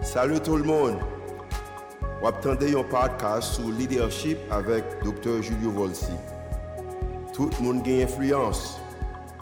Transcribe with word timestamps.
Salut 0.00 0.40
tout 0.40 0.56
le 0.56 0.62
monde. 0.62 0.96
Vous 2.20 2.28
attendez 2.28 2.74
un 2.74 2.84
podcast 2.84 3.54
sur 3.54 3.68
leadership 3.68 4.38
avec 4.50 4.84
Dr. 5.02 5.42
Julio 5.42 5.70
Volsi. 5.72 6.12
Tout 7.34 7.50
le 7.58 7.64
monde 7.64 7.86
a 7.86 8.04
influence. 8.04 8.80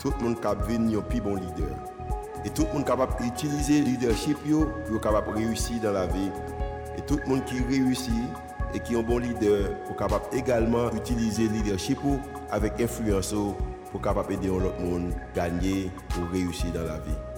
Tout 0.00 0.12
le 0.18 0.24
monde 0.24 0.40
peut 0.40 0.56
devenir 0.58 0.98
un 1.00 1.02
plus 1.02 1.20
bon 1.20 1.34
leader. 1.34 1.76
Et 2.44 2.50
tout 2.50 2.64
le 2.68 2.72
monde 2.72 2.86
capable 2.86 3.14
d'utiliser 3.22 3.80
le 3.80 3.84
leadership 3.84 4.38
pour 4.88 5.00
capable 5.00 5.36
réussir 5.36 5.80
dans 5.82 5.92
la 5.92 6.06
vie. 6.06 6.30
Et 6.96 7.02
tout 7.02 7.18
le 7.22 7.28
monde 7.28 7.44
qui 7.44 7.62
réussit 7.62 8.12
et 8.74 8.80
qui 8.80 8.94
est 8.94 8.98
un 8.98 9.02
bon 9.02 9.18
leader 9.18 9.70
pour 9.86 9.96
capable 9.96 10.24
également 10.32 10.90
utiliser 10.92 11.48
le 11.48 11.54
leadership 11.54 11.98
avec 12.50 12.80
influence 12.80 13.34
pour 13.92 14.00
capable 14.00 14.32
aider 14.32 14.48
l'autre 14.48 14.80
monde 14.80 15.12
gagner 15.34 15.90
ou 16.18 16.32
réussir 16.32 16.72
dans 16.72 16.84
la 16.84 16.98
vie. 16.98 17.35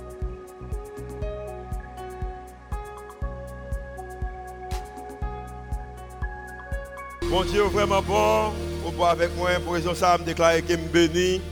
Bon 7.30 7.44
Dieu 7.44 7.62
vraiment 7.64 8.00
bon, 8.00 8.52
au 8.86 8.90
bout 8.90 9.04
avec 9.04 9.36
moi, 9.36 9.50
pour 9.62 9.74
raison 9.74 9.94
ça, 9.94 10.16
me 10.16 10.24
déclarer 10.24 10.62
que 10.62 10.72
me 10.72 10.88
béni, 10.88 11.42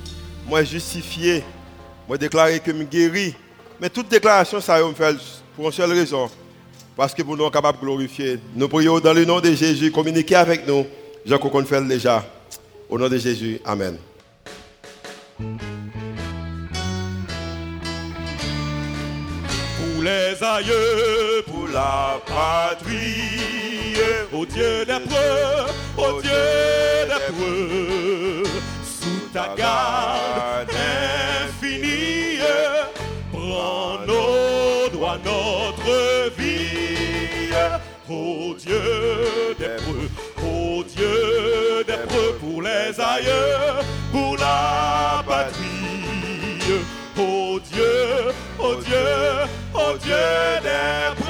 moi 0.47 0.65
justifié, 0.65 1.45
moi 2.09 2.17
déclarer 2.17 2.61
que 2.61 2.71
me 2.71 2.85
guéri. 2.85 3.35
Mais 3.79 3.91
toute 3.91 4.09
déclaration, 4.09 4.59
ça 4.59 4.83
me 4.83 4.95
fait 4.95 5.15
pour 5.55 5.67
une 5.67 5.73
seule 5.73 5.93
raison. 5.93 6.31
Parce 6.97 7.13
que 7.13 7.23
pour 7.23 7.37
nous 7.37 7.51
capables 7.51 7.79
de 7.79 7.85
glorifier. 7.85 8.39
Nous 8.55 8.69
prions 8.69 8.99
dans 9.01 9.13
le 9.13 9.27
nom 9.27 9.39
de 9.39 9.53
Jésus, 9.53 9.93
communiquez 9.93 10.37
avec 10.37 10.67
nous. 10.67 10.87
Jean 11.27 11.37
qu'on 11.37 11.63
fait 11.63 11.83
déjà. 11.83 12.25
Au 12.89 12.99
nom 12.99 13.11
de 13.11 13.19
Jésus, 13.19 13.61
Amen. 13.63 13.99
Pour 19.77 20.03
les 20.03 20.43
aïeux, 20.43 21.43
pour 21.47 21.66
la 21.73 22.21
patrie, 22.27 23.97
au 24.33 24.45
Dieu 24.47 24.85
des 24.85 25.01
preux, 25.07 25.67
au 25.97 26.21
Dieu 26.21 26.31
des 27.09 27.33
preux, 27.33 28.43
sous 28.85 29.29
ta 29.33 29.55
garde 29.57 30.71
infinie, 30.71 32.39
prends 33.33 33.99
nos 34.07 34.89
droits, 34.93 35.19
notre 35.25 36.31
vie, 36.39 37.53
au 38.09 38.55
Dieu 38.55 39.55
des 39.59 39.77
preux, 39.77 40.09
au 40.47 40.85
Dieu 40.85 41.85
des 41.87 42.07
preux, 42.07 42.33
pour 42.41 42.63
les 42.63 43.01
aïeux, 43.01 43.83
pour 44.13 44.37
la 44.37 45.23
patrie. 45.27 45.63
Oh 47.19 47.59
Dieu, 47.73 48.33
oh 48.59 48.75
Dieu, 48.85 49.07
oh 49.75 49.97
Dieu 50.03 50.15
des 50.63 51.26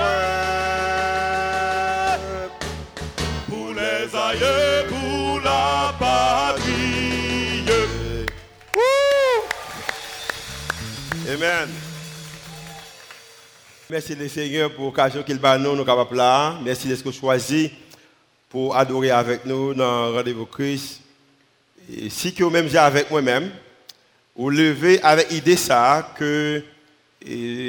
les 4.33 4.89
pour 4.89 5.41
la 5.41 5.95
patrie. 5.99 7.65
Amen. 11.33 11.69
Merci 13.89 14.15
le 14.15 14.29
Seigneur 14.29 14.73
pour 14.73 14.87
l'occasion 14.87 15.23
qu'il 15.23 15.39
nous, 15.59 15.77
nous 15.77 15.85
capables. 15.85 16.63
Merci 16.65 16.89
d'être 16.89 17.13
choisi 17.13 17.71
pour 18.49 18.77
adorer 18.77 19.11
avec 19.11 19.45
nous 19.45 19.75
dans 19.75 20.07
le 20.07 20.17
rendez-vous 20.17 20.47
Christ. 20.47 21.01
Et 21.95 22.11
si 22.11 22.35
que 22.35 22.45
même 22.45 22.69
j'ai 22.69 22.79
avec 22.79 23.11
moi-même, 23.11 23.51
vous 24.35 24.51
levez 24.51 25.01
avec 25.03 25.31
l'idée 25.31 25.57
ça 25.57 26.13
que 26.17 26.63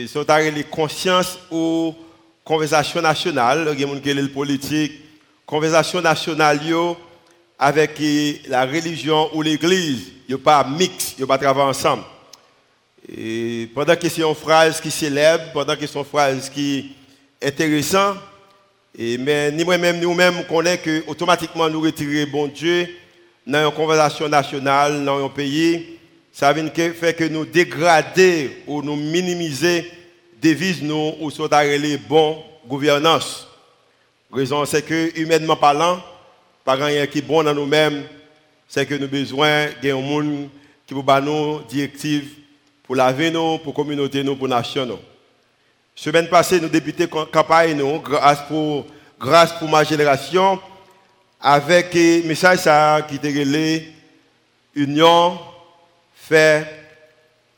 sont 0.07 0.25
les 0.27 0.63
conscience 0.63 1.37
ou 1.51 1.95
conversation 2.43 3.01
nationale, 3.01 3.69
il 3.73 3.79
y 3.79 3.83
a 3.83 3.87
des 3.87 4.15
gens 4.15 4.23
qui 4.23 4.27
politique, 4.29 5.06
conversation 5.47 6.01
nationale 6.01 6.59
avec 7.57 7.99
la 8.47 8.65
religion 8.65 9.29
ou 9.33 9.41
l'église, 9.41 10.11
il 10.27 10.35
a 10.35 10.37
pas 10.37 10.63
mix, 10.63 11.15
il 11.17 11.23
a 11.23 11.27
pas 11.27 11.37
travailler 11.37 11.69
ensemble. 11.69 12.03
Et 13.09 13.69
pendant 13.73 13.95
que 13.95 14.09
c'est 14.09 14.21
une 14.21 14.35
phrase 14.35 14.81
qui 14.81 14.91
célèbre, 14.91 15.45
pendant 15.53 15.75
que 15.75 15.87
c'est 15.87 15.97
une 15.97 16.05
phrase 16.05 16.49
qui 16.49 16.91
est 17.41 17.47
intéressante, 17.47 18.17
mais 18.99 19.51
ni 19.51 19.63
moi-même, 19.63 19.99
nous-mêmes, 19.99 20.43
connaissons 20.45 20.81
que 20.83 21.03
automatiquement 21.07 21.69
nous 21.69 21.81
retirer 21.81 22.25
bon 22.25 22.47
Dieu 22.47 22.89
dans 23.45 23.69
une 23.69 23.75
conversation 23.75 24.27
nationale, 24.27 25.05
dans 25.05 25.25
un 25.25 25.29
pays, 25.29 25.97
ça 26.33 26.51
veut 26.51 26.69
faire 26.69 27.15
que 27.15 27.23
nous 27.23 27.45
dégrader 27.45 28.63
ou 28.67 28.81
nous 28.81 28.97
minimiser 28.97 29.89
devises 30.41 30.83
nous 30.83 31.13
ou 31.21 31.31
soit 31.31 31.63
les 31.63 31.97
bonne 31.97 32.35
gouvernance. 32.67 33.46
La 34.31 34.37
raison 34.37 34.65
c'est 34.65 34.81
que 34.81 35.19
humainement 35.19 35.55
parlant, 35.55 36.01
pas 36.65 36.73
rien 36.73 37.07
qui 37.07 37.19
est 37.19 37.21
bon 37.21 37.43
dans 37.43 37.53
nous-mêmes, 37.53 38.03
c'est 38.67 38.85
que 38.85 38.95
nous 38.95 39.05
avons 39.05 39.11
besoin 39.11 39.67
d'un 39.81 39.95
monde 39.95 40.49
qui 40.85 40.93
nous 40.93 41.61
directives 41.69 42.29
pour 42.83 42.95
la 42.95 43.11
vie 43.11 43.31
pour 43.31 43.61
la 43.65 43.73
communauté 43.73 44.23
nous, 44.23 44.35
pour 44.35 44.47
la 44.47 44.57
nation 44.57 44.85
nous. 44.85 44.99
Semaine 45.95 46.27
passée, 46.27 46.59
nous 46.59 46.69
débuté 46.69 47.07
campagne 47.07 47.75
nous, 47.77 47.99
grâce 47.99 48.45
pour, 48.47 48.85
grâce 49.19 49.53
pour 49.53 49.67
ma 49.67 49.83
génération, 49.83 50.59
avec 51.41 51.95
un 51.95 52.21
message 52.27 53.07
qui 53.07 53.15
était 53.15 53.29
relé, 53.29 53.91
union, 54.75 55.39
fait 56.15 56.67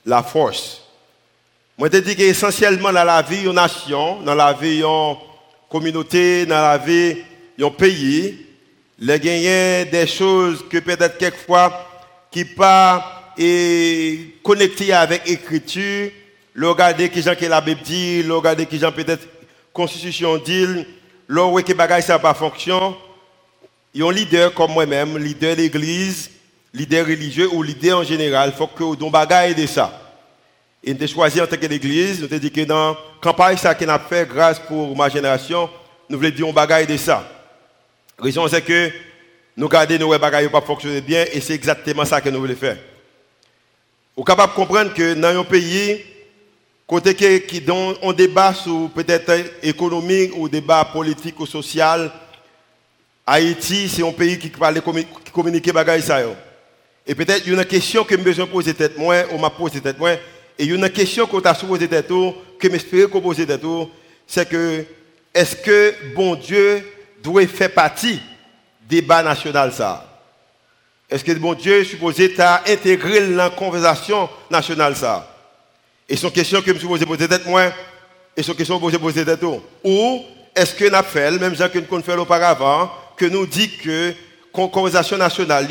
la 0.06 0.24
force. 0.24 0.84
Moi, 1.78 1.90
je 1.92 1.98
dis 1.98 2.16
qu'essentiellement 2.16 2.92
dans 2.92 3.04
la 3.04 3.22
vie 3.22 3.44
une 3.44 3.54
nation, 3.54 4.22
dans 4.22 4.36
la 4.36 4.54
vie 4.54 4.82
une 4.82 5.16
communauté, 5.70 6.46
dans 6.46 6.62
la 6.62 6.78
vie 6.78 7.18
d'un 7.58 7.70
pays, 7.70 8.46
les 8.98 9.20
gagnants 9.20 9.90
des 9.92 10.08
choses 10.08 10.66
que 10.70 10.80
peut-être 10.80 11.18
quelquefois 11.18 11.86
qui 12.32 12.44
pas 12.44 13.34
connecté 14.44 14.92
avec 14.92 15.28
l'écriture, 15.28 16.12
le 16.54 16.70
regarder 16.70 17.10
qui 17.10 17.22
gens 17.22 17.34
la 17.42 17.62
Bible 17.62 17.82
dit, 17.84 18.24
le 18.24 18.36
regarder 18.36 18.66
qui 18.66 18.80
gens 18.80 18.92
peut-être 18.92 19.28
constitution 19.72 20.38
dit, 20.38 20.66
le 21.28 21.42
regarder 21.42 21.74
que 21.74 21.78
bagaille 21.78 22.04
ça 22.04 22.20
pas 22.20 22.34
fonction. 22.34 22.98
A 23.96 24.04
un 24.04 24.12
leader 24.12 24.54
comme 24.54 24.74
moi-même, 24.74 25.18
leader 25.18 25.56
de 25.56 25.62
l'église, 25.62 26.30
leader 26.74 27.06
religieux 27.06 27.50
ou 27.54 27.64
leader 27.64 28.00
en 28.00 28.04
général, 28.04 28.52
il 28.54 28.58
faut 28.58 28.68
que 28.68 28.84
nous 28.84 29.10
bagaille 29.10 29.56
de 29.56 29.66
ça. 29.66 30.09
Et 30.84 30.94
nous 30.94 31.04
avons 31.04 31.14
choisi 31.14 31.42
en 31.42 31.48
tant 31.48 31.58
qu'église, 31.58 32.20
nous 32.20 32.26
avons 32.26 32.38
dit 32.38 32.52
que 32.52 32.62
dans 32.62 32.92
la 32.92 32.98
campagne 33.22 33.58
a 33.64 34.00
fait 34.00 34.28
grâce 34.28 34.60
pour 34.60 34.96
ma 34.96 35.10
génération, 35.10 35.70
nous 36.10 36.18
voulons 36.18 36.30
dire 36.30 36.48
on 36.48 36.54
bagaille 36.54 36.88
de 36.88 36.96
ça. 36.98 37.28
La 38.18 38.26
raison 38.26 38.48
c'est 38.48 38.62
que 38.62 38.90
nous 39.58 39.68
gardons 39.68 39.98
nos 39.98 40.18
bagailles 40.18 40.50
pas 40.50 40.62
fonctionner 40.62 41.02
bien 41.02 41.26
et 41.34 41.42
c'est 41.42 41.54
exactement 41.54 42.06
ça 42.06 42.22
que 42.22 42.30
nous 42.30 42.40
voulons 42.40 42.56
faire. 42.56 42.78
Vous 44.16 44.24
capable 44.24 44.54
de 44.54 44.56
comprendre 44.56 44.94
que 44.94 45.14
dans 45.14 45.40
un 45.40 45.44
pays, 45.44 46.02
côté 46.88 47.14
qui 47.14 47.64
on 48.02 48.14
débat 48.14 48.54
sur 48.54 48.90
peut-être 48.96 49.32
économique 49.62 50.32
ou 50.36 50.48
débat 50.48 50.86
politique 50.86 51.40
ou 51.40 51.46
social, 51.46 52.12
Haïti, 53.26 53.88
c'est 53.90 54.06
un 54.06 54.12
pays 54.12 54.40
qui 54.40 54.50
parle 54.50 54.82
qui 54.82 55.32
communique 55.32 55.72
bagaille 55.72 56.02
ça. 56.02 56.20
Et 57.06 57.14
peut-être 57.14 57.44
il 57.46 57.54
y 57.54 57.56
a 57.56 57.62
une 57.62 57.68
question 57.68 58.04
que 58.04 58.18
je 58.18 58.22
besoin 58.22 58.46
poser 58.48 58.74
tête 58.74 58.98
moi, 58.98 59.18
ou 59.32 59.38
m'a 59.38 59.50
posé 59.50 59.80
tête 59.82 60.00
moi, 60.00 60.12
et 60.60 60.66
une 60.66 60.90
question 60.90 61.26
qu'on 61.26 61.40
t'a 61.40 61.54
posé 61.54 61.88
tête 61.88 62.12
que 62.60 62.68
m'espérer 62.68 63.08
qu'on 63.10 63.22
pose 63.22 63.38
tête 63.38 63.66
c'est 64.28 64.48
que 64.48 64.84
est-ce 65.34 65.56
que 65.56 65.96
bon 66.14 66.36
Dieu 66.36 66.84
doit 67.24 67.48
faire 67.48 67.74
partie 67.74 68.20
du 68.90 69.02
débat 69.02 69.24
national 69.24 69.72
ça? 69.72 70.06
Est-ce 71.10 71.24
que 71.24 71.32
bon 71.32 71.54
Dieu 71.54 71.80
est 71.80 71.86
supposé 71.86 72.36
intégrer 72.68 73.26
dans 73.30 73.38
la 73.38 73.50
conversation 73.50 74.30
nationale 74.52 74.98
ça? 74.98 75.34
Et 76.10 76.22
une 76.22 76.32
question 76.32 76.62
que 76.62 76.68
je 76.68 76.74
me 76.74 76.80
suis 76.80 76.88
posé 76.88 77.06
poser 77.06 77.28
tête 77.28 77.46
moi, 77.46 77.68
et 78.36 78.42
une 78.46 78.56
question 78.56 78.80
que 78.80 78.90
je 78.90 78.96
me 78.98 79.00
poser 79.00 79.24
tête 79.24 79.44
Ou 79.86 80.22
est-ce 80.54 80.76
que 80.76 80.86
nous 80.86 81.04
fait, 81.04 81.32
même 81.40 81.56
que 81.56 81.80
nous 81.80 82.02
fait 82.02 82.18
auparavant, 82.18 82.92
que 83.16 83.26
nous 83.26 83.46
dit 83.46 83.78
que 83.78 84.14
conversation 84.52 85.16
nationale 85.16 85.70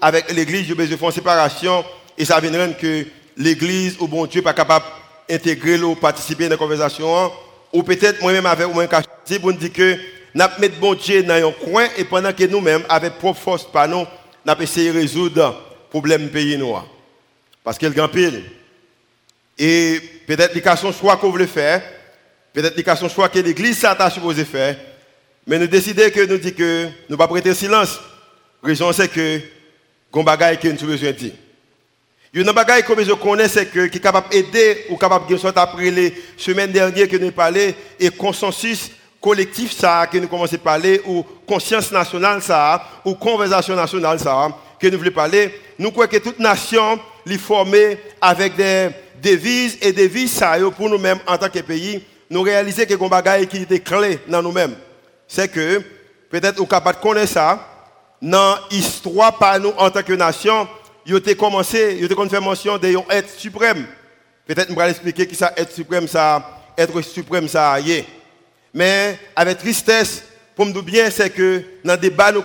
avec 0.00 0.30
l'église, 0.30 0.68
je 0.68 0.74
de 0.74 0.96
faire 0.96 1.12
séparation 1.12 1.84
et 2.16 2.24
ça 2.24 2.38
vient 2.38 2.72
que 2.72 3.04
l'église 3.38 3.96
ou 4.00 4.08
bon 4.08 4.26
Dieu 4.26 4.42
pas 4.42 4.52
capable 4.52 4.84
d'intégrer 5.28 5.80
ou 5.80 5.94
participer 5.94 6.46
à 6.46 6.48
la 6.50 6.56
conversation 6.56 7.32
ou 7.72 7.82
peut-être 7.82 8.20
moi-même 8.20 8.46
avec 8.46 8.66
moi 8.74 8.86
caché 8.86 9.38
pour 9.40 9.52
dire 9.52 9.72
que 9.72 9.96
n'a 10.34 10.50
mettre 10.58 10.78
bon 10.78 10.94
Dieu 10.94 11.22
dans 11.22 11.34
un 11.34 11.52
coin 11.52 11.86
et 11.96 12.04
pendant 12.04 12.32
que 12.32 12.44
nous-mêmes 12.44 12.82
avec 12.88 13.14
propre 13.14 13.40
force 13.40 13.68
nous 13.88 14.06
n'a 14.44 14.56
essayé 14.60 14.92
de 14.92 14.98
résoudre 14.98 15.46
le 15.46 15.90
problème 15.90 16.28
pays 16.28 16.58
noir 16.58 16.86
parce 17.62 17.78
qu'il 17.78 17.90
grand 17.90 18.08
pile. 18.08 18.42
Et 19.58 20.00
peut-être 20.26 20.54
l'éducation 20.54 20.92
choix 20.92 21.16
qu'on 21.16 21.30
voulait 21.30 21.46
faire 21.46 21.82
peut-être 22.52 22.72
l'éducation 22.72 23.08
choix 23.08 23.28
que 23.28 23.38
l'église 23.38 23.78
s'attache 23.78 24.14
supposé 24.14 24.44
faire 24.44 24.76
mais 25.46 25.58
nous 25.58 25.66
décidons 25.66 26.10
que 26.10 26.26
nous 26.26 26.38
dit 26.38 26.54
que 26.54 26.88
nous 27.08 27.16
pas 27.16 27.28
prêter 27.28 27.54
silence. 27.54 28.00
Raison 28.62 28.92
c'est 28.92 29.08
que 29.08 29.40
qu'on 30.10 30.24
bagaille 30.24 30.58
que 30.58 30.68
nous 30.68 30.86
besoin 30.86 31.12
dire. 31.12 31.32
Il 32.34 32.42
y 32.42 32.46
a 32.46 32.50
une 32.50 32.82
que 32.82 33.04
je 33.04 33.12
connais, 33.12 33.48
c'est 33.48 33.66
que 33.66 33.86
qui 33.86 33.96
est 33.96 34.00
capable 34.00 34.28
d'aider 34.28 34.84
ou 34.90 34.96
capable 34.96 35.26
de 35.26 35.36
soit 35.38 35.56
après 35.56 35.90
les 35.90 36.14
semaines 36.36 36.70
dernières 36.70 37.08
que 37.08 37.16
nous 37.16 37.32
parlé 37.32 37.74
et 37.98 38.10
consensus 38.10 38.90
collectif 39.20 39.72
ça 39.72 40.06
que 40.10 40.18
nous 40.18 40.28
commençons 40.28 40.56
à 40.56 40.58
parler 40.58 41.00
ou 41.06 41.24
conscience 41.46 41.90
nationale 41.90 42.42
ça 42.42 42.82
ou 43.04 43.14
conversation 43.14 43.74
nationale 43.74 44.20
ça 44.20 44.48
que 44.78 44.86
nous 44.88 44.98
voulons 44.98 45.10
parler. 45.10 45.58
Nous 45.78 45.90
croyons 45.90 46.10
que 46.10 46.18
toute 46.18 46.38
nation 46.38 47.00
est 47.26 47.38
formée 47.38 47.98
avec 48.20 48.56
des 48.56 48.90
devises 49.22 49.78
et 49.80 49.92
devises 49.92 50.32
ça 50.32 50.56
pour 50.76 50.88
nous-mêmes 50.88 51.18
en 51.26 51.38
tant 51.38 51.48
que 51.48 51.60
pays. 51.60 52.04
Nous 52.30 52.42
réaliser 52.42 52.86
que 52.86 52.94
un 52.94 53.08
bagage 53.08 53.46
qui 53.46 53.66
est 53.68 53.80
clé 53.80 54.18
dans 54.28 54.42
nous-mêmes. 54.42 54.76
C'est 55.26 55.48
que 55.48 55.82
peut-être 56.30 56.58
nous 56.58 56.66
capable 56.66 56.98
de 56.98 57.02
connaître 57.02 57.32
ça 57.32 57.66
dans 58.20 58.56
l'histoire 58.70 59.38
par 59.38 59.58
nous 59.58 59.72
en 59.78 59.90
tant 59.90 60.02
que 60.02 60.12
nation 60.12 60.68
il 61.08 61.14
a 61.16 61.34
commencé, 61.34 61.96
il 62.00 62.12
a 62.12 62.28
fait 62.28 62.40
mention 62.40 62.76
de 62.76 62.94
être 63.10 63.30
suprême. 63.30 63.86
Peut-être 64.46 64.68
je 64.70 64.74
vais 64.74 64.90
expliquer 64.90 65.26
qui 65.26 65.34
ça 65.34 65.52
être 65.56 65.72
suprême 65.72 66.06
ça, 66.06 66.60
être 66.76 67.00
suprême 67.00 67.48
ça 67.48 67.80
y 67.80 67.92
est. 67.92 68.04
Mais 68.74 69.18
avec 69.34 69.58
tristesse, 69.58 70.22
pour 70.54 70.66
me 70.66 70.72
dire 70.72 70.82
bien, 70.82 71.10
c'est 71.10 71.30
que 71.30 71.62
dans 71.82 71.94
le 71.94 71.98
débat 71.98 72.30
nous 72.30 72.42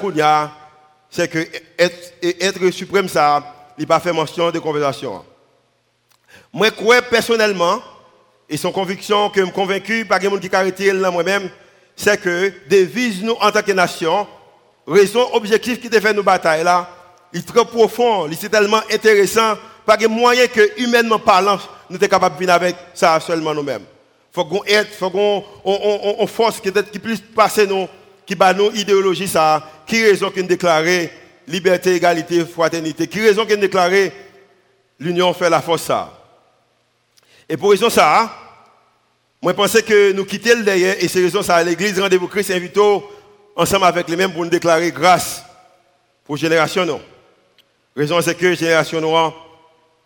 c'est 1.09 1.27
que 1.27 1.45
être, 1.77 2.71
suprême 2.71 3.09
ça, 3.09 3.73
il 3.77 3.81
n'a 3.81 3.87
pas 3.87 3.99
fait 3.99 4.13
mention 4.13 4.49
de 4.49 4.59
conversation. 4.59 5.25
Moi, 6.51 6.67
je 6.67 6.73
crois 6.73 7.01
personnellement, 7.01 7.81
et 8.47 8.57
son 8.57 8.71
conviction 8.71 9.29
que 9.29 9.41
je 9.41 9.45
suis 9.45 9.53
convaincu 9.53 10.05
par 10.05 10.19
les 10.19 10.29
gens 10.29 10.37
qui 10.37 10.55
arrêté 10.55 10.93
moi-même, 10.93 11.49
c'est 11.95 12.19
que 12.19 12.53
devise 12.69 13.21
nous 13.23 13.33
en 13.41 13.51
tant 13.51 13.61
que 13.61 13.71
nation, 13.71 14.27
raison 14.87 15.33
objectif 15.33 15.81
qui 15.81 15.89
te 15.89 15.99
fait 15.99 16.13
nos 16.13 16.23
batailles 16.23 16.63
là, 16.63 16.89
il 17.33 17.39
est 17.39 17.43
très 17.43 17.65
profond, 17.65 18.27
il 18.27 18.33
est 18.33 18.49
tellement 18.49 18.81
intéressant, 18.91 19.55
pas 19.85 19.97
de 19.97 20.07
moyen 20.07 20.47
que, 20.47 20.79
humainement 20.79 21.19
parlant, 21.19 21.59
nous 21.89 21.97
sommes 21.97 22.07
capables 22.07 22.35
de 22.35 22.39
venir 22.39 22.53
avec 22.53 22.75
ça 22.93 23.19
seulement 23.19 23.53
nous-mêmes. 23.53 23.81
Il 23.81 24.35
faut 24.35 24.45
qu'on 24.45 24.63
aide, 24.63 24.87
il 24.89 24.95
faut 24.95 25.09
qu'on 25.09 25.43
on, 25.65 26.15
on, 26.19 26.27
force 26.27 26.61
qui, 26.61 26.71
puisse 26.99 27.21
passer 27.21 27.65
nous, 27.67 27.87
qui 28.25 28.35
bat 28.35 28.53
nos 28.53 28.71
idéologies, 28.71 29.27
ça, 29.27 29.67
qui 29.85 30.03
raison 30.03 30.31
qu'on 30.31 30.43
déclarer 30.43 31.11
liberté, 31.47 31.95
égalité, 31.95 32.45
fraternité, 32.45 33.07
qui 33.07 33.19
raison 33.19 33.45
qu'on 33.45 33.57
déclarer 33.57 34.11
l'union 34.99 35.33
fait 35.33 35.49
la 35.49 35.61
force, 35.61 35.83
ça. 35.83 36.13
Et 37.49 37.57
pour 37.57 37.71
raison 37.71 37.89
ça, 37.89 38.31
moi 39.41 39.51
je 39.51 39.57
pensais 39.57 39.81
que 39.81 40.11
nous 40.13 40.25
quitter 40.25 40.55
le 40.55 40.63
derrière, 40.63 40.95
et 40.99 41.07
c'est 41.07 41.21
raison 41.21 41.41
ça, 41.41 41.63
l'église 41.63 41.99
rendez-vous 41.99 42.27
Christ 42.27 42.51
invite 42.51 42.77
ensemble 43.55 43.85
avec 43.85 44.07
les 44.07 44.15
mêmes 44.15 44.31
pour 44.31 44.43
nous 44.43 44.49
déclarer 44.49 44.91
grâce 44.91 45.43
pour 46.23 46.37
génération 46.37 46.85
non. 46.85 47.01
Raison 47.95 48.21
c'est 48.21 48.35
que 48.35 48.55
génération 48.55 48.99
noire 48.99 49.33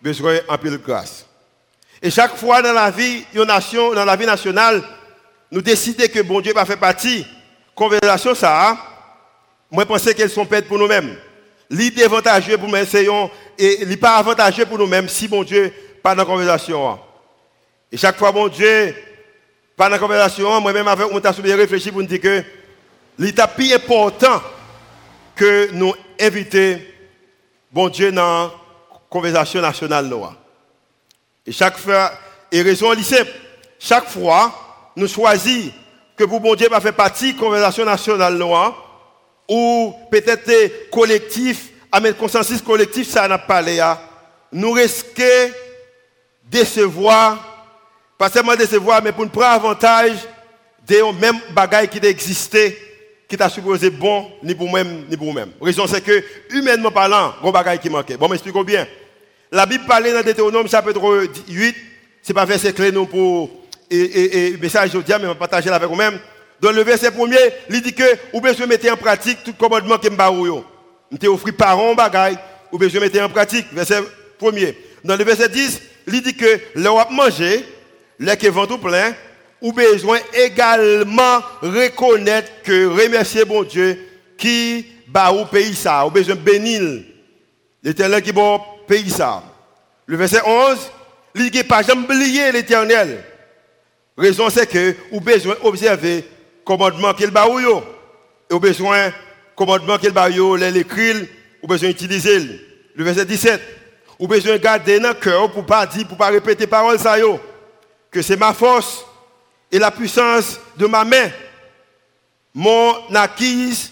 besoin 0.02 0.40
un 0.50 0.58
peu 0.58 0.70
de 0.70 0.78
grâce. 0.78 1.26
Et 2.02 2.12
chaque 2.12 2.36
fois 2.36 2.62
dans 2.62 2.74
la 2.74 2.92
vie, 2.92 3.24
nation, 3.34 3.94
dans 3.94 4.06
la 4.06 4.16
vie 4.16 4.26
nationale, 4.26 4.84
nous 5.52 5.62
décidons 5.62 6.06
que 6.14 6.22
bon 6.22 6.42
Dieu 6.42 6.54
va 6.54 6.66
faire 6.66 6.78
partie. 6.78 7.26
Conversation 7.74 8.36
ça, 8.36 8.78
moi 9.72 9.84
je 9.84 9.88
pense 9.88 10.14
qu'elles 10.14 10.30
sont 10.30 10.46
faites 10.46 10.68
pour 10.68 10.78
nous-mêmes. 10.78 11.16
L'idée 11.70 12.04
avantageuse 12.04 12.58
pour 12.58 12.68
nous 12.68 12.76
essayons 12.76 13.30
et 13.58 13.86
n'est 13.86 13.98
pas 13.98 14.18
avantageux 14.18 14.66
pour 14.66 14.78
nous-mêmes 14.78 15.08
si 15.08 15.28
bon 15.28 15.44
Dieu 15.44 15.74
pas 16.04 16.14
dans 16.14 16.24
la 16.24 16.26
conversation. 16.26 17.00
Et 17.92 17.98
chaque 17.98 18.18
fois 18.18 18.32
bon 18.32 18.48
Dieu 18.48 18.96
pas 19.76 19.86
dans 19.86 19.92
la 19.92 20.00
conversation, 20.00 20.60
moi-même 20.60 20.88
avec 20.88 21.12
mon 21.12 21.22
tas 21.22 21.32
réfléchi 21.32 21.92
pour 21.92 22.02
nous 22.02 22.08
dire 22.08 22.20
que 22.20 22.44
l'état 23.18 23.48
plus 23.48 23.72
important 23.74 24.42
que 25.36 25.70
nous 25.72 25.94
inviter 26.20 26.97
bon 27.72 27.90
Dieu 27.90 28.12
dans 28.12 28.46
la 28.46 28.52
conversation 29.10 29.62
nationale 29.62 30.12
Et 31.46 31.52
chaque 31.52 31.78
fois, 31.78 32.12
et 32.52 32.62
raison 32.62 32.92
lycée, 32.92 33.24
chaque 33.80 34.10
fois, 34.10 34.54
nous 34.96 35.08
choisissons 35.08 35.72
que 36.16 36.24
pour 36.24 36.40
bon 36.40 36.56
Dieu 36.56 36.68
va 36.70 36.82
faire 36.82 36.96
partie 36.96 37.34
de 37.34 37.38
la 37.38 37.44
conversation 37.44 37.86
nationale 37.86 38.42
ou 39.50 39.94
peut-être 40.12 40.90
collectif, 40.90 41.70
avec 41.92 42.18
consensus 42.18 42.62
collectif, 42.62 43.08
ça 43.08 43.28
n'a 43.28 43.38
pas 43.38 43.62
l'air. 43.62 43.98
Nous 44.52 44.72
risquons 44.72 45.24
de 45.24 45.54
décevoir, 46.44 47.38
pas 48.18 48.30
seulement 48.30 48.56
décevoir, 48.56 49.02
mais 49.02 49.12
pour 49.12 49.24
nous 49.24 49.30
prendre 49.30 49.48
avantage 49.48 50.18
des 50.86 51.02
mêmes 51.20 51.40
bagailles 51.52 51.88
qui 51.88 52.00
existaient 52.00 52.78
qui 53.28 53.36
t'a 53.36 53.50
supposé 53.50 53.90
bon, 53.90 54.32
ni 54.42 54.56
pour 54.56 54.70
moi-même, 54.70 55.06
ni 55.10 55.18
pour 55.18 55.28
vous-même. 55.28 55.52
Raison, 55.62 55.86
c'est 55.86 56.02
que, 56.02 56.24
humainement 56.52 56.92
parlant, 56.92 57.34
il 57.42 57.46
y 57.46 57.50
a 57.50 57.52
bagaille 57.52 57.80
qui 57.80 57.90
manquait. 57.90 58.16
Bon, 58.16 58.30
m'expliquons 58.30 58.64
bien. 58.64 58.88
La 59.52 59.66
Bible 59.66 59.86
parle 59.86 60.12
dans 60.14 60.24
Deutéronome, 60.24 60.68
chapitre 60.68 61.28
8, 61.50 61.76
c'est 62.22 62.34
pas 62.34 62.46
verset 62.46 62.74
clé 62.74 62.92
non 62.92 63.06
pour, 63.06 63.50
et, 63.90 64.48
et, 64.48 64.58
message 64.58 64.92
je 64.94 64.98
mais 64.98 65.26
on 65.26 65.30
va 65.30 65.36
partager 65.36 65.70
avec 65.70 65.90
vous-même. 65.90 66.20
Dans 66.62 66.72
le 66.72 66.82
verset 66.84 67.12
premier, 67.12 67.38
il 67.70 67.82
dit 67.82 67.94
que, 67.94 68.04
vous 68.34 68.42
besoin 68.42 68.66
mettre 68.66 68.92
en 68.92 68.98
pratique 68.98 69.44
tout 69.44 69.54
commandement 69.54 69.98
que 69.98 70.08
Vous 70.08 71.18
t'ai 71.18 71.28
offert 71.28 71.54
parents 71.54 71.96
bagaille, 71.96 72.38
vous 72.72 72.78
besoin 72.78 73.02
mettre 73.02 73.22
en 73.22 73.30
pratique. 73.30 73.68
Verset 73.72 74.02
premier. 74.38 74.76
Dans 75.04 75.16
le 75.16 75.24
verset 75.24 75.50
10, 75.50 75.82
il 76.08 76.22
dit 76.22 76.36
que, 76.36 76.60
l'on 76.76 76.98
manger, 77.12 77.64
les 78.20 78.50
vont 78.50 78.66
tout 78.66 78.78
plein, 78.78 79.14
ou 79.62 79.74
besoin 79.74 80.20
également 80.34 81.42
reconnaître 81.62 82.52
que 82.64 82.88
remercier 82.88 83.46
bon 83.46 83.64
Dieu 83.64 83.98
qui 84.38 84.86
bat 85.08 85.32
au 85.32 85.46
pays 85.46 85.76
ça, 85.76 86.06
ou 86.06 86.12
besoin 86.12 86.36
bénir 86.36 87.04
l'éternel 87.84 88.22
qui 88.22 88.32
bon 88.32 88.62
pays 88.88 89.10
ça. 89.10 89.44
Le 90.06 90.18
verset 90.18 90.42
11, 90.46 90.92
il 91.36 91.64
pas 91.66 91.82
jamais 91.82 92.52
l'éternel. 92.52 93.24
Raison 94.18 94.50
c'est 94.50 94.68
que 94.68 94.96
ou 95.12 95.20
besoin 95.20 95.56
observer 95.64 96.26
commandement 96.66 97.14
qu'il 97.14 97.32
bat 97.32 97.48
ou 97.48 97.60
yo. 97.60 97.84
Ou 98.52 98.60
besoin 98.60 99.12
commandement 99.56 99.98
qu'il 99.98 100.12
bat 100.12 100.30
yo, 100.30 100.56
l'écrire, 100.56 101.26
ou 101.62 101.68
besoin 101.68 101.90
utiliser. 101.90 102.62
Le 102.96 103.04
verset 103.04 103.26
17, 103.26 103.62
ou 104.20 104.28
besoin 104.28 104.58
garder 104.58 105.00
dans 105.00 105.10
le 105.10 105.14
cœur 105.14 105.52
pour 105.52 105.66
pas 105.66 105.86
dire 105.86 106.08
pour 106.08 106.18
pas 106.18 106.28
répéter 106.28 106.68
parole 106.68 106.98
ça 107.00 107.20
yo 107.20 107.40
que 108.10 108.22
c'est 108.22 108.38
ma 108.38 108.54
force 108.54 109.06
et 109.72 109.80
la 109.80 109.92
puissance 109.92 110.60
de 110.78 110.86
ma 110.86 111.04
main. 111.04 111.30
Mon 112.54 112.96
acquise, 113.14 113.92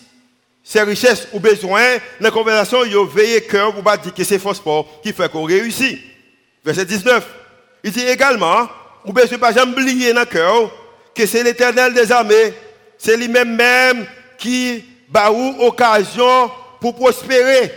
ces 0.63 0.81
richesses 0.81 1.27
ou 1.33 1.39
besoins, 1.39 1.97
dans 2.19 2.25
la 2.27 2.31
conversation, 2.31 2.83
il 2.83 2.97
veillé 3.07 3.41
cœur 3.41 3.73
pour 3.73 3.83
pas 3.83 3.97
dire 3.97 4.13
que 4.13 4.23
c'est 4.23 4.39
sport 4.39 5.01
qui 5.03 5.13
fait 5.13 5.31
qu'on 5.31 5.43
réussit. 5.43 5.99
Verset 6.63 6.85
19. 6.85 7.23
Il 7.83 7.91
dit 7.91 8.05
également, 8.07 8.67
ou 9.05 9.13
besoin 9.13 9.37
pas 9.37 9.53
jamais 9.53 9.71
oublier 9.71 10.11
dans 10.13 10.21
le 10.21 10.25
cœur 10.25 10.71
que 11.13 11.25
c'est 11.25 11.43
l'éternel 11.43 11.93
des 11.93 12.11
armées, 12.11 12.53
c'est 12.97 13.15
lui-même 13.15 13.55
même 13.55 14.07
qui 14.37 14.83
bat 15.07 15.31
occasion 15.31 16.49
pour 16.81 16.95
prospérer. 16.95 17.71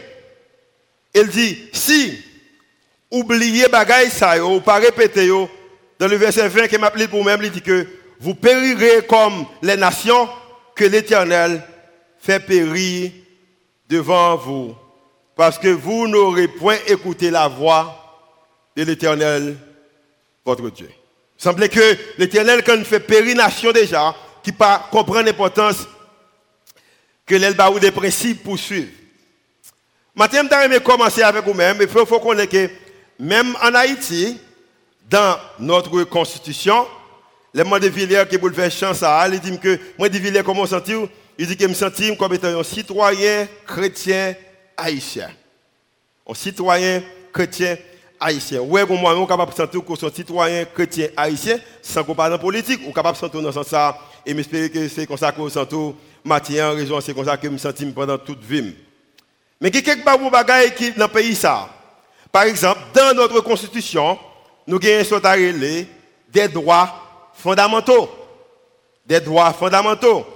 Il 1.14 1.28
dit, 1.28 1.68
si 1.72 2.18
oubliez 3.10 3.68
bagaille 3.68 4.10
ça, 4.10 4.42
ou 4.44 4.60
pas 4.60 4.76
répéter, 4.76 5.28
dans 5.98 6.08
le 6.08 6.16
verset 6.16 6.48
20 6.48 6.68
qui 6.68 6.78
m'appelle 6.78 7.08
pour 7.08 7.22
moi-même, 7.22 7.44
il 7.44 7.50
dit 7.50 7.62
que 7.62 7.86
vous 8.20 8.34
périrez 8.34 9.06
comme 9.06 9.46
les 9.62 9.76
nations 9.76 10.28
que 10.74 10.84
l'Éternel 10.84 11.62
fait 12.18 12.40
périr 12.40 13.12
devant 13.88 14.36
vous. 14.36 14.74
Parce 15.36 15.58
que 15.58 15.68
vous 15.68 16.08
n'aurez 16.08 16.48
point 16.48 16.78
écouté 16.86 17.30
la 17.30 17.46
voix 17.46 17.94
de 18.76 18.82
l'Éternel, 18.82 19.56
votre 20.44 20.68
Dieu. 20.70 20.90
Il 21.38 21.42
semblait 21.42 21.68
que 21.68 21.96
l'Éternel, 22.18 22.62
quand 22.64 22.74
il 22.74 22.84
fait 22.84 23.00
périr 23.00 23.36
nation 23.36 23.70
déjà, 23.70 24.14
qui 24.42 24.50
pas 24.50 24.88
comprend 24.90 25.22
l'importance 25.22 25.86
que 27.24 27.34
l'Elba 27.34 27.70
ou 27.70 27.78
des 27.78 27.92
principes 27.92 28.42
poursuivent. 28.42 28.92
Maintenant, 30.14 30.40
je 30.64 30.68
vais 30.68 30.80
commencer 30.80 31.22
avec 31.22 31.44
vous-même. 31.44 31.78
Il 31.80 31.88
faut, 31.88 32.04
faut 32.04 32.18
connaître 32.18 32.50
que 32.50 32.68
même 33.20 33.54
en 33.62 33.74
Haïti, 33.74 34.38
dans 35.08 35.38
notre 35.60 36.02
constitution, 36.04 36.86
les 37.58 37.64
mots 37.64 37.78
de 37.80 37.88
Villiers 37.88 38.22
qui 38.30 38.38
pour 38.38 38.52
faire 38.52 38.70
chance 38.70 39.02
à 39.02 39.26
il 39.28 39.40
dit 39.40 39.58
que 39.58 39.80
moi 39.98 40.08
de 40.08 40.16
Villiers 40.16 40.44
comment 40.44 40.64
sentir 40.64 41.08
Il 41.36 41.44
dit 41.44 41.56
que 41.56 41.66
me 41.66 41.74
sentir 41.74 42.16
comme 42.16 42.32
étant 42.32 42.56
un 42.56 42.62
citoyen 42.62 43.48
chrétien 43.66 44.36
haïtien. 44.76 45.28
Un 46.24 46.34
citoyen 46.34 47.02
chrétien 47.32 47.76
haïtien. 48.20 48.60
Ouais, 48.60 48.86
comme 48.86 49.00
moi, 49.00 49.18
on 49.18 49.24
est 49.24 49.26
capable 49.26 49.50
de 49.50 49.56
sentir 49.56 49.84
que 49.84 50.06
un 50.06 50.10
citoyen 50.14 50.64
chrétien 50.66 51.08
haïtien 51.16 51.58
sans 51.82 52.04
parle 52.04 52.38
politique, 52.38 52.80
on 52.86 52.90
est 52.90 52.92
capable 52.92 53.16
de 53.16 53.20
sentir 53.20 53.42
dans 53.42 53.50
ce 53.50 53.64
sens 53.64 53.94
et 54.24 54.34
m'espérer 54.34 54.70
que 54.70 54.86
c'est 54.86 55.08
comme 55.08 55.16
ça 55.18 55.32
qu'on 55.32 55.48
sent 55.48 55.66
tout 55.68 55.96
Mathieu 56.22 56.64
raison, 56.64 57.00
c'est 57.00 57.12
comme 57.12 57.24
ça 57.24 57.36
que 57.36 57.48
je 57.48 57.52
me 57.52 57.58
sens 57.58 57.74
pendant 57.92 58.18
toute 58.18 58.44
vie. 58.44 58.76
Mais 59.60 59.70
il 59.70 59.74
y 59.74 59.78
a 59.78 59.82
quelques 59.82 60.30
bagages 60.30 60.76
qui 60.76 60.92
dans 60.92 61.06
le 61.06 61.12
pays 61.12 61.34
ça. 61.34 61.68
Par 62.30 62.44
exemple, 62.44 62.78
dans 62.94 63.16
notre 63.16 63.40
constitution, 63.40 64.16
nous 64.64 64.76
avons 64.76 65.86
des 66.30 66.48
droits 66.48 67.07
fondamentaux. 67.38 68.10
Des 69.06 69.20
droits 69.20 69.52
fondamentaux. 69.52 70.26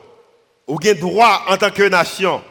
Ou 0.66 0.78
des 0.78 0.94
droits 0.94 1.42
en 1.48 1.56
tant 1.56 1.70
que 1.70 1.82
nation, 1.82 2.42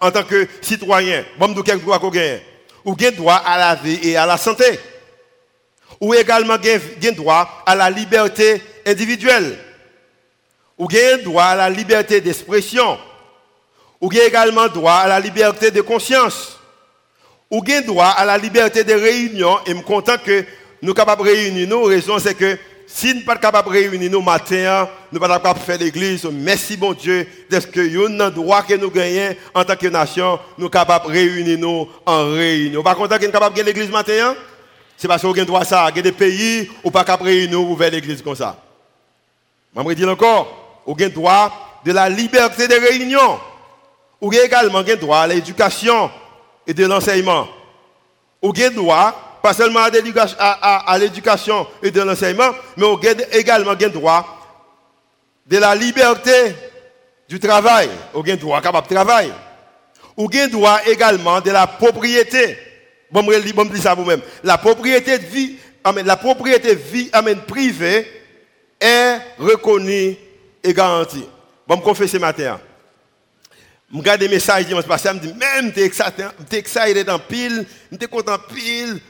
en 0.00 0.10
tant 0.10 0.24
que 0.24 0.48
citoyen. 0.62 1.24
Bon, 1.38 1.48
nous 1.48 1.62
quelques 1.62 1.84
droits 1.84 1.98
qu'on 1.98 2.10
gagne? 2.10 2.40
ou 2.88 2.92
avez 2.92 3.10
droit 3.10 3.34
à 3.34 3.58
la 3.58 3.74
vie 3.74 3.98
et 4.02 4.16
à 4.16 4.24
la 4.24 4.38
santé. 4.38 4.78
Ou 6.00 6.14
également 6.14 6.56
droit 7.14 7.62
à 7.66 7.74
la 7.74 7.90
liberté 7.90 8.62
individuelle. 8.86 9.58
Ou 10.78 10.88
avez 10.90 11.22
droit 11.22 11.44
à 11.44 11.54
la 11.54 11.70
liberté 11.70 12.20
d'expression. 12.20 12.98
Ou 14.00 14.10
avez 14.10 14.26
également 14.26 14.68
droit 14.68 14.94
à 14.94 15.08
la 15.08 15.20
liberté 15.20 15.70
de 15.70 15.82
conscience. 15.82 16.58
Ou 17.50 17.62
avez 17.62 17.82
droit 17.82 18.14
à 18.16 18.24
la 18.24 18.38
liberté 18.38 18.84
de 18.84 18.94
réunion. 18.94 19.58
Et 19.66 19.70
je 19.70 19.76
suis 19.76 19.84
content 19.84 20.16
que 20.24 20.44
nous 20.80 20.88
sommes 20.88 20.94
capables 20.94 21.24
de 21.24 21.28
réunir. 21.28 21.68
Nous, 21.68 21.82
raison 21.82 22.18
c'est 22.18 22.34
que 22.34 22.58
si 22.90 23.08
nous 23.08 23.12
ne 23.12 23.18
sommes 23.18 23.26
pas 23.26 23.36
capables 23.36 23.68
de 23.68 23.74
réunir 23.74 24.10
nous 24.10 24.22
matin, 24.22 24.88
nous 25.12 25.18
ne 25.18 25.24
sommes 25.24 25.28
pas 25.28 25.38
capables 25.38 25.60
de 25.60 25.64
faire 25.64 25.78
l'église. 25.78 26.24
Merci 26.24 26.76
bon 26.76 26.94
Dieu 26.94 27.28
de 27.50 27.60
ce 27.60 27.66
que 27.66 27.80
nous 27.80 28.20
avons 28.20 28.34
droit 28.34 28.62
que 28.62 28.74
nous 28.74 28.90
gagnons 28.90 29.36
en 29.54 29.62
tant 29.62 29.76
que 29.76 29.86
nation, 29.88 30.38
nous 30.56 30.64
sommes 30.64 30.70
capables 30.70 31.06
de 31.06 31.12
réunir 31.12 31.58
nous 31.58 31.86
en 32.06 32.24
réunion. 32.32 32.82
Pas 32.82 32.94
content 32.94 33.18
que 33.18 33.26
capables 33.26 33.54
de 33.54 33.60
gagner 33.60 33.72
l'église 33.72 33.90
matin? 33.90 34.34
C'est 34.96 35.06
parce 35.06 35.20
qu'on 35.20 35.32
a 35.32 35.44
droit 35.44 35.60
à 35.60 35.64
ça. 35.64 35.86
Il 35.90 35.96
y 35.96 35.98
a 35.98 36.02
des 36.02 36.12
pays 36.12 36.70
où 36.82 36.90
pas 36.90 37.04
capable 37.04 37.28
de 37.28 37.34
réunir 37.34 37.60
nous 37.60 37.76
vers 37.76 37.90
l'église 37.90 38.22
comme 38.22 38.34
ça. 38.34 38.56
Je 39.76 39.82
vais 39.82 39.94
dire 39.94 40.08
encore, 40.08 40.82
vous 40.86 40.94
avez 40.98 41.10
droit 41.10 41.80
de 41.84 41.92
la 41.92 42.08
liberté 42.08 42.66
de 42.66 42.74
réunion. 42.74 43.38
Vous 44.18 44.32
avez 44.32 44.46
également 44.46 44.82
droit 44.82 45.18
à 45.18 45.26
l'éducation 45.26 46.10
et 46.66 46.72
de 46.72 46.86
l'enseignement. 46.86 47.48
Vous 48.42 48.50
avez 48.56 48.70
droit 48.70 49.27
pas 49.42 49.52
seulement 49.52 49.80
à 49.80 50.98
l'éducation 50.98 51.66
et 51.82 51.90
de 51.90 52.00
l'enseignement, 52.00 52.50
mais 52.76 52.84
on 52.84 52.96
a 52.96 53.36
également 53.36 53.74
droit 53.88 54.38
de 55.46 55.58
la 55.58 55.74
liberté 55.74 56.54
du 57.28 57.38
travail. 57.38 57.88
On 58.14 58.22
a 58.22 58.36
droit 58.36 58.60
capable 58.60 58.88
de 58.88 58.94
travailler. 58.94 59.32
On 60.16 60.26
a 60.26 60.48
droit 60.48 60.80
également 60.86 61.40
de 61.40 61.50
la 61.50 61.66
propriété. 61.66 62.58
Bon, 63.10 63.24
je 63.30 63.38
dis 63.72 63.80
ça 63.80 63.94
vous-même. 63.94 64.20
La 64.42 64.58
propriété 64.58 65.18
de 65.18 65.26
vie, 65.26 65.56
la 66.04 66.16
propriété 66.16 66.74
vie, 66.74 67.10
privée 67.46 68.06
est 68.80 69.18
reconnue 69.38 70.16
et 70.62 70.74
garantie. 70.74 71.26
Bon, 71.66 71.76
je 71.76 71.82
confesse 71.82 72.10
ce 72.10 72.18
matin. 72.18 72.60
Je 73.90 73.96
regarde 73.96 74.20
des 74.20 74.28
messages 74.28 74.66
dimanche 74.66 74.84
passé, 74.84 75.08
je 75.08 75.14
me 75.14 75.18
dis, 75.18 75.32
même, 75.32 75.72
tu 75.72 75.80
es 75.80 75.86
excited 75.86 77.06
dans 77.06 77.18
pile, 77.18 77.66
tu 77.90 78.04
es 78.04 78.06
content 78.06 78.36
pile, 78.38 79.00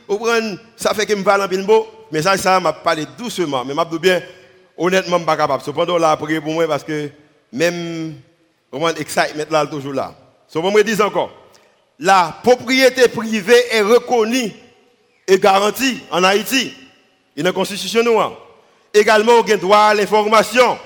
ça 0.76 0.94
fait 0.94 1.04
que 1.04 1.16
je 1.16 1.22
parle 1.22 1.42
en 1.42 1.48
pile. 1.48 1.66
Mais 2.12 2.22
ça, 2.22 2.36
ça 2.36 2.60
m'a 2.60 2.72
parlé 2.72 3.04
doucement, 3.18 3.64
mais 3.64 3.74
je 3.74 3.90
dis 3.90 3.98
bien, 3.98 4.22
honnêtement, 4.76 5.10
je 5.10 5.14
ne 5.14 5.18
suis 5.18 5.26
pas 5.26 5.36
capable. 5.36 5.64
Cependant, 5.64 5.98
là, 5.98 6.16
prier 6.16 6.40
pour 6.40 6.52
moi 6.52 6.68
parce 6.68 6.84
que 6.84 7.10
même, 7.52 8.14
vraiment, 8.70 8.94
excitement 8.94 9.44
là, 9.50 9.66
toujours 9.66 9.94
là. 9.94 10.14
So, 10.46 10.62
je 10.62 10.68
me 10.68 10.84
dis 10.84 11.02
encore, 11.02 11.32
la 11.98 12.38
propriété 12.40 13.08
privée 13.08 13.64
est 13.72 13.82
reconnue 13.82 14.52
et 15.26 15.38
garantie 15.38 16.00
en 16.12 16.22
Haïti. 16.22 16.72
Il 17.36 17.42
y 17.42 17.46
a 17.46 17.48
une 17.48 17.54
constitution 17.54 18.04
noire. 18.04 18.32
Également, 18.94 19.32
on 19.32 19.42
a 19.42 19.56
droit 19.56 19.78
à 19.78 19.94
l'information. 19.94 20.78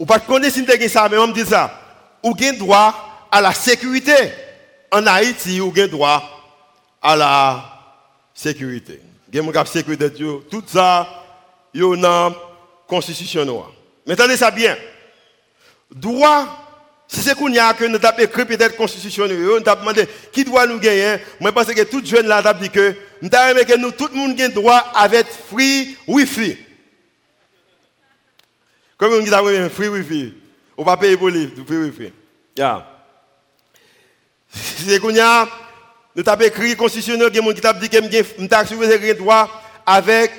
Ou 0.00 0.04
pas 0.04 0.18
connaître 0.18 0.56
si 0.56 0.88
ça, 0.88 1.08
mais 1.08 1.16
on 1.16 1.28
me 1.28 1.32
dit 1.32 1.46
ça 1.46 1.78
ou 2.22 2.34
avez 2.34 2.52
droit 2.52 3.28
à 3.30 3.40
la 3.40 3.52
sécurité. 3.52 4.14
En 4.90 5.06
Haïti, 5.06 5.60
ou 5.60 5.70
avez 5.70 5.88
droit 5.88 6.22
à 7.00 7.16
la 7.16 7.64
sécurité. 8.34 9.00
Vous 9.32 9.38
avez 9.38 9.52
la 9.52 9.64
sécurité, 9.64 10.10
tout 10.12 10.62
ça, 10.66 11.08
il 11.72 11.80
y 11.80 11.84
a 11.84 11.94
une 11.94 12.34
constitution 12.86 13.44
noire. 13.44 13.72
Mais 14.06 14.12
attendez 14.12 14.36
ça 14.36 14.50
bien. 14.50 14.76
Droit, 15.90 16.46
si 17.08 17.20
c'est 17.20 17.34
qu'on 17.34 17.48
y 17.48 17.58
a 17.58 17.72
que 17.74 17.84
nous 17.84 17.96
avons 17.96 18.18
écrit 18.18 18.44
peut-être 18.44 18.76
constitution 18.76 19.26
nous 19.26 19.50
avons 19.50 19.80
demandé 19.80 20.06
qui 20.32 20.44
doit 20.44 20.66
nous 20.66 20.78
gagner. 20.78 21.16
Moi, 21.40 21.50
je 21.50 21.54
pense 21.54 21.66
que 21.66 21.82
tout 21.82 22.04
jeune 22.04 22.26
là, 22.26 22.42
dit 22.54 22.70
que 22.70 22.94
nous 23.20 23.30
avons 23.32 23.64
que 23.64 23.78
nous, 23.78 23.90
tout 23.92 24.08
le 24.12 24.18
monde 24.18 24.40
a 24.40 24.48
droit 24.48 24.92
avec 24.94 25.26
free 25.26 25.96
wifi. 26.06 26.56
Comme 28.98 29.14
on 29.14 29.20
dit, 29.20 29.70
free 29.70 29.88
wifi. 29.88 30.34
On 30.76 30.84
va 30.84 30.96
payer 30.96 31.16
pour 31.16 31.28
le 31.28 31.34
livre, 31.34 31.52
free 31.66 31.76
wifi. 31.76 32.12
Yeah. 32.56 32.86
C'est 34.54 34.98
qu'on 35.00 35.18
a, 35.18 35.48
nous 36.14 36.22
avons 36.26 36.44
écrit 36.44 36.76
constitutionnel, 36.76 37.28
il 37.32 37.36
y 37.36 37.48
a 37.48 37.52
des 37.52 37.72
dit 37.72 37.88
que 37.88 38.40
nous 38.40 38.48
avons 38.50 39.14
droit 39.14 39.48
avec 39.86 40.30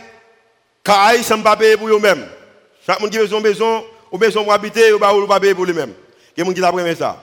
pas 1.43 1.55
pour. 1.55 1.89
Chaque 2.85 2.99
qui 3.09 3.17
besoin, 3.17 3.83
ou 4.11 4.17
pour 4.17 4.53
habiter, 4.53 4.91
ou 4.93 4.99
pas 4.99 5.39
pour 5.55 5.65
lui-même. 5.65 5.93
Il 6.35 6.45
y 6.45 6.47
a 6.47 6.71
des 6.71 6.95
ça. 6.95 7.21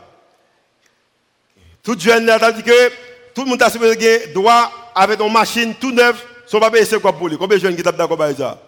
Tout 1.83 1.99
jeune 1.99 2.27
que 2.27 2.89
tout 3.35 3.45
le 3.45 3.51
monde 3.51 3.63
a 3.63 3.71
droit 4.33 4.93
avec 4.95 5.21
une 5.21 5.33
machine 5.33 5.75
tout 5.75 5.93
neuve, 5.93 6.21
sans 6.47 6.61
pas 6.61 6.71
payer 6.71 6.87
quoi. 6.99 7.13
Combien 7.13 7.59
de 7.59 7.63
jeunes 7.63 7.77
qui 7.77 7.83
ça? 8.37 8.59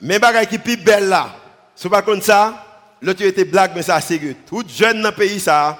Mais 0.00 0.18
les 0.18 0.46
qui 0.46 0.58
plus 0.58 0.76
belle 0.76 1.08
là, 1.08 1.34
c'est 1.74 1.88
pas 1.88 2.02
comme 2.02 2.20
ça, 2.20 2.64
l'autre 3.00 3.22
était 3.22 3.44
blague, 3.44 3.72
mais 3.74 3.82
ça 3.82 4.00
que 4.00 4.32
tout 4.48 4.64
jeune 4.66 5.02
dans 5.02 5.10
le 5.10 5.14
pays, 5.14 5.40
ça, 5.40 5.78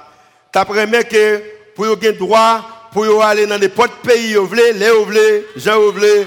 tu 0.53 0.59
permis 0.65 1.05
que 1.05 1.43
pour 1.75 1.87
avoir 1.87 2.13
droit, 2.13 2.89
pour 2.93 3.25
aller 3.25 3.47
dans 3.47 3.59
n'importe 3.59 4.03
pays, 4.03 4.35
vous 4.35 4.47
voulez, 4.47 4.73
les 4.73 4.91
vous 4.91 5.05
voulez, 5.05 5.47
Jean 5.57 5.81
vous 5.81 5.93
voulez, 5.93 6.27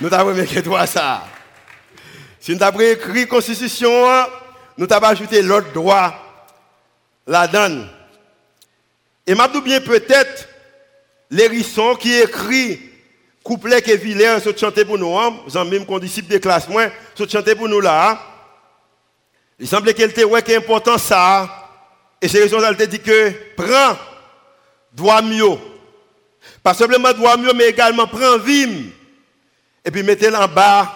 nous 0.00 0.12
avons 0.12 0.34
que 0.34 0.60
droit 0.60 0.86
ça. 0.86 1.26
Si 2.38 2.54
nous 2.54 2.62
avons 2.62 2.80
écrit 2.80 3.22
la 3.22 3.26
Constitution, 3.26 4.04
nous 4.76 4.86
avons 4.90 5.06
ajouté 5.06 5.42
l'autre 5.42 5.72
droit, 5.72 6.14
la 7.26 7.48
donne. 7.48 7.88
Et 9.26 9.34
m'a 9.34 9.48
bien 9.48 9.80
peut-être, 9.80 10.48
l'hérisson 11.30 11.96
qui 11.96 12.14
écrit 12.14 12.78
couplet 13.46 13.80
que 13.80 13.92
Villers 13.92 14.40
se 14.40 14.56
chanter 14.56 14.84
pour 14.84 14.98
nous, 14.98 15.16
hein, 15.16 15.38
même 15.70 15.86
qu'on 15.86 16.00
disciple 16.00 16.32
de 16.32 16.38
classe 16.38 16.68
moins, 16.68 16.90
se 17.14 17.28
chanter 17.28 17.54
pour 17.54 17.68
nous 17.68 17.80
là. 17.80 18.10
Hein. 18.10 18.18
Il 19.60 19.68
semblait 19.68 19.94
qu'elle 19.94 20.10
était 20.10 20.24
ouais, 20.24 20.56
important 20.56 20.98
ça. 20.98 21.48
Et 22.20 22.26
c'est 22.26 22.40
raison 22.40 22.58
qu'elle 22.58 22.88
dit 22.88 22.98
que 22.98 23.32
prends, 23.56 23.96
doit 24.92 25.22
mieux. 25.22 25.56
Pas 26.60 26.74
simplement 26.74 27.12
doit 27.12 27.36
mieux, 27.36 27.52
mais 27.52 27.68
également 27.68 28.08
prends 28.08 28.38
vim. 28.38 28.90
Et 29.84 29.90
puis 29.92 30.02
mettez-le 30.02 30.36
en 30.36 30.48
bas, 30.48 30.92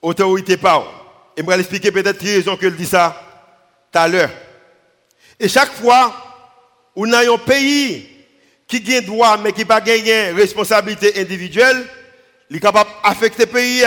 autorité 0.00 0.56
pas. 0.56 0.86
Et 1.36 1.42
je 1.42 1.46
vais 1.46 1.58
expliquer 1.58 1.90
peut-être 1.90 2.18
qui 2.18 2.32
raison 2.32 2.56
qu'elle 2.56 2.76
dit 2.76 2.86
ça 2.86 3.20
tout 3.92 3.98
à 3.98 4.06
l'heure. 4.06 4.30
Et 5.40 5.48
chaque 5.48 5.72
fois, 5.72 6.14
on 6.94 7.12
a 7.12 7.28
un 7.28 7.38
pays 7.38 8.15
qui 8.68 8.96
a 8.96 9.00
droit, 9.00 9.36
mais 9.38 9.52
qui 9.52 9.64
pas 9.64 9.80
gagné 9.80 10.30
responsabilité 10.30 11.20
individuelle, 11.20 11.86
il 12.50 12.56
est 12.56 12.60
capable 12.60 12.90
d'affecter 13.04 13.44
le 13.44 13.52
pays. 13.52 13.84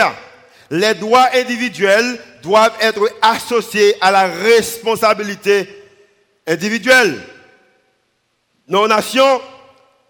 Les 0.70 0.94
droits 0.94 1.28
individuels 1.34 2.18
doivent 2.42 2.76
être 2.80 3.10
associés 3.20 3.94
à 4.00 4.10
la 4.10 4.26
responsabilité 4.26 5.68
individuelle. 6.46 7.20
Nos 8.68 8.86
nations, 8.86 9.40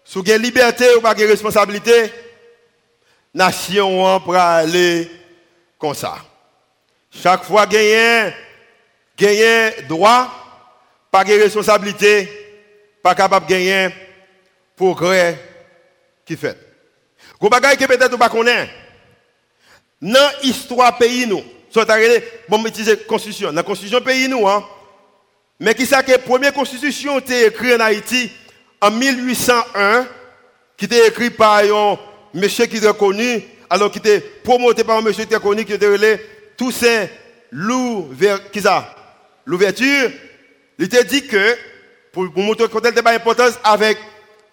sous 0.03 0.23
une 0.23 0.41
liberté 0.41 0.85
ou 0.95 1.01
pas 1.01 1.15
de 1.15 1.25
responsabilité, 1.25 2.11
nation 3.33 4.19
pour 4.19 4.35
aller 4.35 5.09
comme 5.77 5.93
ça. 5.93 6.17
Chaque 7.09 7.43
fois 7.43 7.65
gagner, 7.65 8.33
gagner 9.17 9.81
droit, 9.89 10.29
pas 11.09 11.23
de 11.23 11.33
responsabilité, 11.33 12.29
pas 13.01 13.15
capable 13.15 13.47
de 13.47 13.51
gagner 13.51 13.89
progrès 14.81 15.37
qui 16.25 16.35
fait. 16.35 16.57
Vous 17.39 17.49
que 17.49 17.85
peut-être 17.85 18.17
pas 18.17 18.29
connaître. 18.29 18.71
Dans 20.01 20.31
l'histoire 20.41 20.97
pays 20.97 21.27
nous, 21.27 21.43
soit 21.69 21.85
bon 22.49 22.65
utiliser 22.65 22.97
constitution, 22.97 23.49
dans 23.49 23.57
la 23.57 23.63
constitution 23.63 24.01
pays 24.01 24.27
nous 24.27 24.47
hein. 24.47 24.65
Mais 25.59 25.75
qui 25.75 25.85
sait 25.85 26.01
que 26.01 26.11
la 26.11 26.17
première 26.17 26.53
constitution 26.53 27.19
été 27.19 27.45
écrite 27.45 27.79
en 27.79 27.81
Haïti 27.81 28.31
en 28.81 28.89
1801 28.89 30.07
qui 30.75 30.85
était 30.85 31.07
écrite 31.07 31.37
par 31.37 31.59
un 31.59 31.99
monsieur 32.33 32.65
qui 32.65 32.77
était 32.77 32.93
connu 32.95 33.43
alors 33.69 33.91
qui 33.91 33.99
était 33.99 34.19
promoté 34.19 34.83
par 34.83 34.97
un 34.97 35.01
monsieur 35.01 35.25
qui 35.25 35.33
était 35.33 35.43
connu 35.43 35.63
qui 35.63 35.73
était 35.73 35.85
relé 35.87 36.19
Toussaint 36.57 37.07
l'ouverture, 39.45 40.09
il 40.79 40.85
était 40.85 41.03
dit 41.03 41.27
que 41.27 41.55
pour, 42.11 42.23
montrer 42.35 42.67
que 42.67 42.95
il 42.95 43.03
pas 43.03 43.13
importance 43.13 43.59
avec 43.63 43.99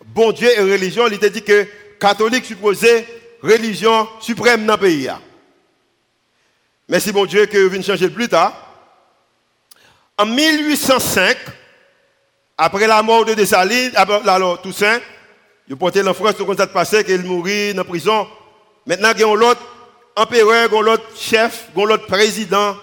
bon 0.05 0.33
Dieu 0.33 0.49
et 0.51 0.61
religion, 0.61 1.07
il 1.07 1.15
était 1.15 1.31
dit 1.31 1.43
que 1.43 1.67
catholique 2.01 2.45
supposait 2.45 3.07
religion 3.43 4.09
suprême 4.21 4.67
dans 4.67 4.75
le 4.75 4.81
pays. 4.81 5.11
Merci 6.89 7.13
bon 7.13 7.27
Dieu 7.27 7.47
que 7.47 7.59
vous 7.59 7.83
changer 7.83 8.09
plus 8.09 8.29
tard. 8.29 8.65
En 10.17 10.27
1805, 10.27 11.37
après 12.57 12.87
la 12.87 13.03
mort 13.03 13.25
de 13.25 13.35
Dessalines, 13.35 13.93
alors 13.97 14.61
Toussaint, 14.61 15.01
il 15.69 15.77
porté 15.77 16.03
l'enfance 16.03 16.37
de 16.37 16.43
contact 16.43 16.73
passé 16.73 17.05
qu'il 17.05 17.23
mourit 17.25 17.73
dans 17.73 17.83
la 17.83 17.85
prison. 17.85 18.27
Maintenant, 18.87 19.11
il 19.15 19.21
y 19.21 19.25
a 19.25 19.37
l'autre 19.37 19.61
empereur, 20.17 20.83
l'autre 20.83 21.05
chef, 21.15 21.69
l'autre 21.77 22.07
président 22.07 22.75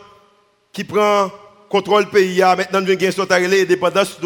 qui 0.71 0.83
prend 0.83 1.31
contrôle 1.67 2.05
du 2.05 2.11
pays. 2.11 2.39
Maintenant, 2.41 2.79
il 2.81 3.01
y 3.01 3.05
a 3.05 3.41
une 3.41 3.51
l'indépendance 3.51 4.19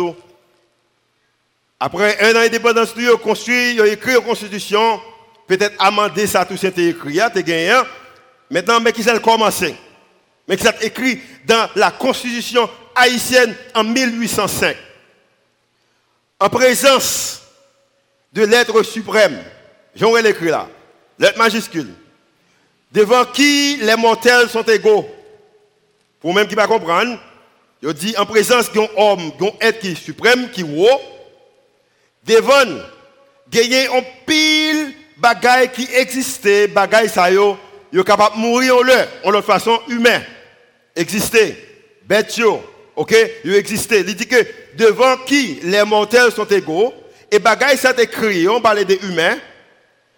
Après 1.80 2.20
un 2.22 2.32
an 2.32 2.42
d'indépendance, 2.42 2.94
ils 2.98 3.10
ont 3.10 3.18
construit, 3.18 3.76
ils 3.76 3.82
ont 3.82 3.86
écrit 3.86 4.14
la 4.14 4.20
constitution, 4.20 5.00
peut-être 5.48 5.76
amendé 5.80 6.28
ça, 6.28 6.44
tout 6.44 6.58
ça, 6.58 6.68
écrit, 6.68 7.20
tu 7.34 7.44
gagné. 7.44 7.80
Maintenant, 8.50 8.82
mais 8.82 8.92
qui 8.92 9.02
s'est 9.02 9.20
commencé? 9.22 9.76
Mais 10.48 10.58
qui 10.58 10.64
s'est 10.64 10.76
écrit 10.82 11.22
dans 11.46 11.70
la 11.76 11.92
constitution 11.92 12.70
haïtienne 12.96 13.56
en 13.74 13.84
1805. 13.86 14.76
En 16.42 16.50
présence 16.50 17.44
de 18.34 18.44
l'être 18.44 18.84
suprême, 18.84 19.42
j'aurais 19.96 20.22
l'écrit 20.22 20.50
là, 20.50 20.68
lettre 21.18 21.38
majuscule, 21.38 21.94
devant 22.92 23.24
qui 23.26 23.78
les 23.78 23.96
mortels 23.96 24.50
sont 24.50 24.64
égaux. 24.64 25.08
Pour 26.20 26.34
même 26.34 26.48
qui 26.48 26.56
ne 26.56 26.66
comprendre, 26.66 27.18
je 27.82 27.90
dis 27.92 28.18
en 28.18 28.26
présence 28.26 28.72
d'un 28.74 28.88
homme, 28.98 29.32
d'un 29.40 29.52
être 29.62 29.80
qui 29.80 29.92
est 29.92 29.96
suprême, 29.96 30.50
qui 30.52 30.62
est 30.62 30.64
haut, 30.64 31.02
devant, 32.24 32.82
gagner 33.50 33.88
un 33.88 34.04
pile 34.26 34.94
bagaille 35.18 35.72
qui 35.72 35.88
existait, 35.94 36.68
bagaille 36.68 37.10
ça 37.10 37.32
yo, 37.32 37.58
yo 37.92 38.04
capable 38.04 38.36
de 38.36 38.42
mourir 38.42 38.76
en 39.24 39.32
leur, 39.32 39.44
façon 39.44 39.80
humaine. 39.88 40.24
Exister, 40.96 41.56
bête 42.04 42.38
yo, 42.38 42.62
ok, 42.96 43.16
yo. 43.44 43.54
Il 43.56 44.16
dit 44.16 44.28
que 44.28 44.46
devant 44.78 45.18
qui 45.26 45.60
les 45.64 45.84
mortels 45.84 46.32
sont 46.32 46.46
égaux, 46.46 46.94
et 47.32 47.40
bagaille 47.40 47.78
ça 47.78 47.94
écrit, 47.98 48.48
on 48.48 48.62
parle 48.62 48.86
des 48.86 49.00
humains, 49.04 49.38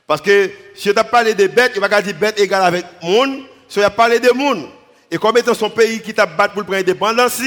parce 0.08 0.22
que 0.22 0.52
si 0.76 0.90
on 0.90 1.04
parlé 1.04 1.34
des 1.34 1.48
bêtes, 1.48 1.74
il 1.76 1.82
va 1.82 2.02
dire 2.02 2.16
bête 2.16 2.40
égale 2.40 2.64
avec 2.64 2.86
monde, 3.02 3.44
si 3.68 3.80
on 3.80 3.84
a 3.84 3.90
parlé 3.90 4.20
des 4.20 4.34
monde. 4.34 4.68
Et 5.10 5.18
comme 5.18 5.38
étant 5.38 5.54
son 5.54 5.70
pays 5.70 6.02
qui 6.02 6.14
t'a 6.14 6.26
battu 6.26 6.54
pour 6.54 6.64
prendre 6.64 6.78
l'indépendance, 6.78 7.42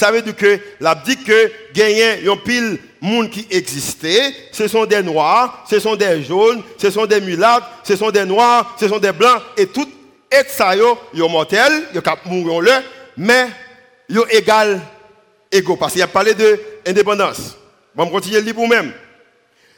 ça 0.00 0.10
veut 0.10 0.22
dire 0.22 0.34
que 0.34 0.58
l'a 0.80 0.94
dit 0.94 1.22
que 1.22 1.52
gagner 1.74 2.26
un 2.26 2.36
pile 2.36 2.78
monde 3.02 3.28
qui 3.28 3.46
existait, 3.50 4.34
ce 4.50 4.66
sont 4.66 4.86
des 4.86 5.02
noirs, 5.02 5.66
ce 5.68 5.78
sont 5.78 5.94
des 5.94 6.22
jaunes, 6.22 6.62
ce 6.78 6.90
sont 6.90 7.04
des 7.04 7.20
mulâtres, 7.20 7.68
ce 7.84 7.96
sont 7.96 8.10
des 8.10 8.24
noirs, 8.24 8.76
ce 8.80 8.88
sont 8.88 8.98
des 8.98 9.12
blancs 9.12 9.42
et 9.58 9.66
tout 9.66 9.86
et 10.32 10.48
ça 10.48 10.74
yo, 10.74 10.98
yo 11.12 11.28
mortel, 11.28 11.88
yo 11.92 12.00
cap 12.00 12.24
mourir 12.24 12.60
le, 12.62 12.72
mais 13.18 13.48
yo 14.08 14.24
égal 14.30 14.80
égaux 15.52 15.76
parce 15.76 15.92
qu'il 15.92 16.02
a 16.02 16.06
parlé 16.06 16.32
de 16.32 16.58
indépendance. 16.86 17.58
Bon, 17.94 18.04
on 18.04 18.08
continue 18.08 18.40
le 18.40 18.68
même. 18.68 18.92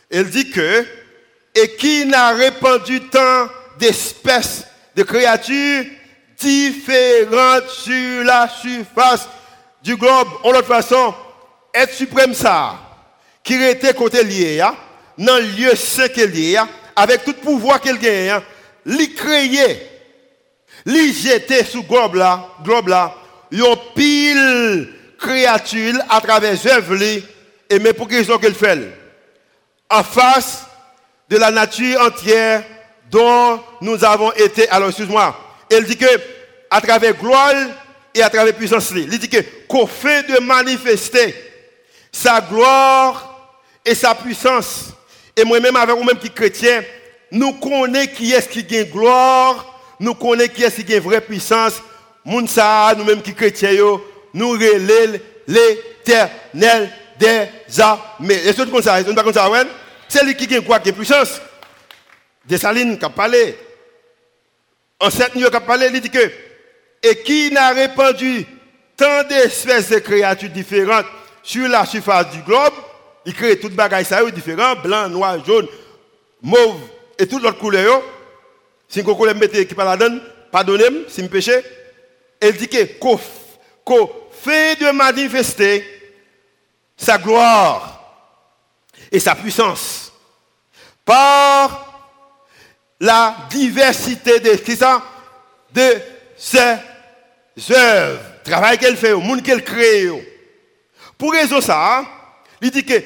Il 0.09 0.25
dit 0.31 0.51
que 0.51 0.87
et 1.55 1.75
qui 1.77 2.07
n'a 2.07 2.31
répandu 2.31 3.01
tant 3.09 3.49
d'espèces 3.77 4.67
de 4.95 5.03
créatures 5.03 5.85
différentes 6.39 7.69
sur 7.71 8.23
la 8.25 8.49
surface 8.49 9.29
du 9.83 9.97
globe. 9.97 10.29
En 10.43 10.53
l'autre 10.53 10.69
façon, 10.69 11.15
être 11.75 11.95
suprême 11.95 12.35
ça, 12.35 12.79
qui 13.43 13.55
était 13.55 13.95
côté 13.95 14.23
lié, 14.23 14.61
hein, 14.61 14.75
dans 15.19 15.37
le 15.37 15.43
lieu 15.43 15.75
saint 15.75 16.09
qu'il 16.09 16.31
lié, 16.31 16.57
hein, 16.57 16.69
avec 16.97 17.25
tout 17.25 17.35
pouvoir 17.35 17.81
qu'il 17.81 17.99
gagne, 17.99 18.31
hein, 18.31 18.43
lui 18.85 19.15
créer, 19.15 19.89
lui 20.85 21.13
jeter 21.13 21.65
sous 21.65 21.83
globe 21.83 22.15
là, 22.15 22.49
globe 22.63 22.89
là, 22.89 23.15
yon 23.53 23.77
pile 23.95 24.89
créature 25.19 25.95
à 26.09 26.21
travers 26.21 26.67
œuvre 26.67 27.03
et 27.03 27.79
mais 27.79 27.93
pour 27.93 28.09
qu'ils 28.09 28.31
ont 28.33 28.39
qu'elle 28.39 28.55
fait 28.55 28.79
en 29.89 30.03
face 30.03 30.65
de 31.29 31.37
la 31.37 31.51
nature 31.51 32.01
entière 32.01 32.65
dont 33.11 33.61
nous 33.81 34.05
avons 34.05 34.33
été 34.33 34.69
alors 34.71 34.89
excuse-moi 34.89 35.39
elle 35.71 35.85
dit 35.85 35.97
que 35.97 36.07
à 36.71 36.81
travers 36.81 37.15
gloire 37.15 37.55
et 38.15 38.23
à 38.23 38.31
travers 38.31 38.55
puissance, 38.55 38.91
il 38.95 39.09
dit 39.09 39.29
que 39.29 39.39
qu'au 39.67 39.87
fait 39.87 40.23
de 40.25 40.41
manifester 40.41 41.35
sa 42.11 42.41
gloire 42.41 43.59
et 43.85 43.95
sa 43.95 44.15
puissance, 44.15 44.91
et 45.37 45.45
moi-même 45.45 45.77
avec 45.77 45.97
vous-même 45.97 46.19
qui 46.19 46.31
chrétien, 46.31 46.83
nous 47.31 47.55
connaissons 47.55 48.13
qui 48.15 48.33
est-ce 48.33 48.49
qui 48.49 48.65
gagne 48.65 48.91
gloire, 48.91 49.81
nous 49.99 50.15
connaissons 50.15 50.53
qui 50.53 50.63
est-ce 50.63 50.77
qui 50.77 50.85
gagne 50.85 51.01
vraie 51.01 51.21
puissance, 51.23 51.83
nous-mêmes 52.25 53.23
qui 53.23 53.35
chrétiens, 53.35 53.73
nous 54.35 54.51
relèvons 54.51 55.19
l'éternel 55.47 56.91
des 57.19 57.81
armées. 57.81 58.41
Et 58.45 58.53
c'est 58.53 58.71
comme 58.71 58.83
ça, 58.83 59.03
pas 59.03 59.23
comme 59.23 59.33
ça, 59.33 59.51
C'est 60.09 60.25
lui 60.25 60.35
qui 60.35 60.47
gagne 60.47 60.63
quoi, 60.63 60.81
qui 60.81 60.91
a 60.91 60.93
puissance? 60.93 61.41
Dessalines 62.45 62.99
qui 62.99 63.05
a 63.05 63.09
parlé. 63.09 63.57
En 65.01 65.11
cette 65.11 65.35
nuit, 65.35 65.49
qui 65.49 65.57
a 65.57 65.61
parlé, 65.61 65.89
il 65.93 66.01
dit 66.01 66.11
que 66.11 66.31
et 67.03 67.23
qui 67.23 67.51
n'a 67.51 67.71
répandu 67.71 68.47
tant 68.97 69.25
d'espèces 69.25 69.91
de 69.91 69.99
créatures 69.99 70.51
différentes 70.51 71.07
sur 71.43 71.69
la 71.69 71.85
surface 71.85 72.31
du 72.31 72.41
globe, 72.43 72.73
il 73.25 73.35
crée 73.35 73.59
toutes 73.59 73.75
bagailles 73.75 74.05
ça 74.05 74.25
différents, 74.31 74.77
blanc, 74.77 75.09
noir, 75.09 75.45
jaune, 75.45 75.67
mauve 76.41 76.81
et 77.19 77.27
toutes 77.27 77.45
autres 77.45 77.59
couleurs. 77.59 78.03
Si 78.89 79.01
vous 79.01 79.15
voulez 79.15 79.35
mettre 79.35 79.61
qui 79.63 79.75
la 79.75 79.97
donne, 79.97 80.23
pardonnez-moi 80.51 81.03
si 81.09 81.23
je 81.23 81.27
péché. 81.27 81.63
Elle 82.41 82.57
dit 82.57 82.69
que 82.69 82.85
fait 84.31 84.79
de 84.81 84.91
manifester 84.91 85.85
sa 86.97 87.19
gloire 87.19 88.03
et 89.11 89.19
sa 89.19 89.35
puissance 89.35 90.13
par 91.05 91.89
la 93.01 93.37
diversité 93.51 94.39
de, 94.41 94.51
de 95.73 96.01
ses 96.37 96.77
œuvres, 97.71 98.21
travail 98.45 98.79
qu'elle 98.79 98.97
fait, 98.97 99.15
monde 99.15 99.43
qu'elle 99.43 99.65
crée. 99.65 100.09
Pour 101.19 101.33
raison 101.33 101.61
ça, 101.61 102.05
il 102.61 102.71
dit 102.71 102.85
que 102.85 103.03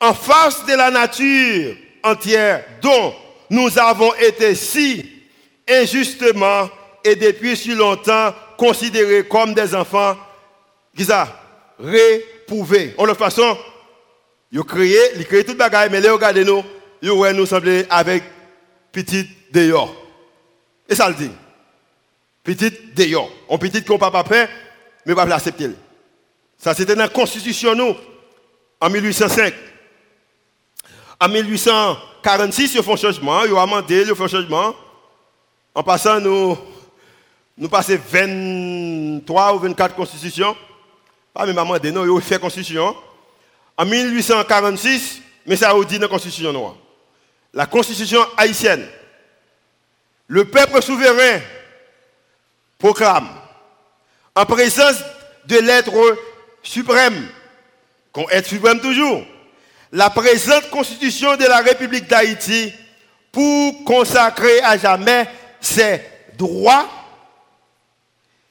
en 0.00 0.14
face 0.14 0.64
de 0.66 0.74
la 0.74 0.90
nature 0.90 1.76
entière 2.02 2.64
dont 2.80 3.14
nous 3.50 3.78
avons 3.78 4.14
été 4.14 4.54
si 4.54 5.04
injustement 5.68 6.68
et 7.04 7.16
depuis 7.16 7.56
si 7.56 7.74
longtemps 7.74 8.34
considérés 8.56 9.26
comme 9.26 9.54
des 9.54 9.74
enfants, 9.74 10.16
qui 10.96 11.04
ça, 11.04 11.40
réprouvés. 11.78 12.94
En 12.98 13.06
toute 13.06 13.16
façon, 13.16 13.56
ils 14.52 14.62
créé, 14.62 14.98
ils 15.16 15.26
créé 15.26 15.44
toute 15.44 15.56
bagaille, 15.56 15.88
mais 15.90 16.00
les 16.00 16.10
regardez 16.10 16.44
nous, 16.44 16.62
ils 17.02 17.10
nous 17.10 17.46
sembler 17.46 17.86
avec 17.88 18.22
petit 18.92 19.26
dehors. 19.52 19.94
Et 20.88 20.94
ça 20.94 21.08
le 21.08 21.14
dit. 21.14 21.30
Petite 22.42 22.94
d'ailleurs. 22.94 23.28
On 23.48 23.58
petite 23.58 23.86
qu'on 23.86 23.98
pas 23.98 24.24
peur, 24.24 24.48
mais 25.04 25.14
pas 25.14 25.24
l'accepter. 25.26 25.70
Ça, 26.56 26.74
c'était 26.74 26.94
dans 26.94 27.02
la 27.02 27.08
Constitution, 27.08 27.74
nous, 27.74 27.96
en 28.80 28.90
1805. 28.90 29.54
En 31.20 31.28
1846, 31.28 32.74
ils 32.74 32.82
font 32.82 32.96
changement, 32.96 33.44
ils 33.44 33.52
ont 33.52 33.60
amendé, 33.60 34.04
ils 34.06 34.14
font 34.14 34.28
changement. 34.28 34.74
En 35.74 35.82
passant, 35.82 36.20
nous, 36.20 36.56
passons 37.70 37.98
23 38.10 39.54
ou 39.54 39.58
24 39.58 39.94
constitutions. 39.94 40.56
Pas 41.32 41.46
même 41.46 41.58
amendé, 41.58 41.92
non, 41.92 42.04
ils 42.04 42.10
ont 42.10 42.20
fait 42.20 42.38
constitution. 42.38 42.96
En 43.76 43.84
1846, 43.84 45.22
mais 45.46 45.56
ça 45.56 45.70
a 45.70 45.84
dit 45.84 45.98
dans 45.98 46.02
la 46.02 46.08
constitution 46.08 46.52
noire. 46.52 46.76
La 47.52 47.66
constitution 47.66 48.20
haïtienne. 48.36 48.86
Le 50.26 50.44
peuple 50.44 50.82
souverain 50.82 51.40
proclame, 52.80 53.28
en 54.34 54.46
présence 54.46 54.96
de 55.44 55.58
l'être 55.58 55.92
suprême, 56.62 57.28
qu'on 58.12 58.28
est 58.30 58.44
suprême 58.44 58.80
toujours, 58.80 59.22
la 59.92 60.10
présente 60.10 60.70
constitution 60.70 61.36
de 61.36 61.44
la 61.44 61.58
République 61.58 62.08
d'Haïti 62.08 62.72
pour 63.30 63.84
consacrer 63.84 64.60
à 64.62 64.76
jamais 64.76 65.28
ses 65.60 66.00
droits, 66.36 66.88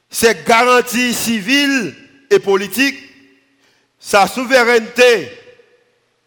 ses 0.10 0.36
garanties 0.46 1.14
civiles 1.14 1.96
et 2.30 2.40
politiques, 2.40 3.00
sa 4.00 4.28
souveraineté 4.28 5.32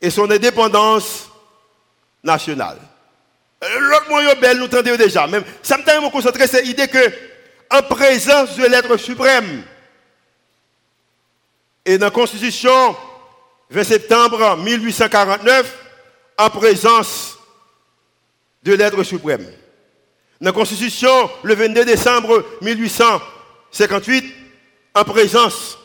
et 0.00 0.10
son 0.10 0.30
indépendance 0.30 1.30
nationale. 2.22 2.78
L'autre 3.78 4.08
moyen 4.08 4.34
belle, 4.34 4.58
nous 4.58 4.64
entendons 4.64 4.96
déjà. 4.96 5.26
Même, 5.28 5.44
ça 5.62 5.78
me 5.78 6.10
concentrer 6.10 6.48
sur 6.48 6.60
l'idée 6.60 6.88
que 6.88 7.31
en 7.72 7.82
présence 7.82 8.56
de 8.56 8.66
l'être 8.66 8.96
suprême. 8.98 9.64
Et 11.84 11.98
dans 11.98 12.06
la 12.06 12.10
Constitution, 12.10 12.96
20 13.70 13.84
septembre 13.84 14.56
1849, 14.58 15.78
en 16.38 16.50
présence 16.50 17.38
de 18.62 18.74
l'être 18.74 19.02
suprême. 19.02 19.46
Dans 20.40 20.50
la 20.50 20.52
Constitution, 20.52 21.30
le 21.42 21.54
22 21.54 21.84
décembre 21.84 22.44
1858, 22.60 24.34
en 24.94 25.04
présence 25.04 25.78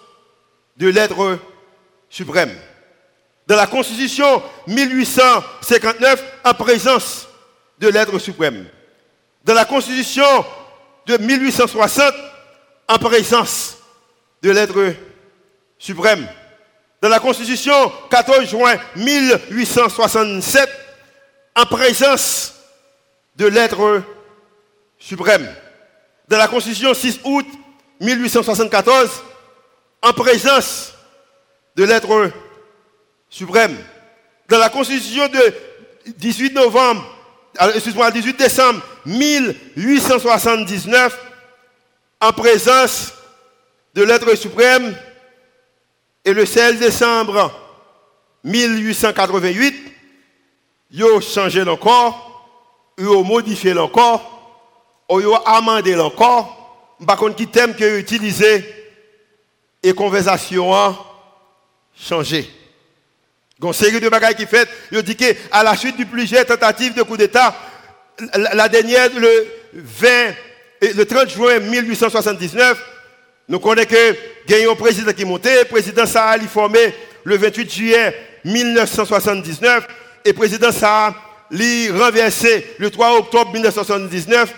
de 0.76 0.90
l'être 0.90 1.40
suprême. 2.10 2.54
Dans 3.48 3.56
la 3.56 3.68
Constitution 3.68 4.44
1859, 4.68 6.24
en 6.44 6.54
présence 6.54 7.28
de 7.80 7.88
l'être 7.88 8.20
suprême. 8.20 8.68
Dans 9.46 9.54
la 9.54 9.64
Constitution 9.64 10.26
de 11.08 11.18
1860 11.18 12.14
en 12.90 12.98
présence 13.00 13.78
de 14.44 14.52
l'être 14.52 14.94
suprême. 15.80 16.28
dans 17.02 17.10
la 17.10 17.20
Constitution 17.20 17.92
14 18.10 18.50
juin 18.50 18.76
1867, 18.96 20.70
en 21.56 21.66
présence 21.66 22.56
de 23.36 23.46
l'être 23.48 24.04
suprême. 25.00 25.48
Dans 26.28 26.38
la 26.38 26.48
Constitution 26.48 26.94
6 26.94 27.20
août 27.24 27.46
1874, 28.02 29.10
en 30.02 30.14
présence 30.14 30.94
de 31.76 31.84
l'être 31.84 32.32
suprême. 33.30 33.78
Dans 34.50 34.58
la 34.58 34.70
Constitution 34.70 35.28
de 35.28 35.54
18 36.18 36.54
novembre, 36.54 37.17
excuse-moi, 37.74 38.12
18 38.12 38.38
décembre 38.38 38.82
1879, 39.06 41.18
en 42.22 42.32
présence 42.32 43.14
de 43.94 44.04
l'être 44.04 44.34
suprême, 44.36 44.96
et 46.26 46.34
le 46.34 46.46
16 46.46 46.80
décembre 46.80 47.52
1888, 48.44 49.76
ils 50.92 51.04
ont 51.04 51.22
changé 51.22 51.62
encore, 51.64 52.94
ils 52.98 53.08
ont 53.08 53.24
modifié 53.24 53.78
encore, 53.78 55.06
ils 55.10 55.28
ont 55.28 55.44
amendé 55.46 55.98
encore. 56.00 56.96
Par 57.06 57.18
contre, 57.18 57.36
qui 57.36 57.48
thème 57.48 57.76
qu'ils 57.76 57.94
ont 57.94 57.98
utilisé 57.98 58.66
et 59.84 59.94
conversation 59.94 60.74
a 60.74 60.96
changé. 61.96 62.50
Il 63.60 63.66
une 63.66 63.74
série 63.74 64.00
de 64.00 64.08
bagages 64.08 64.36
qui 64.36 64.46
fait, 64.46 64.70
ont 64.96 65.02
dit 65.02 65.16
qu'à 65.16 65.64
la 65.64 65.76
suite 65.76 65.98
de 65.98 66.04
plusieurs 66.04 66.46
tentatives 66.46 66.94
de 66.94 67.02
coup 67.02 67.18
d'État, 67.18 67.56
la 68.36 68.70
dernière, 68.70 69.10
le 69.18 69.48
20, 69.74 70.08
le 70.96 71.04
30 71.04 71.30
juin 71.30 71.60
1879, 71.60 72.78
nous 73.50 73.60
connaissons 73.60 73.88
que 73.88 74.16
il 74.50 74.68
un 74.70 74.76
président 74.76 75.12
qui 75.12 75.24
le 75.24 75.64
président 75.66 76.06
Saha 76.06 76.38
est 76.38 76.48
formé 76.48 76.94
le 77.24 77.36
28 77.38 77.74
juillet 77.74 78.16
1979 78.46 79.88
et 80.24 80.30
le 80.30 80.34
président 80.36 80.72
Saha 80.72 81.16
est 81.52 81.90
renversé 81.92 82.76
le 82.78 82.92
3 82.92 83.18
octobre 83.18 83.54
1979 83.54 84.54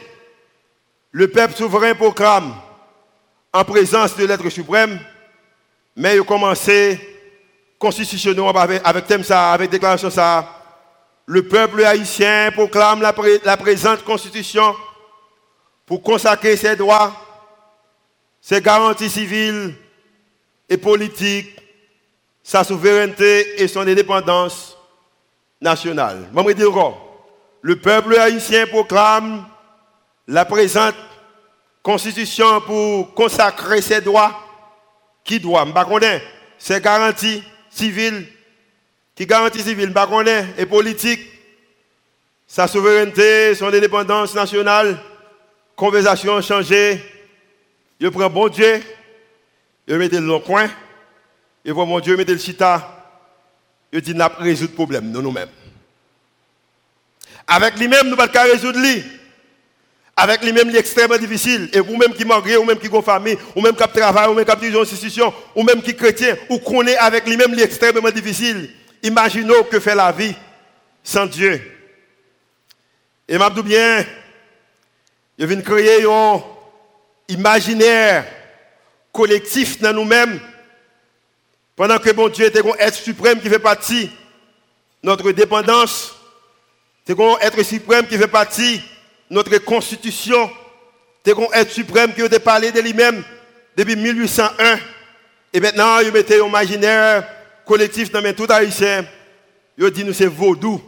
le 1.12 1.28
peuple 1.28 1.56
souverain 1.56 1.94
proclame 1.94 2.56
en 3.52 3.64
présence 3.64 4.18
de 4.18 4.26
l'être 4.26 4.50
suprême, 4.50 5.00
mais 5.96 6.16
il 6.16 6.24
commencé 6.24 7.00
constitutionnellement 7.78 8.50
avec, 8.50 9.08
thème 9.08 9.24
ça, 9.24 9.52
avec 9.52 9.70
déclaration 9.70 10.10
ça. 10.10 10.50
Le 11.26 11.48
peuple 11.48 11.86
haïtien 11.86 12.52
proclame 12.52 13.02
la, 13.02 13.14
la 13.46 13.58
présente 13.58 14.04
constitution 14.04 14.76
pour 15.86 16.02
consacrer 16.02 16.58
ses 16.58 16.76
droits, 16.76 17.14
ses 18.42 18.62
garanties 18.62 19.10
civiles 19.10 19.76
et 20.74 20.78
politiques, 20.78 21.56
sa 22.42 22.64
souveraineté 22.64 23.62
et 23.62 23.68
son 23.68 23.82
indépendance 23.82 24.76
nationale. 25.62 26.28
Encore, 26.36 27.28
le 27.62 27.76
peuple 27.76 28.18
haïtien 28.18 28.66
proclame 28.66 29.46
la 30.28 30.46
présente 30.46 30.96
constitution 31.84 32.60
pour 32.62 33.14
consacrer 33.14 33.82
ses 33.82 34.02
droits, 34.02 34.40
qui 35.24 35.40
doit, 35.40 35.64
je 35.64 36.22
ses 36.58 36.82
garanties 36.82 37.44
civiles, 37.70 38.28
qui 39.16 39.28
garantie 39.28 39.62
civile, 39.62 39.94
je 39.94 40.46
et 40.58 40.66
politique, 40.66 41.22
sa 42.48 42.68
souveraineté, 42.68 43.54
son 43.54 43.68
indépendance 43.68 44.34
nationale, 44.34 44.98
conversation 45.76 46.42
changée, 46.42 47.00
je 48.02 48.08
prends 48.08 48.30
bon 48.30 48.48
Dieu, 48.48 48.82
je 49.88 49.96
mets 49.96 50.08
le 50.08 50.40
coin, 50.40 50.70
je 51.66 51.72
vois 51.72 51.86
mon 51.86 52.00
Dieu, 52.00 52.16
mettre 52.18 52.32
le 52.32 52.38
chita, 52.38 53.04
je 53.92 54.00
dis, 54.00 54.14
n'a 54.14 54.30
pas 54.30 54.44
résoudre 54.44 54.72
le 54.72 54.76
problème, 54.76 55.12
nous 55.12 55.22
nous-mêmes. 55.22 55.50
Avec 57.48 57.78
lui-même, 57.78 58.06
nous 58.06 58.12
ne 58.12 58.16
pouvons 58.16 58.28
pas 58.28 58.44
résoudre 58.44 58.80
lui 58.80 59.04
avec 60.16 60.44
les 60.44 60.52
mêmes 60.52 60.70
extrêmement 60.76 61.18
difficile. 61.18 61.70
Et 61.74 61.80
vous-même 61.80 62.14
qui 62.14 62.26
mariez, 62.26 62.58
ou 62.58 62.64
même 62.64 62.78
qui 62.78 62.88
avez 62.88 63.02
famille, 63.02 63.38
ou 63.56 63.62
même 63.62 63.76
qui 63.76 63.84
travaillez, 63.88 64.30
ou 64.30 64.34
même 64.34 64.46
qui 64.46 64.52
avez 64.52 64.68
une 64.70 64.78
institution, 64.78 65.34
ou 65.56 65.64
même 65.64 65.82
qui 65.82 65.96
chrétien, 65.96 66.38
ou 66.50 66.60
connaît 66.60 66.98
avec 66.98 67.28
les 67.28 67.38
mêmes 67.38 67.58
extrêmement 67.60 68.12
difficile. 68.12 68.70
Imaginez 69.02 69.54
que 69.70 69.80
fait 69.80 69.96
la 69.96 70.12
vie 70.12 70.36
sans 71.04 71.26
Dieu. 71.26 71.62
Et 73.28 73.38
m'a 73.38 73.50
bien, 73.50 74.06
je 75.38 75.46
viens 75.46 75.62
créer 75.62 76.06
un 76.06 76.42
imaginaire 77.28 78.26
collectif 79.14 79.80
dans 79.80 79.94
nous-mêmes, 79.94 80.42
pendant 81.76 82.00
que 82.00 82.12
bon 82.12 82.28
Dieu 82.28 82.46
est 82.46 82.58
un 82.58 82.74
être 82.80 82.96
suprême 82.96 83.40
qui 83.40 83.48
fait 83.48 83.60
partie 83.60 84.08
de 84.08 84.12
notre 85.04 85.32
dépendance, 85.32 86.16
c'est 87.06 87.20
un 87.20 87.38
être 87.40 87.64
suprême 87.64 88.08
qui 88.08 88.18
fait 88.18 88.28
partie 88.28 88.82
notre 89.30 89.56
constitution, 89.60 90.50
c'est 91.24 91.38
un 91.38 91.52
être 91.54 91.72
suprême 91.72 92.14
qui 92.14 92.22
a 92.22 92.40
parlé 92.40 92.72
de 92.72 92.82
lui-même 92.82 93.24
depuis 93.78 93.96
1801. 93.96 94.80
Et 95.54 95.60
maintenant, 95.60 96.00
il 96.00 96.12
mettait 96.12 96.42
un 96.42 96.48
imaginaire 96.48 97.28
collectif 97.66 98.12
dans 98.12 98.34
tout 98.34 98.48
haïtien. 98.50 99.06
Il 99.78 99.90
dit 99.92 100.04
nous 100.04 100.14
c'est 100.14 100.26
vaudou 100.26 100.82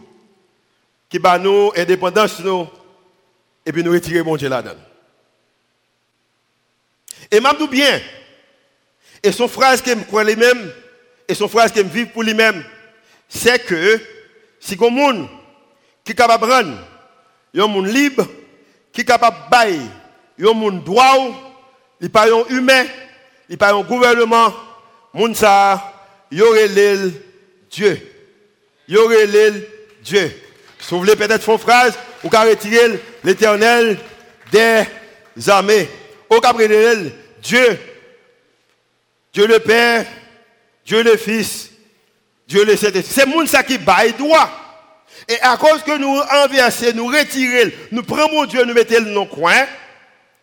qui 1.10 1.20
bat 1.20 1.38
nous 1.38 1.72
indépendance 1.76 2.40
nous 2.40 2.68
et 3.66 3.72
puis 3.72 3.84
nous 3.84 3.92
retirer 3.92 4.24
mon 4.24 4.36
Dieu 4.36 4.50
là-dedans. 4.50 4.95
Et 7.36 7.40
m'a 7.42 7.54
bien 7.54 8.00
et 9.22 9.32
son 9.34 9.50
phrase 9.50 9.82
qui 9.82 9.94
me 9.94 10.04
croit 10.04 10.24
lui-même 10.24 10.72
et 11.28 11.34
son 11.34 11.50
phrase 11.50 11.72
qui 11.72 11.84
me 11.84 11.90
vit 11.90 12.06
pour 12.06 12.24
lui-même 12.24 12.64
c'est 13.28 13.60
que 13.60 14.00
si 14.58 14.78
un 14.80 14.90
monde 14.90 15.28
qui 16.06 16.14
est 16.14 16.16
capable 16.16 16.44
de 16.44 16.50
prendre 16.50 16.78
un 17.58 17.68
monde 17.68 17.88
libre 17.88 18.26
qui 18.94 19.02
est 19.02 19.06
capable 19.06 19.36
de 19.36 19.50
bailler 19.52 19.90
un 20.44 20.54
monde 20.54 20.84
droit, 20.86 21.18
il 22.00 22.10
pas 22.10 22.26
un 22.32 22.46
humain, 22.50 22.86
il 23.50 23.58
pas 23.58 23.74
un 23.74 23.82
gouvernement, 23.82 24.54
monde 25.14 25.36
ça, 25.36 25.94
il 26.32 26.42
Dieu. 27.70 28.12
Il 28.88 28.98
Dieu. 30.02 30.32
Si 30.80 30.92
vous 30.92 31.00
voulez 31.00 31.18
peut-être 31.18 31.44
faire 31.44 31.60
phrase, 31.60 31.94
vous 32.24 32.30
pouvez 32.30 32.52
retirer 32.52 33.00
l'éternel 33.24 33.98
des 34.52 34.86
armées. 35.50 35.90
Au 36.30 36.40
Gabriel, 36.40 37.12
Dieu, 37.46 37.80
Dieu 39.32 39.46
le 39.46 39.60
Père, 39.60 40.06
Dieu 40.84 41.04
le 41.04 41.16
Fils, 41.16 41.70
Dieu 42.48 42.66
le 42.66 42.76
Saint-Esprit. 42.76 43.14
C'est 43.14 43.26
monde 43.28 43.48
ça 43.48 43.62
qui 43.62 43.78
baille 43.78 44.14
droit. 44.14 44.50
Et 45.28 45.40
à 45.42 45.56
cause 45.56 45.84
que 45.84 45.96
nous 45.98 46.20
inversons, 46.44 46.92
nous 46.96 47.08
retirons, 47.08 47.72
nous 47.92 48.04
prenons 48.04 48.46
Dieu, 48.46 48.66
nous 48.66 48.74
mettons 48.74 48.96
le 48.96 49.12
nom 49.12 49.28
coin, 49.28 49.66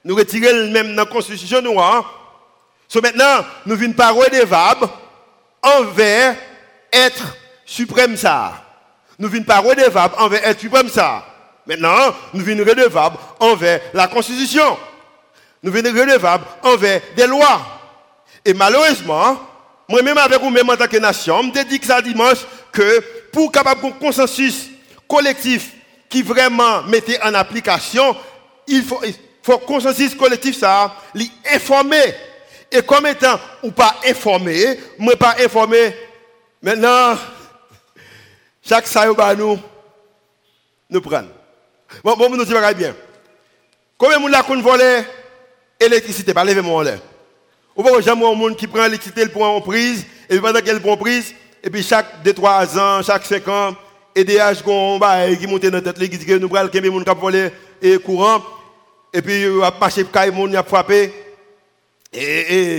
nous 0.04 0.14
retirons 0.14 0.70
même 0.70 0.94
dans 0.94 1.02
la 1.02 1.10
constitution 1.10 1.60
noire. 1.60 2.20
So 2.88 3.00
maintenant, 3.00 3.44
nous 3.66 3.76
venons 3.76 3.94
pas 3.94 4.10
redevables 4.10 4.88
envers 5.62 6.36
être 6.92 7.36
suprême 7.64 8.16
ça. 8.16 8.64
Nous 9.18 9.28
venons 9.28 9.44
pas 9.44 9.58
redevables 9.58 10.14
envers 10.18 10.46
être 10.46 10.60
suprême 10.60 10.88
ça. 10.88 11.24
Maintenant, 11.66 12.14
nous 12.32 12.44
venons 12.44 12.64
redevables 12.64 13.16
envers 13.40 13.80
la 13.92 14.06
constitution. 14.06 14.76
Nous 15.62 15.70
venons 15.70 15.90
redevables 15.90 16.44
envers 16.62 17.00
des 17.16 17.26
lois. 17.26 17.62
Et 18.44 18.52
malheureusement, 18.54 19.38
moi-même 19.88 20.18
avec 20.18 20.40
vous-même 20.40 20.68
en 20.70 20.76
tant 20.76 20.88
que 20.88 20.96
nation, 20.96 21.40
je 21.42 21.58
me 21.60 21.64
dis 21.64 21.78
que 21.78 21.86
ça 21.86 22.02
dimanche 22.02 22.38
que 22.72 23.00
pour 23.32 23.52
capable 23.52 23.86
un 23.86 23.90
consensus 23.92 24.70
collectif 25.08 25.72
qui 26.08 26.22
vraiment 26.22 26.82
mettait 26.82 27.20
en 27.22 27.34
application, 27.34 28.16
il 28.66 28.82
faut, 28.82 29.00
il 29.04 29.14
faut 29.42 29.58
consensus 29.58 30.14
collectif 30.14 30.58
ça, 30.58 30.94
l'informer. 31.14 32.14
Et 32.70 32.82
comme 32.82 33.06
étant 33.06 33.38
ou 33.62 33.70
pas 33.70 33.96
informé, 34.06 34.80
moi 34.98 35.14
pas 35.16 35.36
informé, 35.38 35.94
maintenant, 36.62 37.16
chaque 38.66 38.86
ça 38.86 39.06
nous, 39.36 39.58
nous 40.88 41.00
prend. 41.00 41.24
Bon, 42.02 42.16
bon, 42.16 42.30
nous 42.30 42.44
disons 42.44 42.72
bien. 42.74 42.94
Combien 43.98 44.18
de 44.18 44.32
gens 44.32 44.50
ont 44.50 44.60
volé 44.60 45.04
l'électricité 45.88 46.34
Pas 46.34 46.44
lever 46.44 46.62
moi 46.62 46.84
là. 46.84 46.92
Ou 47.76 47.82
pas 47.82 48.00
jamais 48.00 48.26
un 48.26 48.34
monde 48.34 48.56
qui 48.56 48.66
prend 48.66 48.84
l'électricité 48.84 49.26
pour 49.28 49.44
en 49.44 49.60
prise, 49.60 50.04
et 50.28 50.38
pendant 50.38 50.60
qu'elle 50.60 50.80
prend 50.80 50.96
prise, 50.96 51.34
et 51.62 51.70
puis 51.70 51.82
chaque 51.82 52.24
2-3 52.24 52.78
ans, 52.78 53.02
chaque 53.02 53.24
5 53.24 53.48
ans, 53.48 53.76
EDH 54.14 54.62
qui 55.38 55.46
monte 55.46 55.62
dans 55.66 55.72
la 55.72 55.80
tête, 55.80 55.98
qui 55.98 56.18
dit 56.18 56.26
que 56.26 56.34
nous 56.34 56.54
allons 56.54 56.70
les 56.72 56.90
gens 56.90 57.02
qui 57.02 57.20
volé 57.20 57.50
et 57.80 57.98
courant, 57.98 58.42
et 59.12 59.22
puis 59.22 59.42
il 59.42 59.62
a 59.62 59.72
marché 59.80 60.04
pour 60.04 60.20
les 60.20 60.32
gens 60.32 60.48
qui 60.48 60.56
a 60.56 60.62
frappé, 60.62 61.12
et, 62.12 62.78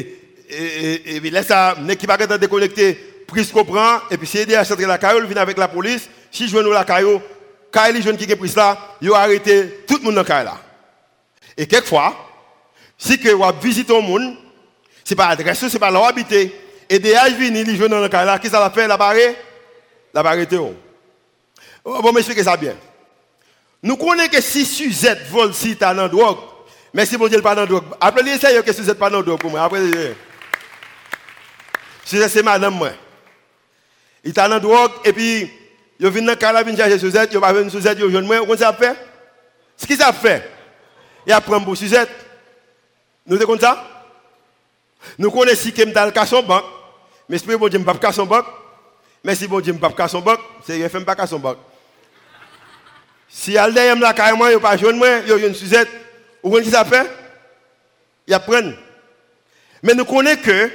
et, 0.50 1.16
et, 1.16 1.30
là, 1.32 1.42
ça, 1.42 1.76
qui 1.98 2.06
pas 2.06 2.18
déconnecté, 2.18 2.94
prise 3.28 3.52
comprend, 3.52 4.00
et 4.12 4.18
puis 4.18 4.28
si 4.28 4.54
à 4.54 4.64
centrer 4.64 4.86
la 4.86 5.00
caillou, 5.00 5.26
vient 5.26 5.38
avec 5.38 5.58
la 5.58 5.68
police, 5.68 6.08
si 6.32 6.48
je 6.48 6.56
veux 6.56 6.72
la 6.72 6.84
caillou, 6.84 7.20
quand 7.72 7.92
les 7.92 8.04
jeunes 8.04 8.18
qui 8.18 8.32
ont 8.32 8.38
pris 8.38 8.54
là, 8.56 8.78
ils 9.02 9.10
ont 9.10 9.16
arrêté 9.16 9.84
tout 9.88 9.98
le 9.98 10.04
monde 10.04 10.16
dans 10.16 10.24
la 10.24 10.44
là. 10.44 10.58
Et 11.58 11.66
quelquefois, 11.66 12.33
si 13.04 13.20
que 13.20 13.30
vous 13.30 13.44
visitez 13.62 13.96
un 13.96 14.00
monde, 14.00 14.38
ce 15.04 15.14
n'est 15.14 15.18
pas 15.18 15.28
l'adresse, 15.28 15.60
ce 15.60 15.66
n'est 15.66 15.80
pas 15.80 15.92
là 15.92 16.00
où 16.00 16.06
habiter. 16.06 16.56
Et 16.90 17.00
des 17.00 17.14
âges 17.14 17.34
viennent, 17.34 17.54
les 17.54 17.76
jeunes 17.76 17.90
dans 17.90 18.00
la 18.00 18.08
là, 18.08 18.40
qu'est-ce 18.40 18.54
que 18.54 18.58
ça 18.58 18.88
La 18.88 18.98
barre 18.98 19.16
La 20.14 20.24
barre 20.24 20.38
Bon, 21.84 22.02
je 22.02 22.14
m'expliquer 22.14 22.44
ça 22.44 22.56
bien. 22.56 22.76
Nous 23.82 23.98
connaissons 23.98 24.30
que 24.30 24.40
si 24.40 24.64
Suzette 24.66 25.28
vole 25.28 25.54
si 25.54 25.76
tu 25.76 25.84
as 25.84 25.94
dans 25.94 26.08
drogue, 26.08 26.38
mais 26.94 27.06
si 27.06 27.18
mon 27.18 27.28
Dieu 27.28 27.42
pas 27.42 27.56
dans 27.56 27.66
drogue, 27.66 27.84
appelez-les 28.00 28.38
ça 28.38 28.62
que 28.62 28.72
Suzette 28.72 28.98
pas 28.98 29.10
dans 29.10 29.22
drogue 29.22 29.40
pour 29.42 29.52
moi. 29.52 29.64
Après, 29.64 29.82
Suzette 32.06 32.30
c'est 32.30 32.42
madame 32.44 32.76
moi. 32.76 32.92
Il 34.24 34.30
est 34.30 34.34
dans 34.34 34.60
drogue 34.60 34.94
et 35.04 35.12
puis 35.12 35.52
il 36.00 36.10
vient 36.10 36.22
dans 36.22 36.32
le 36.32 36.36
cas, 36.38 36.64
il 36.66 36.78
chercher 36.78 37.00
Suzette, 37.00 37.32
il 37.34 37.40
va 37.40 37.52
venir 37.52 37.70
Suzette, 37.70 37.98
il 38.00 38.08
vient 38.08 38.22
moi, 38.22 38.40
comment 38.40 38.56
ça 38.56 38.72
fait? 38.72 38.96
Ce 39.76 39.86
qui 39.86 39.98
ça 39.98 40.14
fait? 40.14 40.50
Il 41.28 41.34
apprend 41.34 41.60
pour 41.60 41.76
Suzette. 41.76 42.10
Nous 43.26 43.38
sommes 43.38 43.48
comme 43.48 43.60
ça? 43.60 43.84
Nous 45.18 45.32
connaissons 45.32 45.70
que 45.72 45.84
je 45.86 45.92
suis 45.92 46.28
son 46.28 46.44
banque, 46.44 46.66
mais 47.30 47.38
si 47.38 47.46
bon 47.46 47.68
Dieu 47.68 47.80
ne 47.80 47.84
pas 47.84 48.12
son 48.12 48.26
banque, 48.26 48.46
mais 49.24 49.36
si 49.36 49.48
bon 49.48 49.60
Dieu 49.60 49.74
ne 49.74 49.80
pas 49.80 50.08
son 50.08 50.22
banque, 50.22 50.40
c'est 50.66 50.80
que 50.80 50.88
je 50.88 50.98
ne 50.98 51.04
pas 51.04 51.28
son 51.28 51.40
banque. 51.40 51.58
Si 53.30 53.56
elle 53.56 53.74
derrière 53.74 53.96
la 53.98 54.14
carrément, 54.14 54.48
il 54.48 54.60
pas 54.60 54.78
jeune 54.78 54.98
moi, 54.98 55.20
il 55.26 55.46
une 55.46 55.56
Suzette, 55.56 55.90
vous 56.42 56.52
voyez 56.52 56.66
ce 56.66 56.72
que 56.72 56.76
ça 56.76 56.86
fait? 56.86 57.10
Il 58.28 58.34
apprend. 58.34 58.72
Mais 59.82 59.94
nous 59.94 60.06
connaissons 60.06 60.42
que 60.42 60.72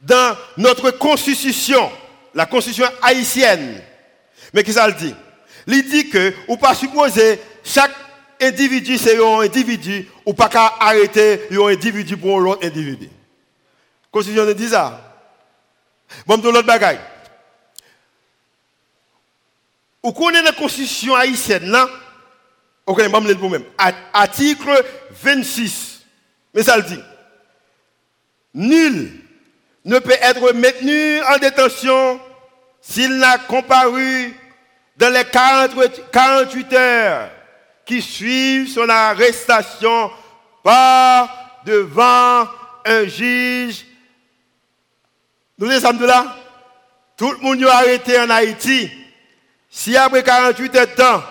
dans 0.00 0.36
notre 0.56 0.90
constitution, 0.92 1.90
la 2.34 2.46
constitution 2.46 2.86
haïtienne, 3.02 3.82
mais 4.52 4.62
qui 4.62 4.72
ça 4.72 4.86
le 4.86 4.94
dit? 4.94 5.14
Il 5.66 5.88
dit 5.88 6.08
que, 6.08 6.32
ou 6.48 6.56
pas 6.56 6.74
supposer, 6.74 7.40
chaque 7.64 7.92
individu 8.40 8.98
c'est 8.98 9.18
un 9.18 9.40
individu, 9.40 10.08
ou 10.24 10.32
pas 10.34 10.48
qu'à 10.48 10.74
arrêter 10.80 11.42
un 11.50 11.66
individu 11.68 12.16
pour 12.16 12.40
l'autre 12.40 12.64
individu. 12.66 13.06
La 13.06 14.10
constitution 14.10 14.52
dit 14.52 14.68
ça. 14.68 15.02
Bon, 16.26 16.38
de 16.38 16.48
l'autre 16.48 16.66
bagaille. 16.66 17.00
Vous 20.02 20.12
connaissez 20.12 20.44
la 20.44 20.52
constitution 20.52 21.14
haïtienne 21.14 21.70
là 21.70 21.88
Ok, 22.86 23.02
je 23.02 23.08
vais 23.08 23.34
vous 23.34 23.48
même. 23.48 23.64
Article 24.12 24.84
26. 25.10 26.02
Mais 26.54 26.62
ça 26.62 26.76
le 26.76 26.84
dit. 26.84 27.00
Nul 28.54 29.12
ne 29.84 29.98
peut 29.98 30.16
être 30.20 30.52
maintenu 30.52 31.20
en 31.22 31.38
détention 31.38 32.20
s'il 32.80 33.16
n'a 33.16 33.38
comparu 33.38 34.34
dans 34.96 35.12
les 35.12 35.24
48 35.24 36.72
heures 36.72 37.30
qui 37.86 38.02
suivent 38.02 38.68
son 38.68 38.88
arrestation 38.88 40.10
par 40.62 41.62
devant 41.64 42.48
un 42.84 43.06
juge. 43.06 43.86
Nous 45.58 45.70
sommes 45.70 46.04
là. 46.04 46.36
Tout 47.16 47.32
le 47.32 47.38
monde 47.38 47.62
est 47.62 47.66
arrêté 47.66 48.18
en 48.18 48.28
Haïti. 48.28 48.90
Si 49.70 49.96
après 49.96 50.22
48 50.22 50.76
heures 50.76 50.86
de 50.86 50.92
temps, 50.92 51.22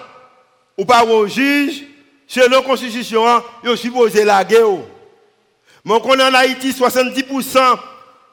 ou 0.77 0.85
pas 0.85 1.03
au 1.03 1.27
juge, 1.27 1.83
selon 2.25 2.57
la 2.57 2.61
constitution, 2.61 3.23
il 3.63 3.69
est 3.69 3.77
supposé 3.77 4.23
la 4.23 4.43
guerre. 4.43 4.65
Mais 5.83 5.93
on 5.93 6.19
en 6.19 6.33
Haïti, 6.33 6.71
70% 6.71 7.77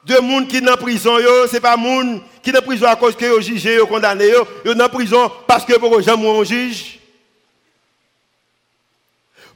de 0.04 0.20
monde 0.20 0.48
qui 0.48 0.58
sont 0.58 0.68
en 0.68 0.76
prison, 0.76 1.16
ce 1.18 1.52
n'est 1.52 1.60
pas 1.60 1.76
monde 1.76 2.22
qui 2.42 2.50
sont 2.50 2.56
en 2.56 2.62
prison 2.62 2.86
à 2.86 2.96
cause 2.96 3.14
que 3.14 3.28
sont 3.28 3.40
jugé, 3.40 3.78
sont 3.78 3.86
condamné, 3.86 4.30
ils 4.64 4.72
sont 4.72 4.80
en 4.80 4.88
prison 4.88 5.30
parce 5.46 5.64
que 5.64 5.78
pour 5.78 6.00
jamais 6.00 6.40
un 6.40 6.44
juge. 6.44 7.01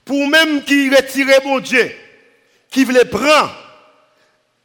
Pour 0.07 0.29
même 0.29 0.63
qui 0.63 0.89
retire 0.89 1.27
mon 1.45 1.59
Dieu, 1.59 1.91
qui 2.71 2.85
veut 2.85 3.05
prendre 3.05 3.53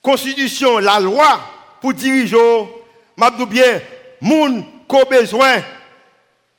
constitution, 0.01 0.77
la 0.77 0.99
loi 0.99 1.41
pour 1.81 1.95
diriger, 1.95 2.37
je 2.37 3.45
bien, 3.45 3.81
qui 4.21 4.95
a 4.95 5.05
besoin, 5.05 5.63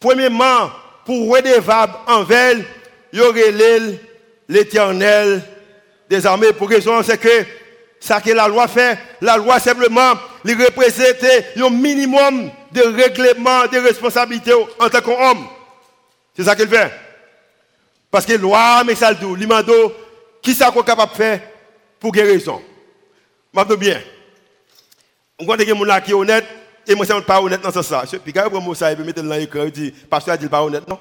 premièrement, 0.00 0.70
pour 1.04 1.32
redevable 1.32 1.94
envers, 2.08 2.56
aurait 3.20 3.52
l'éternel 4.48 5.42
des 6.10 6.26
armées. 6.26 6.52
Pour 6.52 6.68
raison, 6.68 7.04
c'est 7.04 7.18
que 7.18 7.46
ça 8.00 8.20
que 8.20 8.30
la 8.30 8.48
loi 8.48 8.66
fait, 8.66 8.98
la 9.20 9.36
loi 9.36 9.60
simplement, 9.60 10.14
il 10.44 10.60
représente 10.60 11.24
un 11.56 11.70
minimum 11.70 12.50
de 12.72 12.82
règlement 12.82 13.66
de 13.66 13.78
responsabilité 13.78 14.52
en 14.52 14.88
tant 14.88 15.00
qu'homme. 15.00 15.46
C'est 16.36 16.42
ça 16.42 16.56
qu'il 16.56 16.66
fait. 16.68 16.90
Parce 18.12 18.26
que 18.26 18.34
loi, 18.34 18.84
mais 18.84 18.94
ça 18.94 19.10
le 19.10 19.34
l'imando, 19.34 19.72
qui 20.42 20.54
ça 20.54 20.70
qu'on 20.70 20.82
capable 20.82 21.12
de 21.12 21.16
faire 21.16 21.40
pour 21.98 22.12
guérison? 22.12 22.62
Je 23.54 23.74
bien? 23.74 24.02
On 25.38 25.46
voit 25.46 25.56
les 25.56 25.66
gens 25.66 26.00
qui 26.04 26.10
sont 26.10 26.18
honnêtes, 26.18 26.44
et 26.86 26.94
moi, 26.94 27.06
je 27.06 27.12
ne 27.12 27.18
suis 27.18 27.26
pas 27.26 27.40
honnête 27.40 27.62
dans 27.62 27.72
ce 27.72 27.80
sens. 27.80 28.14
Puis 28.22 28.34
quand 28.34 28.44
je 28.44 28.48
prends 28.50 28.74
ça, 28.74 28.94
je 28.94 29.02
mettre 29.02 29.22
dans 29.22 29.34
l'écran, 29.34 29.64
je 29.64 29.70
dis, 29.70 29.90
pasteur 29.90 30.36
dit 30.36 30.46
pas 30.46 30.62
honnête, 30.62 30.86
non? 30.86 30.98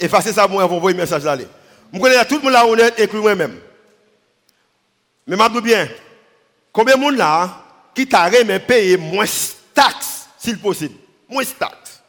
Effacez 0.00 0.32
ça, 0.32 0.48
moi, 0.48 0.64
envoyer 0.64 0.96
un 0.96 1.00
message 1.00 1.22
là. 1.22 1.36
Je 1.92 1.98
connais 2.00 2.24
tout 2.24 2.38
le 2.38 2.42
monde 2.42 2.52
là 2.52 2.66
honnête, 2.66 2.98
inclus 2.98 3.20
moi-même. 3.20 3.60
Mais 5.24 5.36
je 5.36 5.60
bien, 5.60 5.88
combien 6.72 6.96
de 6.96 7.00
monde 7.00 7.16
là 7.16 7.62
qui 7.94 8.08
t'a 8.08 8.28
mais 8.44 8.58
payer 8.58 8.96
moins 8.96 9.24
taxes, 9.72 10.26
s'il 10.36 10.58
possible? 10.58 10.96
Moins 11.28 11.44
taxes. 11.44 12.02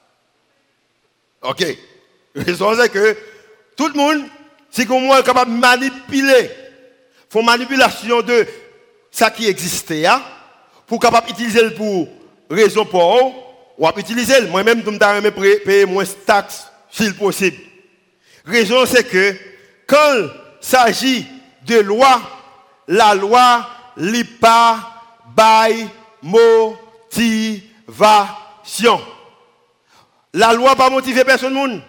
Ok. 1.43 1.63
Raison 2.35 2.75
c'est 2.75 2.89
que 2.89 3.15
tout 3.75 3.87
le 3.87 3.93
monde, 3.93 4.23
si 4.69 4.85
comment 4.85 5.17
est 5.17 5.23
capable 5.23 5.51
de 5.51 5.57
manipuler, 5.57 6.49
font 7.29 7.43
manipulation 7.43 8.21
de 8.21 8.45
ça 9.11 9.29
qui 9.31 9.47
existait, 9.47 10.05
hein, 10.05 10.21
pour 10.87 10.99
capable 10.99 11.29
utiliser 11.29 11.71
pour 11.71 12.07
raison 12.49 12.85
pour 12.85 13.17
eux, 13.17 13.31
ou 13.77 13.89
utiliser. 13.97 14.41
Moi-même, 14.41 14.83
je 14.85 14.89
me 14.89 15.59
payer 15.59 15.85
moins 15.85 16.03
de 16.03 16.09
taxes, 16.09 16.67
s'il 16.91 17.15
possible. 17.15 17.57
Raison, 18.45 18.85
c'est 18.85 19.03
que 19.03 19.35
quand 19.87 20.13
il 20.15 20.29
s'agit 20.61 21.25
de 21.65 21.79
loi, 21.79 22.21
la 22.87 23.15
loi 23.15 23.67
n'est 23.97 24.23
pas 24.23 24.91
by 25.35 25.87
motivation. 26.21 27.61
La 30.33 30.53
loi 30.53 30.75
pas 30.75 30.89
motiver 30.89 31.23
personne. 31.23 31.81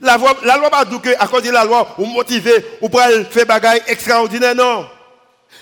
La 0.00 0.16
loi, 0.16 0.34
la 0.44 0.56
loi 0.56 0.70
pas 0.70 0.84
dire 0.84 1.00
que 1.00 1.10
à 1.18 1.26
cause 1.26 1.42
de 1.42 1.50
la 1.50 1.64
loi, 1.64 1.94
ou 1.98 2.06
motiver, 2.06 2.64
ou 2.80 2.88
pour 2.88 3.00
faire 3.00 3.26
des 3.46 3.68
choses 3.68 3.82
extraordinaires, 3.86 4.54
non. 4.54 4.88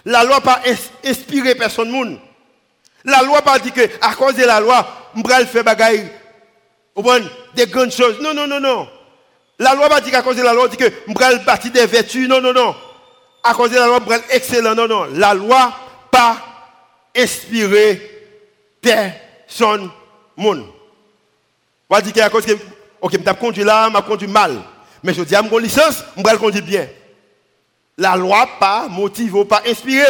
La 0.04 0.24
loi 0.24 0.40
pas 0.40 0.60
inspirer 1.04 1.54
personne. 1.54 2.18
La 3.04 3.22
loi 3.22 3.42
pas 3.42 3.58
dit 3.58 3.72
que 3.72 3.80
à 4.00 4.14
cause 4.14 4.34
de 4.34 4.44
la 4.44 4.60
loi, 4.60 4.86
on 5.16 5.20
va 5.22 5.44
faire 5.44 5.64
des 7.54 7.66
grandes 7.66 7.92
choses. 7.92 8.20
Non, 8.20 8.34
non, 8.34 8.46
non, 8.46 8.60
non. 8.60 8.88
La 9.58 9.74
loi 9.74 9.88
pas 9.88 10.00
dit 10.00 10.10
qu'à 10.10 10.22
cause 10.22 10.36
de 10.36 10.42
la 10.42 10.52
loi, 10.52 10.68
dit 10.68 10.76
que 10.76 10.92
on 11.08 11.14
va 11.14 11.34
bâtir 11.38 11.72
des 11.72 11.86
vertus. 11.86 12.28
Non, 12.28 12.40
non, 12.40 12.52
non. 12.52 12.76
À 13.42 13.54
cause 13.54 13.70
de 13.70 13.76
la 13.76 13.86
loi, 13.86 14.00
on 14.06 14.12
excellent. 14.30 14.74
Non, 14.74 14.86
non. 14.86 15.06
La 15.14 15.34
loi 15.34 15.72
pas 16.10 16.36
inspirer 17.16 18.00
personne 18.80 19.90
monde. 20.36 20.64
On 21.90 21.94
va 21.94 22.00
dire 22.00 22.12
qu'à 22.12 22.28
cause 22.30 22.44
que, 22.46 22.52
ok, 23.00 23.12
je 23.12 23.32
conduit 23.32 23.64
là, 23.64 23.90
je 23.94 24.00
conduit 24.00 24.28
mal. 24.28 24.56
Mais 25.02 25.14
je 25.14 25.22
dis 25.22 25.34
à 25.34 25.42
mon 25.42 25.58
licence, 25.58 26.04
je 26.16 26.22
vais 26.22 26.36
conduire 26.36 26.64
bien. 26.64 26.88
La 27.96 28.16
loi 28.16 28.48
pas 28.58 28.88
motive, 28.88 29.44
pas 29.44 29.62
inspirer 29.66 30.06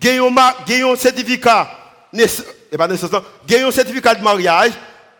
gagne 0.00 0.20
un 0.20 0.96
certificat, 0.96 1.70
et 2.12 2.76
pas 2.76 2.88
nécessairement, 2.88 3.26
gagne 3.46 3.64
un 3.64 3.70
certificat 3.70 4.14
de 4.14 4.22
mariage, 4.22 4.72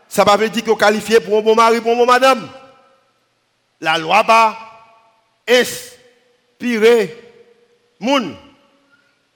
ça 0.08 0.24
va 0.24 0.36
veut 0.36 0.48
dire 0.48 0.64
qu'on 0.64 0.76
qualifié 0.76 1.20
pour 1.20 1.38
un 1.38 1.42
bon 1.42 1.54
mari, 1.54 1.80
pour 1.80 1.92
une 1.92 1.98
bonne 1.98 2.06
madame. 2.06 2.48
La 3.80 3.98
loi 3.98 4.22
va 4.22 4.56
inspirer 5.48 7.16
moun. 8.00 8.36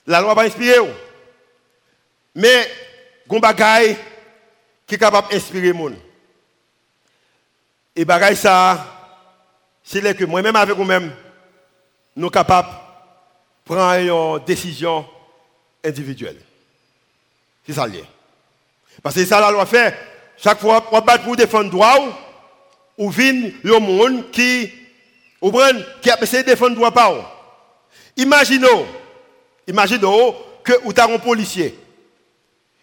La 0.07 0.21
loi 0.21 0.35
va 0.35 0.43
inspirer. 0.43 0.79
Mais, 2.35 2.71
gon 3.29 3.41
bagay 3.41 3.97
qui 4.87 4.95
est 4.95 4.99
capable 4.99 5.31
d'inspirer 5.31 5.73
moun. 5.73 5.97
Et 8.01 8.05
bagay 8.07 8.35
ça, 8.35 8.87
c'est 9.85 10.17
que 10.17 10.25
moi-même 10.25 10.57
avec 10.57 10.75
vous-même, 10.75 11.13
nous 12.17 12.29
sommes 12.29 12.31
capables 12.31 12.71
de 12.71 13.75
prendre 13.75 14.39
une 14.39 14.45
décision 14.47 15.05
individuel. 15.85 16.37
C'est 17.67 17.75
ça 17.75 17.87
lié. 17.87 18.03
Parce 19.03 19.17
que 19.17 19.25
ça 19.27 19.39
la 19.39 19.51
loi 19.51 19.67
fait. 19.67 19.95
Chaque 20.39 20.61
fois 20.61 20.83
on 20.91 21.01
bat 21.03 21.19
pour 21.19 21.37
défendre 21.37 21.69
droit 21.69 21.99
ou 22.97 23.11
vient 23.11 23.51
le 23.63 23.79
monde 23.79 24.31
qui 24.31 24.73
ou 25.43 25.53
qui 26.01 26.11
a 26.11 26.23
essayé 26.23 26.43
de 26.43 26.49
défendre 26.49 26.77
droit. 26.77 26.91
Imaginons 28.17 28.87
Imaginez 29.67 30.35
que 30.65 30.73
vous 30.85 30.95
avez 30.97 31.15
un 31.17 31.19
policier. 31.19 31.79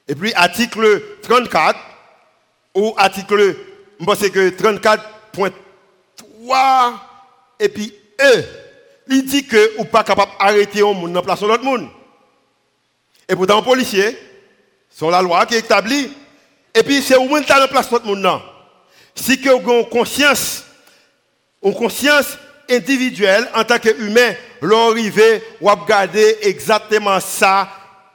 Et 0.07 0.13
puis, 0.13 0.31
article 0.35 1.01
34, 1.23 1.79
ou 2.75 2.93
article, 2.97 3.55
je 3.99 4.05
pense 4.05 4.19
que 4.19 4.49
34.3, 4.49 6.93
et 7.59 7.69
puis 7.69 7.93
E, 8.19 8.43
il 9.09 9.25
dit 9.25 9.45
que 9.45 9.77
n'êtes 9.77 9.91
pas 9.91 10.03
capable 10.03 10.31
d'arrêter 10.39 10.81
un 10.81 10.93
monde 10.93 11.13
la 11.13 11.21
place 11.21 11.39
de 11.39 11.47
l'autre 11.47 11.63
monde. 11.63 11.87
Et 13.29 13.35
pourtant, 13.35 13.59
un 13.59 13.63
policier, 13.63 14.17
c'est 14.89 15.09
la 15.09 15.21
loi 15.21 15.45
qui 15.45 15.55
est 15.55 15.59
établie. 15.59 16.11
Et 16.73 16.83
puis, 16.83 17.01
c'est 17.01 17.15
au 17.15 17.25
moins 17.25 17.41
dans 17.41 17.57
la 17.57 17.67
place 17.67 17.89
de 17.89 17.93
l'autre 17.93 18.05
monde. 18.05 18.41
Si 19.15 19.37
vous 19.37 19.49
avez 19.49 19.89
conscience, 19.89 20.63
une 21.63 21.73
conscience 21.73 22.37
individuelle 22.69 23.49
en 23.55 23.63
tant 23.63 23.79
qu'humain, 23.79 24.33
l'arrivée, 24.61 25.41
ou 25.61 25.67
regarder 25.67 26.37
exactement 26.41 27.19
ça. 27.19 27.69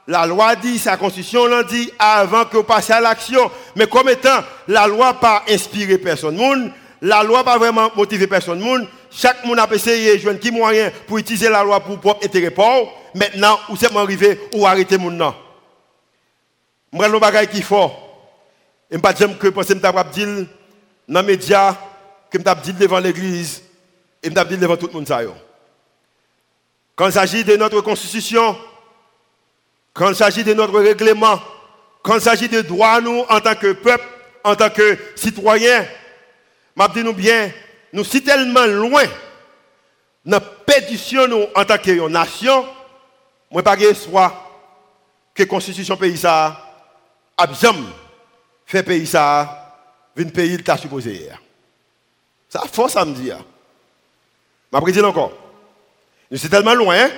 La 0.07 0.25
loi 0.25 0.55
dit, 0.55 0.79
sa 0.79 0.97
constitution 0.97 1.47
l'a 1.47 1.63
dit 1.63 1.89
avant 1.97 2.45
que 2.45 2.57
vous 2.57 2.63
passiez 2.63 2.95
à 2.95 3.01
l'action. 3.01 3.49
Mais 3.75 3.87
comme 3.87 4.09
étant, 4.09 4.43
la 4.67 4.85
loi 4.85 5.13
pas 5.13 5.43
inspiré 5.47 5.97
personne. 5.97 6.35
Monde, 6.35 6.71
la 7.01 7.23
loi 7.23 7.43
pas 7.43 7.57
vraiment 7.57 7.89
motivé 7.95 8.27
personne. 8.27 8.59
Monde, 8.59 8.87
chaque 9.09 9.45
monde 9.45 9.59
a 9.59 9.67
essayé 9.71 10.15
de 10.15 10.21
jouer 10.21 10.37
qui 10.39 10.51
moyen 10.51 10.91
pour 11.07 11.19
utiliser 11.19 11.49
la 11.49 11.63
loi 11.63 11.79
pour 11.79 11.99
propre 11.99 12.25
intérêt. 12.25 12.53
Maintenant, 13.15 13.59
où 13.69 13.75
c'est 13.77 13.95
arrivé, 13.95 14.39
ou 14.53 14.65
arrêter 14.65 14.97
mon 14.97 15.11
nom. 15.11 15.33
Moi, 16.91 17.07
le 17.07 17.19
bagage 17.19 17.47
qui 17.47 17.61
fort. 17.61 17.99
Et 18.91 18.95
je 18.95 18.99
pas 18.99 19.13
que 19.13 19.47
penser 19.47 19.73
je 19.73 20.11
dire 20.11 20.47
dans 21.07 21.21
les 21.21 21.27
médias, 21.27 21.75
que 22.29 22.37
je 22.39 22.61
dire 22.61 22.75
devant 22.79 22.99
l'église, 22.99 23.63
et 24.21 24.29
je 24.29 24.33
dire 24.33 24.59
devant 24.59 24.77
tout 24.77 24.87
le 24.87 24.93
monde. 24.93 25.33
Quand 26.95 27.07
il 27.07 27.13
s'agit 27.13 27.43
de 27.43 27.55
notre 27.55 27.81
constitution, 27.81 28.55
quand 29.93 30.09
il 30.09 30.15
s'agit 30.15 30.43
de 30.43 30.53
notre 30.53 30.79
règlement, 30.79 31.39
quand 32.01 32.15
il 32.15 32.21
s'agit 32.21 32.49
de 32.49 32.61
droits, 32.61 32.99
nous, 32.99 33.23
en 33.29 33.39
tant 33.39 33.55
que 33.55 33.73
peuple, 33.73 34.05
en 34.43 34.55
tant 34.55 34.69
que 34.69 34.97
citoyens, 35.15 35.85
je 36.77 36.99
nous 37.01 37.13
bien, 37.13 37.51
nous 37.93 38.03
sommes 38.03 38.21
tellement 38.21 38.65
loin 38.65 39.05
dans 40.25 40.37
la 40.37 40.41
pétition 40.41 41.47
en 41.55 41.65
tant 41.65 41.77
que 41.77 42.07
nation, 42.09 42.65
moi 43.51 43.61
pas 43.61 43.77
espoir 43.77 44.49
que 45.33 45.43
la 45.43 45.47
constitution 45.47 45.97
pays 45.97 46.17
ça 46.17 46.59
a 47.37 47.53
jamais 47.53 47.79
fait 48.65 48.83
pays 48.83 49.05
ça 49.05 49.59
un 50.17 50.29
pays 50.29 50.61
qui 50.61 50.77
supposé. 50.77 51.29
Ça 52.49 52.61
force 52.71 52.95
à 52.95 53.03
me 53.03 53.13
dire. 53.13 53.39
Je 54.71 54.79
vais 54.79 55.01
encore. 55.03 55.33
Nous 56.29 56.37
sommes 56.37 56.49
tellement 56.49 56.73
loin, 56.73 57.09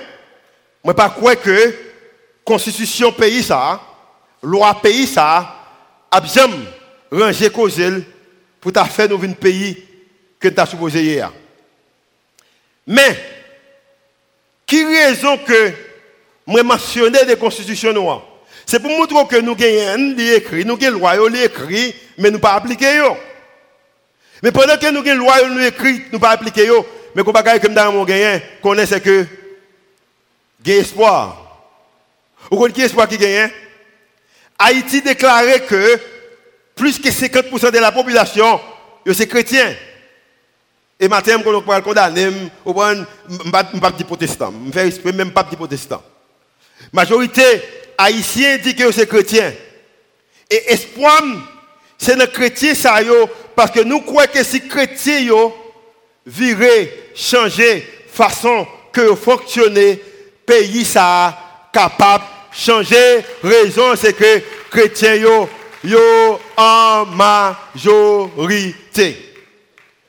moi 0.82 0.94
pas 0.94 1.10
croire 1.10 1.40
que 1.40 1.85
constitution 2.46 3.10
pays 3.10 3.42
ça, 3.42 3.80
loi 4.40 4.72
pays 4.80 5.06
ça, 5.06 5.56
a 6.08 6.24
jamais 6.24 6.54
rangé 7.10 7.50
pour 8.60 8.72
ta 8.72 8.84
faire 8.84 9.08
nous 9.08 9.22
un 9.22 9.32
pays 9.32 9.84
que 10.38 10.48
tu 10.48 10.60
as 10.60 10.66
supposé 10.66 11.02
hier. 11.02 11.32
Mais, 12.86 13.18
qui 14.64 14.84
raison 14.84 15.36
que 15.38 15.72
moi 16.46 16.62
mentionné 16.62 17.24
des 17.24 17.36
constitutions 17.36 17.92
noires? 17.92 18.22
C'est 18.64 18.80
pour 18.80 18.90
montrer 18.90 19.26
que 19.26 19.40
nous 19.40 19.52
avons 19.52 20.18
écrit, 20.18 20.64
nous 20.64 20.78
avons 20.80 20.98
loi 20.98 21.44
écrit, 21.44 21.94
mais 22.16 22.30
nous 22.30 22.38
pas 22.38 22.54
appliqué 22.54 23.00
Mais 24.42 24.52
pendant 24.52 24.76
que 24.76 24.90
nous 24.90 25.00
avons 25.00 25.14
loi 25.14 25.48
nous 25.48 25.60
écrit, 25.62 26.02
nous 26.12 26.20
pas 26.20 26.30
appliqué 26.30 26.70
mais 27.14 27.24
qu'on 27.24 27.32
pas 27.32 27.58
comme 27.58 27.74
dans 27.74 27.92
mon 27.92 28.04
gagnant, 28.04 28.40
connaît 28.62 28.86
c'est 28.86 29.00
que 29.00 29.26
espoir. 30.64 31.45
Vous 32.50 32.58
connaissez 32.58 32.82
espoir 32.82 33.08
qui 33.08 33.18
gagne 33.18 33.50
Haïti 34.58 35.02
déclarait 35.02 35.60
que 35.60 35.98
plus 36.74 36.98
que 36.98 37.08
50% 37.08 37.72
de 37.72 37.78
la 37.78 37.92
population, 37.92 38.60
c'est 39.12 39.26
chrétien. 39.26 39.74
Et 40.98 41.08
matin, 41.08 41.38
je 41.44 41.50
vais 41.50 41.82
condamner, 41.82 42.30
je 42.64 42.70
ne 42.70 43.80
pas 43.80 43.90
dire 43.90 44.06
protestant. 44.06 44.52
Je 44.72 45.08
ne 45.08 45.12
même 45.12 45.32
pas 45.32 45.42
dire 45.42 45.58
protestant. 45.58 46.02
Majorité 46.92 47.42
haïtienne 47.98 48.60
dit 48.60 48.74
que 48.74 48.90
c'est 48.92 49.06
chrétien. 49.06 49.52
Et 50.50 50.72
espoir, 50.72 51.22
c'est 51.98 52.16
nos 52.16 52.26
chrétiens 52.26 52.74
ça 52.74 52.98
parce 53.54 53.70
que 53.70 53.80
nous 53.80 54.00
croyons 54.00 54.30
que 54.32 54.42
si 54.42 54.66
chrétiens 54.66 55.50
virer, 56.24 57.10
changer 57.14 57.86
façon 58.08 58.66
que 58.92 59.14
fonctionner, 59.14 60.00
pays 60.46 60.84
ça 60.84 61.38
capable 61.72 62.24
changer. 62.56 63.24
Raison 63.42 63.94
c'est 63.96 64.14
que 64.14 64.42
chrétiens 64.70 65.14
yo 65.14 65.48
yo 65.84 66.40
en 66.56 67.06
majorité. 67.06 68.46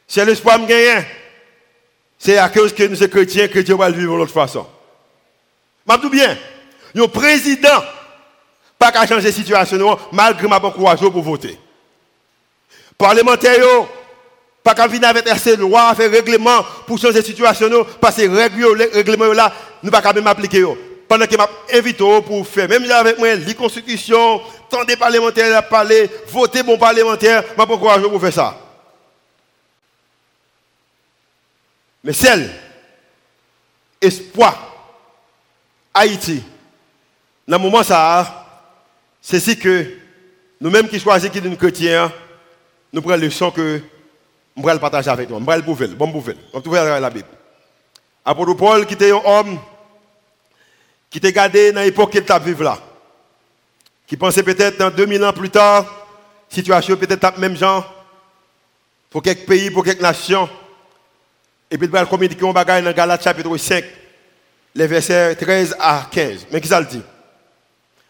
C'est 0.08 0.26
l'espoir 0.26 0.58
que 0.66 0.74
je 0.74 1.02
C'est 2.18 2.38
à 2.38 2.50
cause 2.50 2.74
que 2.74 2.84
nous 2.84 2.96
sommes 2.96 3.10
chrétiens 3.10 3.48
que 3.48 3.60
Dieu 3.60 3.76
va 3.76 3.90
vivre 3.92 4.14
de 4.14 4.18
l'autre 4.20 4.34
façon. 4.34 4.66
Je 5.90 5.96
dis 5.98 6.10
bien, 6.10 6.38
le 6.94 7.08
président, 7.08 7.84
pas 8.80 8.92
qu'à 8.92 9.06
changer 9.06 9.28
la 9.28 9.32
situation, 9.32 10.00
malgré 10.12 10.48
ma 10.48 10.60
bonne 10.60 10.74
courage 10.74 11.00
pour 11.00 11.22
voter. 11.22 11.58
Parlementaire, 12.98 13.64
pas 14.64 14.74
qu'à 14.74 14.88
venir 14.88 15.08
avec 15.08 15.28
ces 15.38 15.56
lois, 15.56 15.94
faire 15.96 16.10
règlement 16.12 16.66
pour 16.86 16.98
changer 16.98 17.20
la 17.20 17.24
situation, 17.24 17.70
parce 18.02 18.16
que 18.16 18.22
les 18.22 18.86
règlements 18.88 19.34
là, 19.34 19.54
nous 19.84 19.92
pas 19.92 20.02
qu'à 20.02 20.14
même 20.14 20.28
appliquer. 20.28 20.66
Pendant 21.08 21.26
que 21.26 21.38
m'a 21.38 21.50
invité 21.74 22.22
pour 22.22 22.48
faire, 22.48 22.68
même 22.68 22.90
avec 22.92 23.18
moi, 23.18 23.34
la 23.34 23.54
constitution, 23.54 24.42
tant 24.70 24.84
des 24.84 24.98
parlementaires 24.98 25.56
à 25.58 25.62
parler, 25.62 26.10
voter 26.28 26.64
bon 26.64 26.78
parlementaire, 26.78 27.44
je 27.50 27.54
pas 27.54 27.66
courage 27.66 28.02
pour 28.02 28.20
faire 28.20 28.34
ça. 28.34 28.58
Mais 32.04 32.14
celle, 32.14 32.50
espoir, 34.02 34.76
Haïti, 35.94 36.44
dans 37.48 37.58
le 37.58 37.64
moment 37.64 37.84
ça, 37.84 38.46
c'est 39.22 39.40
si 39.40 39.58
que 39.58 39.98
nous-mêmes 40.60 40.90
qui 40.90 41.00
choisissons 41.00 41.32
qui 41.32 41.42
sommes 41.42 41.58
chrétiens, 41.58 42.12
nous 42.92 43.02
prenons 43.02 43.18
le 43.22 43.30
son 43.30 43.52
que 43.52 43.82
nous 44.56 44.64
partager 44.64 45.10
avec 45.10 45.30
nous. 45.30 45.40
Nous 45.40 45.52
allons 45.52 45.64
le 45.68 45.96
bon. 45.96 46.24
On 46.54 46.62
trouve 46.62 46.76
dans 46.76 47.00
la 47.00 47.10
Bible. 47.10 47.28
Apôtre 48.26 48.54
Paul, 48.56 48.86
qui 48.86 48.96
était 48.96 49.12
un 49.12 49.22
homme 49.24 49.60
qui 51.10 51.18
était 51.20 51.32
gardé 51.32 51.72
dans 51.72 51.82
l'époque 51.82 52.12
qu'il 52.12 52.24
a 52.32 52.40
vécu 52.40 52.64
là, 52.64 52.80
qui 54.06 54.18
pensait 54.18 54.44
peut-être 54.44 54.78
dans 54.78 54.90
2000 54.90 55.24
ans 55.24 55.34
plus 55.34 55.50
tard, 55.50 56.08
situation 56.50 56.96
peut-être 56.98 57.38
même 57.38 57.56
genre, 57.56 57.94
pour 59.10 59.22
quelques 59.22 59.46
pays, 59.46 59.72
pour 59.72 59.84
quelques 59.84 60.02
nations, 60.02 60.50
et 61.70 61.78
puis, 61.78 61.88
il 61.88 61.92
va 61.92 62.06
communiquer 62.06 62.42
dans 62.42 62.94
Galates 62.94 63.24
chapitre 63.24 63.58
5, 63.58 63.84
les 64.74 64.88
versets 64.88 65.36
13 65.36 65.76
à 65.80 66.08
15. 66.10 66.48
Mais 66.52 66.62
qui 66.62 66.68
ça 66.68 66.80
le 66.80 66.86
dit? 66.86 67.02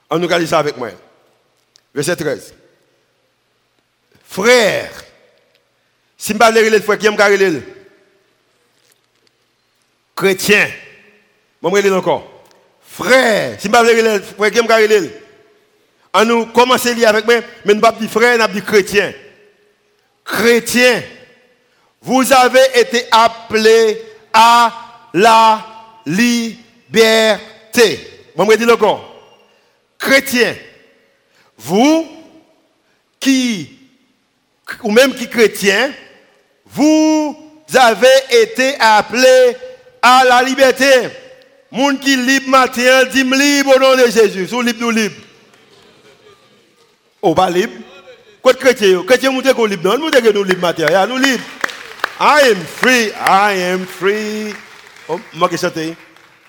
On 0.10 0.20
nous 0.20 0.26
regarde 0.26 0.46
ça 0.46 0.60
avec 0.60 0.78
moi. 0.78 0.90
Verset 1.94 2.16
13. 2.16 2.54
Frère, 4.26 4.92
si 6.18 6.34
je 6.34 6.38
parle 6.38 6.54
pas 6.54 6.82
frère, 6.82 6.98
qui 7.00 7.08
aime 7.08 7.18
le 7.18 7.64
Chrétien. 10.16 10.68
Je 11.64 11.70
vais 11.70 11.92
encore. 11.92 12.37
Frère, 12.98 13.62
si 13.62 13.68
je 13.68 14.02
ne 14.02 14.20
frère, 14.20 14.58
aime 14.58 14.88
le 14.88 15.12
On 16.16 16.26
nous 16.26 16.48
commence 16.48 16.84
à 16.88 16.94
lire 16.94 17.10
avec 17.10 17.26
moi, 17.26 17.36
mais 17.64 17.76
nous 17.76 17.76
ne 17.76 17.80
pas 17.80 17.94
frère, 18.10 18.40
nous 18.40 18.48
pas 18.48 18.62
chrétien. 18.62 19.14
Chrétien. 20.26 21.04
Vous 22.02 22.34
avez 22.34 22.66
été 22.74 23.06
appelés 23.12 24.02
à 24.34 24.74
la 25.14 25.64
liberté. 26.08 28.00
Je 28.36 28.56
dire 28.56 28.74
encore. 28.74 29.14
Chrétien, 30.00 30.56
vous 31.56 32.08
qui, 33.20 33.78
ou 34.82 34.92
même 34.92 35.14
qui 35.14 35.30
chrétien, 35.30 35.92
vous 36.66 37.38
avez 37.76 38.42
été 38.42 38.76
appelés 38.80 39.56
à 40.02 40.24
la 40.26 40.42
liberté. 40.42 41.27
Moun 41.72 42.00
qui 42.00 42.16
libre 42.16 42.50
matin, 42.50 43.04
dit 43.12 43.24
libre 43.24 43.76
au 43.76 43.80
nom 43.80 43.96
de 43.96 44.10
Jésus. 44.10 44.48
Sous 44.48 44.62
libre, 44.62 44.80
nous 44.80 44.90
libre. 44.90 45.16
Oh, 47.22 47.36
pas 47.36 47.50
libre. 47.50 47.74
Quoi 48.42 48.54
de 48.54 48.58
chrétien? 48.58 49.04
Chrétien, 49.04 49.32
nous 49.32 49.44
sommes 49.44 49.68
libres. 49.68 49.98
Nous 49.98 50.10
sommes 50.10 50.44
libres 50.46 50.62
matin. 50.62 51.08
Nous 51.08 51.18
libres. 51.18 51.44
I 52.20 52.52
am 52.52 52.66
free, 52.66 53.12
I 53.12 53.62
am 53.74 53.86
free. 53.86 54.54
Oh, 55.08 55.20
moi 55.34 55.50
qui 55.50 55.58
chante. 55.58 55.78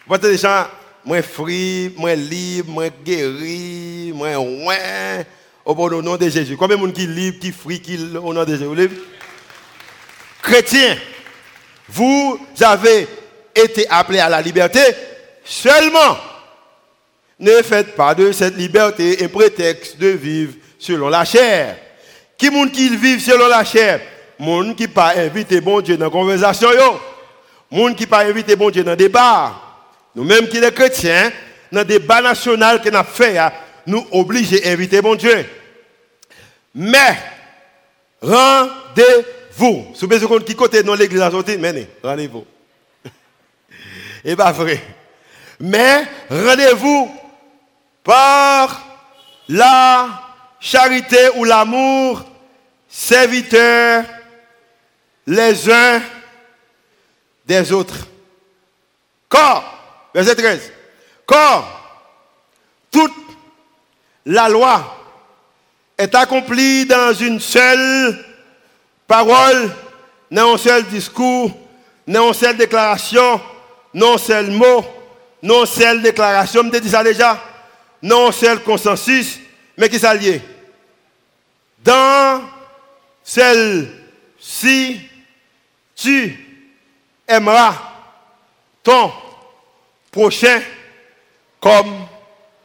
Vous 0.07 0.17
des 0.17 0.39
gens, 0.39 0.67
moi 1.05 1.21
free, 1.21 1.93
moi 1.97 2.15
libre, 2.15 2.71
moi 2.71 2.89
guéri, 3.05 4.13
moi 4.15 4.39
ouais. 4.39 5.27
Au 5.65 6.03
nom 6.03 6.17
de 6.17 6.29
Jésus. 6.31 6.57
Combien 6.57 6.77
de 6.77 6.81
monde 6.81 6.95
qui 6.95 7.07
libre, 7.07 7.39
qui 7.41 7.53
free, 7.53 7.81
qui 7.81 7.99
au 8.17 8.33
nom 8.33 8.45
de 8.45 8.57
Jésus? 8.57 8.91
Chrétiens, 10.41 10.97
vous 11.89 12.41
avez 12.61 13.07
été 13.65 13.87
appelés 13.89 14.21
à 14.21 14.29
la 14.29 14.41
liberté 14.41 14.81
seulement 15.45 16.17
Ne 17.39 17.63
faites 17.63 17.95
pas 17.95 18.15
de 18.15 18.33
cette 18.33 18.57
liberté 18.57 19.19
un 19.23 19.29
prétexte 19.29 19.99
de 19.99 20.09
vivre 20.09 20.55
selon 20.79 21.09
la 21.09 21.25
chair. 21.25 21.77
Qui 22.37 22.51
monde 22.51 22.73
qui 22.73 22.89
vivent 22.97 23.23
selon 23.23 23.49
la 23.49 23.65
chair? 23.65 24.01
Monde 24.39 24.77
qui 24.77 24.89
pas 24.89 25.15
invité 25.17 25.61
bon 25.61 25.81
Dieu 25.81 25.97
dans 25.97 26.07
la 26.07 26.11
conversation 26.11 26.73
yo. 26.73 27.01
Monde 27.71 27.97
qui 27.97 28.07
pas 28.07 28.25
invité 28.25 28.57
bon 28.57 28.71
Dieu 28.71 28.83
dans 28.83 28.93
le 28.93 28.97
débat. 28.97 29.55
Nous-mêmes 30.15 30.49
qui 30.49 30.61
les 30.61 30.73
chrétiens, 30.73 31.31
dans 31.71 31.81
le 31.81 31.85
débat 31.85 32.21
national 32.21 32.81
que 32.81 32.89
nous 32.89 33.05
fait, 33.05 33.39
nous 33.87 34.07
obligés 34.13 34.67
à 34.67 34.73
inviter 34.73 35.01
bon 35.01 35.15
Dieu. 35.15 35.47
Mais, 36.75 37.19
rendez-vous. 38.21 39.87
Si 39.95 40.07
vous 40.07 40.13
avez 40.13 40.45
qui 40.45 40.55
côté 40.55 40.83
dans 40.83 40.95
l'église 40.95 41.23
rendez-vous. 42.03 42.47
Et 44.29 44.37
pas 44.37 44.53
vrai. 44.53 44.79
Mais, 45.59 46.05
rendez-vous 46.29 47.11
par 48.05 48.87
la 49.49 50.23
charité 50.61 51.31
ou 51.37 51.45
l'amour, 51.45 52.23
serviteurs 52.91 54.05
les 55.27 55.71
uns 55.71 56.03
des 57.47 57.73
autres. 57.73 58.07
Quand, 59.31 59.65
verset 60.13 60.37
13, 60.37 60.73
quand 61.25 61.65
toute 62.91 63.17
la 64.27 64.51
loi 64.51 64.95
est 65.97 66.15
accomplie 66.15 66.85
dans 66.85 67.15
une 67.15 67.41
seule 67.41 68.27
parole, 69.07 69.75
dans 70.31 70.53
un 70.53 70.59
seul 70.59 70.85
discours, 70.85 71.51
dans 72.07 72.29
une 72.29 72.35
seule 72.35 72.59
déclaration, 72.59 73.41
non 73.95 74.19
seul 74.19 74.51
mot, 74.51 74.85
non 75.43 75.67
seule 75.67 76.03
déclaration, 76.03 76.63
je 76.73 76.79
dit 76.79 76.91
ça 76.91 77.03
déjà, 77.03 77.43
non 78.03 78.33
seul 78.33 78.63
consensus, 78.63 79.39
mais 79.77 79.89
qui 79.89 79.99
s'allie. 79.99 80.41
Dans 81.79 82.43
celle-ci, 83.23 85.01
tu 85.95 86.67
aimeras 87.27 87.75
ton 88.83 89.13
prochain 90.11 90.61
comme 91.61 92.07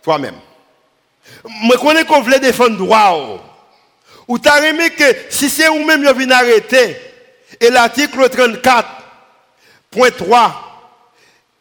toi-même. 0.02 0.40
Je 1.46 1.78
connais 1.78 2.06
qu'on 2.06 2.22
voulait 2.22 2.40
défendre 2.40 2.78
droit. 2.78 3.40
Ou 4.28 4.40
tu 4.40 4.50
as 4.50 4.68
aimé 4.68 4.90
que 4.92 5.04
si 5.30 5.50
c'est 5.50 5.68
vous-même 5.68 6.06
qui 6.06 6.14
venez 6.14 6.34
arrêter, 6.34 6.96
et 7.60 7.70
l'article 7.70 8.30
34.3 8.30 10.52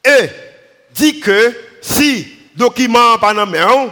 et 0.04 0.28
dit 0.94 1.20
que 1.20 1.54
si 1.80 2.36
document 2.54 3.18
pas 3.18 3.34
dans 3.34 3.46
main, 3.46 3.90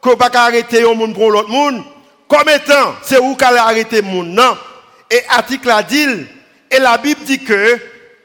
que 0.00 0.14
pas 0.14 0.30
arrêter 0.34 0.82
un 0.82 0.94
monde 0.94 1.14
pour 1.14 1.30
l'autre 1.30 1.48
monde, 1.48 1.82
comme 2.28 2.48
étant, 2.48 2.94
c'est 3.02 3.18
vous 3.18 3.36
qui 3.36 3.44
allez 3.44 3.58
arrêter 3.58 4.02
monde 4.02 4.28
non? 4.28 4.56
Et 5.10 5.22
article 5.28 5.70
a 5.70 5.82
dit, 5.82 6.06
et 6.70 6.78
la 6.78 6.98
Bible 6.98 7.22
dit 7.24 7.42
que 7.42 7.80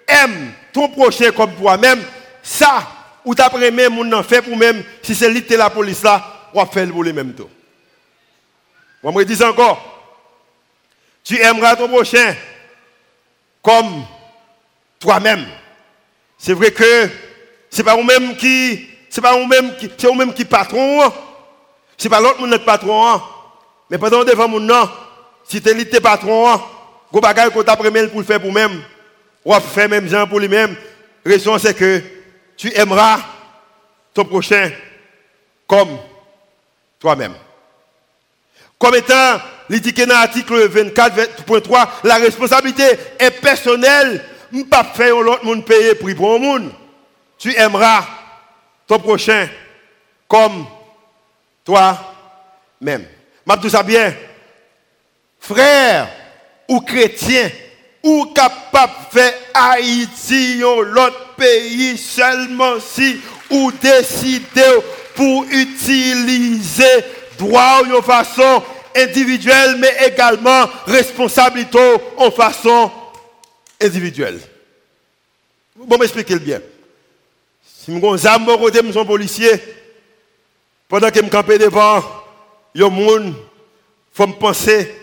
aime 0.08 0.52
ton 0.74 0.90
prochain 0.90 1.32
comme 1.32 1.56
toi-même, 1.56 2.04
ça, 2.42 2.88
ou 3.24 3.34
t'as 3.34 3.50
pris 3.50 3.72
même 3.72 3.94
mon 3.94 4.24
fait 4.24 4.42
pour 4.42 4.58
même, 4.58 4.84
si 5.02 5.16
c'est 5.16 5.30
l'ité 5.30 5.56
la 5.56 5.70
police 5.70 6.04
là, 6.04 6.50
on 6.54 6.66
faire 6.66 6.90
pour 6.90 7.04
les 7.04 7.14
mêmes 7.14 7.34
tout. 7.34 7.50
On 9.02 9.12
me 9.12 9.24
dit 9.24 9.42
encore, 9.44 9.94
tu 11.24 11.40
aimeras 11.40 11.76
ton 11.76 11.88
prochain 11.88 12.36
comme 13.62 14.06
toi-même. 15.00 15.46
C'est 16.46 16.52
vrai 16.52 16.72
que 16.72 17.10
c'est 17.70 17.86
pas 17.86 17.96
vous-même 17.96 18.36
qui, 18.36 18.86
c'est 19.10 19.22
pas 19.22 19.32
vous-même 19.32 19.78
qui, 19.78 19.90
c'est 19.98 20.08
vous-même 20.08 20.34
qui 20.34 20.44
patron. 20.44 21.10
C'est 21.98 22.10
pas 22.10 22.20
l'autre 22.20 22.46
notre 22.46 22.66
patron. 22.66 23.22
Mais 23.90 23.98
pendant 23.98 24.26
devant 24.26 24.50
mon 24.50 24.60
nom, 24.60 24.90
si 25.48 25.62
tu 25.62 25.70
es 25.70 26.02
patron, 26.02 26.60
go 27.14 27.22
bagay 27.22 27.50
qu'on 27.50 27.64
t'a 27.64 27.78
pour 27.78 27.86
le 27.86 28.24
faire 28.26 28.42
pour 28.42 28.52
même, 28.52 28.84
ou 29.46 29.54
faire 29.54 29.88
même 29.88 30.10
gens 30.10 30.28
pour 30.28 30.42
lui-même. 30.42 30.76
Raison 31.26 31.58
c'est 31.58 31.74
que 31.74 32.02
tu 32.58 32.78
aimeras 32.78 33.20
ton 34.14 34.26
prochain 34.26 34.70
comme 35.66 35.98
toi-même. 37.00 37.36
Comme 38.78 38.96
étant, 38.96 39.40
l'indiqué 39.70 40.06
dans 40.06 40.16
l'article 40.16 40.68
24.3, 40.68 41.88
la 42.04 42.16
responsabilité 42.16 42.84
est 43.18 43.32
personnelle. 43.32 44.22
Ne 44.54 44.64
pas 44.64 44.84
faire 44.84 45.16
l'autre 45.20 45.44
monde 45.44 45.66
payer 45.66 45.96
pour 45.96 46.14
bon 46.14 46.38
monde. 46.40 46.72
Tu 47.40 47.56
aimeras 47.58 48.06
ton 48.86 49.00
prochain 49.00 49.50
comme 50.28 50.66
toi-même. 51.66 53.08
Je 53.48 53.56
tout 53.56 53.70
ça 53.70 53.82
bien? 53.82 54.14
Frère 55.40 56.08
ou 56.70 56.82
chrétien, 56.82 57.50
ou 58.04 58.26
capable 58.28 58.94
de 59.12 59.20
faire 59.20 59.34
Haïti 59.56 60.60
l'autre 60.60 61.34
pays 61.36 61.98
seulement 61.98 62.80
si 62.80 63.20
ou 63.50 63.72
décider 63.72 64.62
pour 65.16 65.46
utiliser 65.46 67.04
droit 67.40 67.84
de 67.84 68.02
façon 68.02 68.62
individuelle, 68.96 69.78
mais 69.80 69.96
également 70.08 70.70
responsabilité 70.86 71.80
en 72.18 72.30
façon 72.30 72.92
individuelle. 73.82 74.40
Bon, 75.76 75.98
m'expliquer 75.98 76.38
bien. 76.40 76.62
Si 77.66 77.92
je 77.92 78.00
suis 78.00 79.00
un 79.00 79.06
policier, 79.06 79.52
pendant 80.88 81.10
que 81.10 81.20
je 81.24 81.30
campe 81.30 81.52
devant, 81.58 82.04
il 82.76 82.82
y 82.82 82.84
a 82.84 82.90
faut 84.14 84.28
penser 84.28 84.94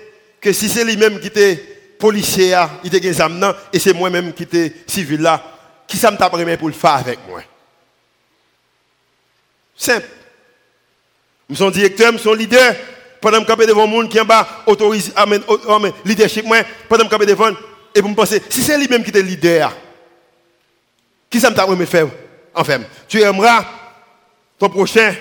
que 0.40 0.52
si 0.52 0.68
c'est 0.68 0.84
lui-même 0.84 1.20
qui 1.20 1.26
était 1.26 1.56
policier, 1.98 2.56
il 2.84 2.94
était 2.94 3.08
examen, 3.08 3.54
et 3.72 3.78
c'est 3.78 3.92
moi-même 3.92 4.32
qui 4.32 4.44
était 4.44 4.72
civil 4.86 5.20
là, 5.20 5.42
qui 5.86 5.96
ça 5.96 6.10
me 6.10 6.56
pour 6.56 6.68
le 6.68 6.74
faire 6.74 6.92
avec 6.92 7.18
moi? 7.28 7.42
Simple. 9.76 10.06
Je 11.48 11.54
suis 11.56 11.70
directeur, 11.72 12.12
je 12.12 12.18
suis 12.18 12.36
leader. 12.36 12.76
Pendant 13.20 13.44
que 13.44 13.52
je 13.60 13.66
devant 13.66 13.82
le 13.82 13.88
monde 13.88 14.08
qui 14.08 14.18
en 14.18 14.24
bas 14.24 14.48
autorise, 14.64 15.12
amen, 15.14 15.42
leadership, 16.06 16.44
moi, 16.46 16.62
pendant 16.88 17.06
que 17.06 17.16
je 17.20 17.26
devant, 17.26 17.50
et 17.94 18.00
vous 18.00 18.08
me 18.08 18.14
pensez, 18.14 18.42
si 18.48 18.62
c'est 18.62 18.78
lui-même 18.78 19.02
qui 19.02 19.16
est 19.16 19.22
leader, 19.22 19.76
qui 21.28 21.40
ça 21.40 21.50
me 21.50 21.54
t'a 21.54 21.66
Enfin, 22.52 22.80
tu 23.08 23.20
aimeras 23.20 23.64
ton 24.58 24.68
prochain 24.68 25.14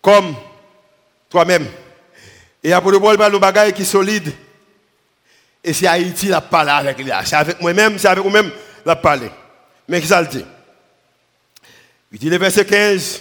comme 0.00 0.34
toi-même. 1.28 1.66
Et 2.62 2.72
après 2.72 2.90
le 2.90 2.98
bol, 2.98 3.16
nous 3.30 3.38
bagaille 3.38 3.72
qui 3.72 3.84
solide. 3.84 4.32
Et 5.62 5.72
c'est 5.72 5.86
Haïti 5.86 6.28
la 6.28 6.40
parlé 6.40 6.70
avec 6.70 6.98
lui. 6.98 7.10
C'est 7.24 7.36
avec 7.36 7.60
moi-même, 7.60 7.98
c'est 7.98 8.08
avec 8.08 8.22
vous-même 8.22 8.50
la 8.84 8.96
parlé. 8.96 9.30
Mais 9.88 10.00
qui 10.00 10.06
ça 10.06 10.20
le 10.20 10.28
dit? 10.28 10.44
Il 12.12 12.18
dit 12.18 12.30
le 12.30 12.38
verset 12.38 12.64
15. 12.64 13.20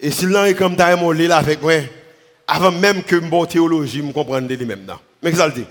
Et 0.00 0.10
si 0.10 0.26
l'un 0.26 0.44
est 0.46 0.54
comme 0.54 0.76
t'as 0.76 0.94
là 0.96 1.36
avec 1.36 1.62
moi, 1.62 1.74
avant 2.46 2.72
même 2.72 3.02
que 3.02 3.16
mon 3.16 3.46
théologie 3.46 4.02
me 4.02 4.12
comprenne 4.12 4.48
lui-même. 4.48 4.86
Mais 5.22 5.30
qui 5.30 5.36
ça 5.36 5.46
le 5.46 5.52
dit? 5.52 5.66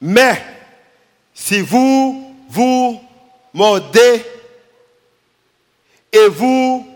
Mais 0.00 0.42
si 1.34 1.60
vous 1.60 2.34
vous 2.48 3.00
mordez 3.52 4.24
et 6.12 6.28
vous 6.28 6.86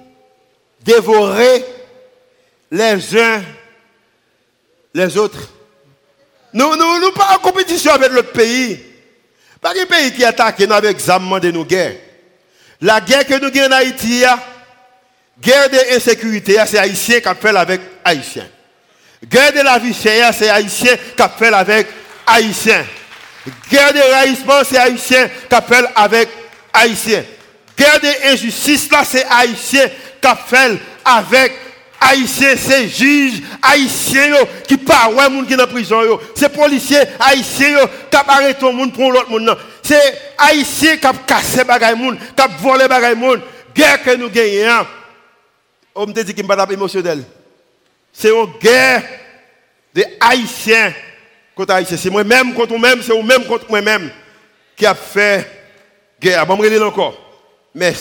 dévorez 0.85 1.65
les 2.71 3.17
uns 3.17 3.43
les 4.97 5.19
autres. 5.19 5.51
Nous 6.53 6.71
ne 6.75 6.77
nous, 6.77 7.01
nous, 7.01 7.13
pas 7.13 7.35
en 7.35 7.39
compétition 7.39 7.93
avec 7.93 8.11
l'autre 8.13 8.33
pays. 8.33 8.81
Pas 9.61 9.73
un 9.79 9.87
pays 9.87 10.13
qui 10.13 10.25
attaque 10.25 10.59
nous 10.61 10.73
avec 10.73 10.93
examen 10.93 11.39
de 11.39 11.51
nos 11.51 11.65
guerres. 11.65 11.97
La 12.81 13.01
guerre 13.01 13.27
que 13.27 13.35
nous 13.35 13.49
avons 13.49 13.75
en 13.75 13.77
Haïti, 13.77 14.25
guerre 15.41 15.69
de 15.69 15.93
l'insécurité, 15.93 16.57
c'est 16.67 16.79
Haïtien 16.79 17.21
qui 17.21 17.29
fait 17.41 17.57
avec 17.57 17.81
Haïtien. 18.05 18.49
Guerre 19.25 19.53
de 19.53 19.61
la 19.61 19.79
vie 19.79 19.95
chère, 19.95 20.33
c'est 20.33 20.49
Haïtien 20.49 20.97
qui 20.97 21.23
fait 21.39 21.53
avec 21.53 21.89
Haïtien. 22.27 22.85
Guerre 23.71 23.93
de 23.93 24.13
raïsement, 24.13 24.65
c'est 24.65 24.79
Haïtien 24.79 25.29
qui 25.29 25.57
fait 25.69 25.85
avec 25.95 26.29
Haïtien. 26.73 27.25
Guerre 27.77 28.01
de 28.01 28.33
injustice, 28.33 28.91
là, 28.91 29.03
c'est 29.05 29.25
Haïtien 29.25 29.89
qui 30.21 30.29
fait 30.49 30.79
avec 31.05 31.53
Haïtien, 32.01 32.55
c'est 32.57 32.89
juge 32.89 33.43
haïtien 33.63 34.35
qui 34.69 34.77
parle 34.77 35.15
ouais 35.15 35.29
monde 35.29 35.47
qui 35.47 35.55
est 35.55 35.57
dans 35.57 35.67
prison 35.67 36.01
C'est 36.35 36.51
policier 36.51 36.99
haïtien 37.19 37.87
qui 38.11 38.17
arrêté 38.17 38.61
tout 38.61 38.71
monde 38.71 38.93
pour 38.93 39.11
l'autre 39.11 39.31
monde. 39.31 39.57
C'est 39.83 40.21
haïtien 40.37 40.97
qui 40.97 41.07
cassé 41.27 41.65
bagay 41.65 41.95
monde, 41.95 42.19
qui 42.19 42.63
volé 42.63 42.87
bagay 42.87 43.15
monde. 43.15 43.41
Guerre 43.75 44.03
que 44.03 44.15
nous 44.15 44.29
gagnons. 44.29 44.87
On 45.95 46.07
me 46.07 46.13
dit 46.13 46.35
qu'il 46.35 46.47
pas 46.47 46.67
émotionnel. 46.71 47.25
C'est 48.13 48.31
une 48.31 48.47
guerre 48.61 49.03
de 49.95 50.05
haïtiens 50.21 50.93
C'est 51.85 52.11
moi-même 52.11 52.53
contre 52.53 52.77
moi-même, 52.77 53.03
c'est 53.03 53.15
moi-même 53.15 53.47
contre 53.47 53.71
moi-même 53.71 54.11
qui 54.77 54.85
a 54.85 54.95
fait 54.95 55.49
guerre. 56.21 56.47
Bon, 56.47 56.57
me 56.57 56.83
encore. 56.83 57.19
Mais 57.75 57.95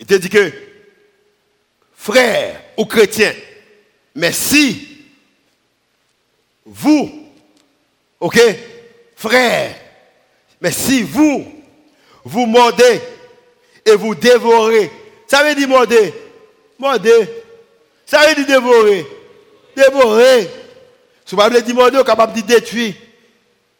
il 0.00 0.06
te 0.06 0.14
dit 0.14 0.30
que 0.30 0.50
frère 1.94 2.62
aux 2.76 2.86
chrétiens. 2.86 3.34
Mais 4.14 4.32
si 4.32 5.04
vous, 6.64 7.28
ok, 8.20 8.40
frères, 9.16 9.74
mais 10.60 10.72
si 10.72 11.02
vous, 11.02 11.46
vous 12.24 12.46
mordez 12.46 13.00
et 13.84 13.94
vous 13.96 14.14
dévorez, 14.14 14.90
ça 15.26 15.44
veut 15.44 15.54
dire 15.54 15.68
morder, 15.68 16.14
morder, 16.78 17.28
ça 18.06 18.26
veut 18.26 18.34
dire 18.34 18.46
dévorer, 18.46 19.06
dévorer. 19.76 20.48
Si 21.28 21.34
vous 21.34 21.42
avez 21.42 21.60
dit 21.60 21.72
vous 21.72 21.82
êtes 21.82 22.06
capable 22.06 22.32
de 22.32 22.40
détruire, 22.40 22.94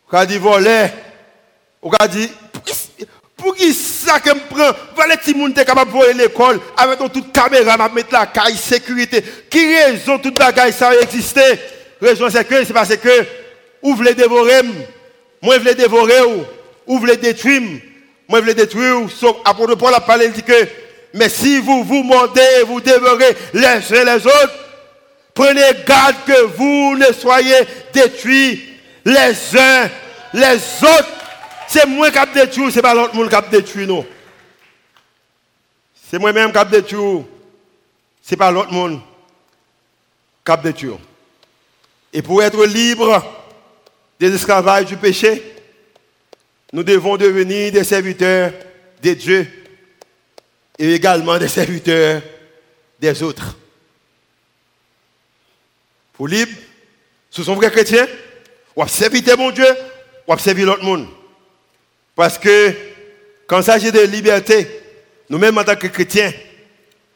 vous 0.07 0.17
avez 0.19 0.27
dit 0.27 0.37
voler, 0.37 0.89
vous 1.81 1.91
avez 1.99 2.11
dit, 2.11 2.31
pour 3.35 3.57
qui 3.57 3.73
ça 3.73 4.21
que 4.21 4.35
me 4.35 4.41
prend, 4.51 4.71
voilà 4.95 5.15
les 5.15 5.33
gens 5.33 5.65
capable 5.65 5.91
de 5.91 5.97
voler 5.97 6.13
l'école, 6.13 6.61
avec 6.77 6.99
toute 7.11 7.33
caméra, 7.33 7.79
m'a 7.79 7.89
mettre 7.89 8.13
la 8.13 8.27
caille, 8.27 8.55
sécurité. 8.55 9.25
Qui 9.49 9.75
raison 9.75 10.19
toute 10.19 10.39
bagaille 10.39 10.75
ça 10.75 10.95
exister? 11.01 11.59
Raison 12.03 12.29
c'est 12.29 12.47
que, 12.47 12.67
c'est 12.67 12.75
parce 12.75 12.95
que, 12.95 13.27
vous 13.83 13.97
voulez 13.97 14.13
dévorer, 14.13 14.61
moi 15.41 15.55
je 15.55 15.61
voulais 15.61 15.75
dévorer, 15.75 16.21
ou, 16.25 16.45
vous 16.87 16.99
voulez 16.99 17.17
détruire, 17.17 17.63
moi 18.29 18.41
je 18.41 18.43
voulez 18.43 18.55
détruire, 18.55 19.09
apôtre 19.47 19.75
Paul 19.77 19.95
a 19.95 20.01
parlé, 20.01 20.27
il 20.27 20.33
dit 20.33 20.43
que, 20.43 20.69
mais 21.15 21.31
si 21.31 21.61
vous 21.61 21.83
vous 21.83 22.03
mordez, 22.03 22.43
vous 22.67 22.83
dévorez 22.83 23.35
les 23.55 23.65
uns 23.67 24.05
les 24.05 24.27
autres, 24.27 24.68
prenez 25.39 25.85
garde 25.87 26.17
que 26.27 26.47
vous 26.47 26.97
ne 26.97 27.13
soyez 27.13 27.55
détruits 27.93 28.61
les 29.05 29.57
uns 29.57 29.89
les 30.35 30.57
autres. 30.83 31.15
C'est 31.69 31.87
moi 31.87 32.11
qui 32.11 32.19
ai 32.19 32.27
détruit, 32.35 32.73
ce 32.73 32.77
n'est 32.77 32.83
pas 32.83 32.93
l'autre 32.93 33.15
monde 33.15 33.29
qui 33.29 33.37
a 33.37 33.43
détruit 33.43 33.87
nous? 33.87 34.05
C'est 36.11 36.19
moi-même 36.19 36.51
qui 36.51 36.59
ai 36.59 36.65
détruit. 36.65 37.25
Ce 38.21 38.31
n'est 38.31 38.37
pas 38.37 38.51
l'autre 38.51 38.73
monde 38.73 39.01
qui 40.45 40.51
a. 40.51 40.61
Et 42.13 42.23
pour 42.23 42.43
être 42.43 42.65
libre 42.67 43.25
des 44.19 44.35
esclavages 44.35 44.87
du 44.87 44.97
péché, 44.97 45.55
nous 46.73 46.83
devons 46.83 47.17
devenir 47.17 47.71
des 47.71 47.85
serviteurs 47.85 48.51
de 49.01 49.15
Dieu 49.15 49.47
et 50.81 50.95
également 50.95 51.39
des 51.39 51.49
serviteurs 51.49 52.23
des 52.99 53.23
autres. 53.23 53.57
Pour 56.19 56.27
libre, 56.27 56.53
ce 57.31 57.45
sont 57.45 57.55
vrais 57.55 57.71
chrétiens, 57.71 58.09
ou 58.75 58.87
servir 58.89 59.39
mon 59.39 59.53
Dieu, 59.53 59.69
ou 60.27 60.37
servir 60.37 60.67
l'autre 60.67 60.83
monde. 60.83 61.07
Parce 62.17 62.37
que 62.37 62.75
quand 63.47 63.59
il 63.59 63.65
s'agit 63.65 63.93
de 63.93 64.01
liberté, 64.01 64.69
nous-mêmes 65.31 65.57
en 65.57 65.63
tant 65.63 65.77
que 65.77 65.87
chrétiens, 65.87 66.33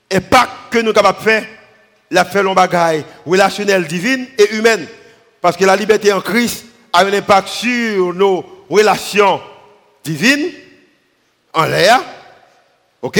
et 0.08 0.20
pas 0.20 0.48
que 0.70 0.78
nous 0.78 0.86
sommes 0.86 0.94
capables 0.94 1.18
de 1.18 1.24
faire, 1.24 1.46
la 2.12 2.24
fait 2.24 2.44
l'on 2.44 2.54
bagaille 2.54 3.04
relationnelle 3.26 3.88
divine 3.88 4.28
et 4.38 4.54
humaine. 4.54 4.86
Parce 5.40 5.56
que 5.56 5.64
la 5.64 5.74
liberté 5.74 6.12
en 6.12 6.20
Christ 6.20 6.64
a 6.92 7.04
un 7.04 7.12
impact 7.12 7.48
sur 7.48 8.14
nos 8.14 8.64
relations 8.70 9.40
divines, 10.04 10.52
en 11.52 11.64
l'air, 11.64 12.00
ok, 13.00 13.18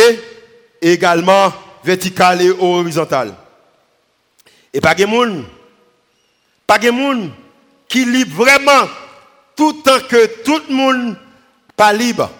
et 0.80 0.92
également 0.92 1.52
verticales 1.82 2.42
et 2.42 2.50
horizontales. 2.50 3.34
Et 4.72 4.80
pas 4.80 4.94
de 4.94 5.06
monde, 5.06 5.44
pas 6.66 6.78
de 6.78 6.90
monde 6.90 7.30
qui 7.88 8.04
libre 8.04 8.44
vraiment 8.44 8.88
tout 9.56 9.72
tant 9.84 10.00
que 10.00 10.42
tout 10.42 10.60
le 10.68 10.74
monde 10.74 11.16
pas 11.76 11.92
libre. 11.92 12.30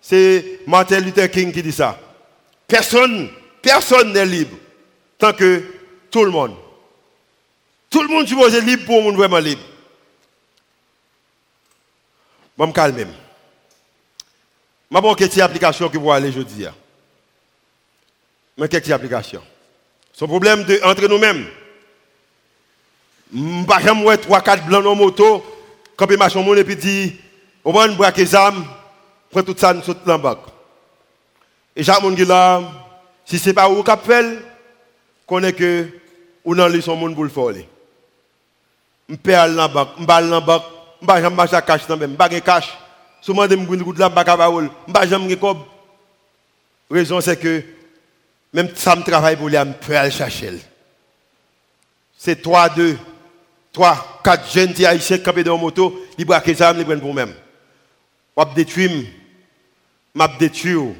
C'est 0.00 0.60
Martin 0.66 1.00
Luther 1.00 1.30
King 1.30 1.52
qui 1.52 1.62
dit 1.62 1.72
ça. 1.72 1.98
Personne, 2.66 3.28
personne 3.60 4.12
n'est 4.12 4.26
libre 4.26 4.56
tant 5.18 5.32
que 5.32 5.62
tout 6.10 6.24
le 6.24 6.30
monde. 6.30 6.56
Tout 7.90 8.02
le 8.02 8.08
monde 8.08 8.26
suppose 8.26 8.56
libre 8.62 8.84
pour 8.86 9.00
un 9.00 9.02
monde 9.02 9.16
vraiment 9.16 9.38
libre. 9.38 9.62
Je 12.58 12.64
me 12.64 12.72
calmer. 12.72 13.06
Je 14.90 14.98
vais 14.98 15.14
quelques 15.14 15.38
applications 15.38 15.88
que 15.88 15.98
vous 15.98 16.10
aller 16.10 16.28
aujourd'hui. 16.28 16.66
Mais 18.56 18.68
quelques 18.68 18.90
applications. 18.90 19.42
Son 20.12 20.26
problème 20.26 20.64
de, 20.64 20.80
entre 20.82 21.06
nous-mêmes. 21.06 21.46
Je 23.32 23.38
ne 23.38 23.60
vais 23.60 23.66
pas 23.66 23.80
jamais 23.80 24.14
3-4 24.14 24.66
blancs 24.66 24.86
en 24.86 24.94
moto, 24.94 25.44
marchent 26.16 26.36
en 26.36 26.42
monde 26.42 26.58
et 26.58 26.64
puis 26.64 26.76
dit, 26.76 27.16
on 27.64 27.72
va 27.72 27.88
braquer 27.88 28.34
âmes, 28.34 28.64
prend 29.30 29.42
tout 29.42 29.56
ça, 29.56 29.74
nous 29.74 29.82
saute 29.82 30.04
dans 30.06 30.16
le 30.16 30.22
Et 31.74 31.82
chaque 31.82 32.00
monde 32.02 32.16
si 33.24 33.38
ce 33.38 33.48
n'est 33.48 33.54
pas 33.54 33.68
où 33.68 33.82
qu'on 33.82 33.96
fait, 33.96 34.38
que 35.52 35.88
ou 36.44 36.54
dans 36.54 36.68
lui 36.68 36.80
son 36.80 36.94
monde 36.94 37.14
pour 37.14 37.24
le 37.24 37.30
faire. 37.30 37.64
Perds 39.22 39.54
dans 39.54 39.66
le 39.66 39.74
bac, 39.74 39.88
balle 39.98 40.30
dans 40.30 40.40
le 40.40 40.46
bac, 40.46 40.62
ne 41.24 41.28
vais 41.28 41.36
pas 41.36 41.62
cash 41.62 41.86
dans 41.88 41.96
même, 41.96 42.16
je 42.18 42.34
ne 42.34 42.40
cash. 42.40 42.78
Je 43.26 43.32
me 43.32 43.46
dis 43.48 43.98
là, 43.98 44.10
je 44.16 44.22
ne 44.22 44.62
vais 44.64 44.92
pas 44.92 45.06
jamais. 45.06 45.38
La 46.88 46.96
raison 46.96 47.20
c'est 47.20 47.36
que 47.36 47.64
même 48.52 48.68
ça 48.76 48.94
me 48.94 49.02
travaille 49.02 49.36
pour 49.36 49.48
lui, 49.48 49.56
je 49.56 49.86
peux 49.86 49.96
aller. 49.96 50.12
C'est 52.16 52.40
3, 52.40 52.70
2, 53.76 53.82
3, 53.82 54.20
4 54.24 54.50
jeunes 54.50 54.72
qui 54.72 54.86
haïtiens 54.86 55.18
campés 55.18 55.44
dans 55.44 55.58
moto, 55.58 56.02
ils 56.16 56.24
braquent 56.24 56.46
les 56.46 56.62
armes, 56.62 56.78
ils 56.78 56.84
prennent 56.84 57.00
pour 57.00 57.10
eux-mêmes. 57.10 57.34
Je 58.38 58.54
détruire, 58.54 58.90
je 60.14 60.38
détruire. 60.38 60.94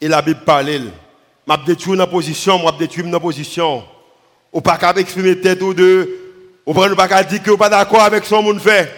Et 0.00 0.08
la 0.08 0.20
Bible 0.22 0.44
parle. 0.44 0.92
Je 1.48 1.64
détruire 1.66 1.96
dans 1.96 2.06
position, 2.06 2.58
je 2.58 2.78
détruire 2.78 3.06
dans 3.06 3.20
position. 3.20 3.84
Ou 4.52 4.60
pas 4.60 4.76
qu'à 4.76 4.92
exprimer 4.96 5.40
tête 5.40 5.62
ou 5.62 5.72
deux. 5.72 6.60
Ou 6.66 6.74
pas 6.74 7.24
dire 7.24 7.42
que 7.42 7.50
pas 7.52 7.70
d'accord 7.70 8.02
avec 8.02 8.24
que 8.24 8.34
monde 8.34 8.60
fait. 8.60 8.92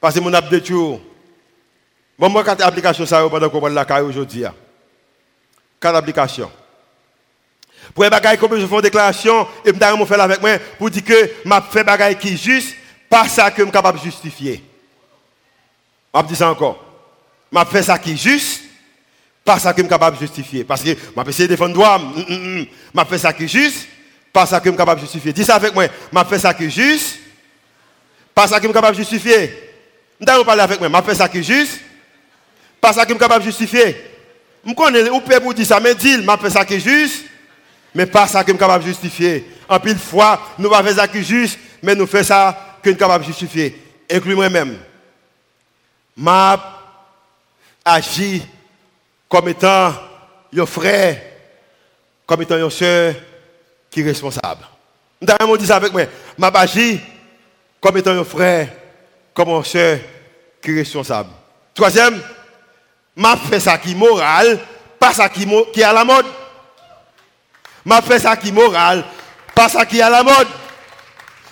Parce 0.00 0.16
que 0.16 0.20
mon 0.20 0.34
a 0.34 0.40
détruire. 0.40 0.98
Bon, 2.18 2.28
moi, 2.28 2.42
quatre 2.42 2.64
applications, 2.64 3.06
ça, 3.06 3.28
parle 3.28 3.72
la 3.72 3.84
caille 3.84 4.02
aujourd'hui. 4.02 4.42
Quatre 5.80 5.96
applications. 5.96 6.50
Pour 7.94 8.04
les 8.04 8.10
bagailles 8.10 8.38
comme 8.38 8.58
je 8.58 8.66
fais 8.66 8.74
une 8.74 8.80
déclaration, 8.80 9.46
et 9.64 9.68
je 9.68 9.72
vais 9.72 10.06
faire 10.06 10.20
avec 10.20 10.40
moi 10.40 10.58
pour 10.78 10.90
dire 10.90 11.04
que 11.04 11.14
je 11.44 11.50
fais 11.70 11.80
des 11.80 11.84
bagailles 11.84 12.18
qui 12.18 12.36
juste, 12.36 12.74
pas 13.08 13.26
ça 13.28 13.50
que 13.50 13.58
je 13.58 13.62
suis 13.62 13.72
capable 13.72 13.98
de 13.98 14.04
justifier. 14.04 14.62
Je 16.14 16.22
dis 16.22 16.36
ça 16.36 16.50
encore. 16.50 16.84
Je 17.52 17.64
fais 17.70 17.82
ça 17.82 17.98
qui 17.98 18.12
est 18.12 18.16
juste, 18.16 18.62
pas 19.44 19.58
ça 19.58 19.72
que 19.72 19.78
je 19.78 19.82
suis 19.82 19.88
capable 19.88 20.16
de 20.16 20.20
justifier. 20.20 20.64
Parce 20.64 20.82
que 20.82 20.90
je 20.90 21.28
essayé 21.30 21.48
de 21.48 21.54
défendre 21.54 21.74
droit. 21.74 22.00
Je 22.28 23.04
fais 23.08 23.18
ça 23.18 23.32
qui 23.32 23.44
est 23.44 23.48
juste, 23.48 23.88
pas 24.32 24.46
ça 24.46 24.60
que 24.60 24.66
je 24.66 24.70
suis 24.70 24.76
capable 24.76 25.00
de 25.00 25.06
justifier. 25.06 25.32
Dis 25.32 25.44
ça 25.44 25.54
avec 25.56 25.74
moi. 25.74 25.86
Je 25.86 26.24
fais 26.24 26.38
ça 26.38 26.52
qui 26.52 26.64
est 26.64 26.70
juste, 26.70 27.18
pas 28.34 28.46
ça 28.46 28.56
que 28.56 28.62
je 28.62 28.68
suis 28.68 28.74
capable 28.74 28.96
de 28.96 29.02
justifier. 29.02 29.72
Je 30.20 30.42
parler 30.42 30.62
avec 30.62 30.80
moi. 30.80 30.90
Je 31.00 31.10
fais 31.10 31.14
ça 31.14 31.28
qui 31.28 31.38
est 31.38 31.42
juste, 31.42 31.80
pas 32.80 32.92
ça 32.92 33.02
que 33.04 33.08
je 33.08 33.14
suis 33.14 33.20
capable 33.20 33.44
de 33.44 33.50
justifier. 33.50 33.96
Je 34.66 34.74
connais, 34.74 35.08
ou 35.08 35.20
peut 35.20 35.40
pour 35.40 35.54
dire 35.54 35.66
ça, 35.66 35.80
mais 35.80 35.94
dis, 35.94 36.14
je 36.14 36.36
fais 36.42 36.50
ça 36.50 36.64
qui 36.64 36.74
est 36.74 36.80
juste, 36.80 37.24
mais 37.98 38.06
pas 38.06 38.28
ça 38.28 38.44
que 38.44 38.52
je 38.52 38.52
suis 38.52 38.60
capable 38.60 38.84
de 38.84 38.90
justifier. 38.90 39.44
En 39.68 39.80
pile 39.80 39.98
fois, 39.98 40.40
nous 40.56 40.70
ne 40.70 40.72
faisons 40.72 40.84
pas 40.84 40.94
ça 40.94 41.08
qui 41.08 41.24
juste, 41.24 41.58
mais 41.82 41.96
nous 41.96 42.06
faisons 42.06 42.28
ça 42.28 42.76
que 42.80 42.90
je 42.90 42.94
suis 42.94 42.96
capable 42.96 43.24
de 43.24 43.28
justifier. 43.30 43.76
Inclus 44.08 44.36
moi-même 44.36 44.78
m'a 46.16 46.78
agi 47.84 48.40
comme 49.28 49.48
étant 49.48 49.92
un 50.56 50.66
frère, 50.66 51.20
comme 52.24 52.42
étant 52.42 52.54
un 52.54 52.70
soeur 52.70 53.16
qui 53.90 54.02
est 54.02 54.04
responsable. 54.04 54.64
Vous 55.20 55.56
dit 55.56 55.66
ça 55.66 55.74
avec 55.74 55.92
moi. 55.92 56.02
M'a 56.38 56.52
agi 56.54 57.00
comme 57.80 57.96
étant 57.96 58.12
un 58.12 58.22
frère, 58.22 58.68
comme 59.34 59.48
un 59.48 59.64
soeur 59.64 59.98
qui 60.62 60.70
est 60.70 60.74
responsable. 60.74 61.30
Troisième, 61.74 62.22
m'a 63.16 63.36
fait 63.36 63.58
ça 63.58 63.76
qui 63.76 63.90
est 63.90 63.96
moral, 63.96 64.60
pas 65.00 65.12
ça 65.12 65.28
qui, 65.28 65.48
est 65.74 65.82
à 65.82 65.92
la 65.92 66.04
mode. 66.04 66.26
M'a 67.84 68.02
fait 68.02 68.18
ça 68.18 68.36
qui 68.36 68.48
est 68.48 68.52
moral, 68.52 69.04
pas 69.54 69.68
ça 69.68 69.86
qui 69.86 69.98
est 69.98 70.02
à 70.02 70.10
la 70.10 70.22
mode. 70.22 70.48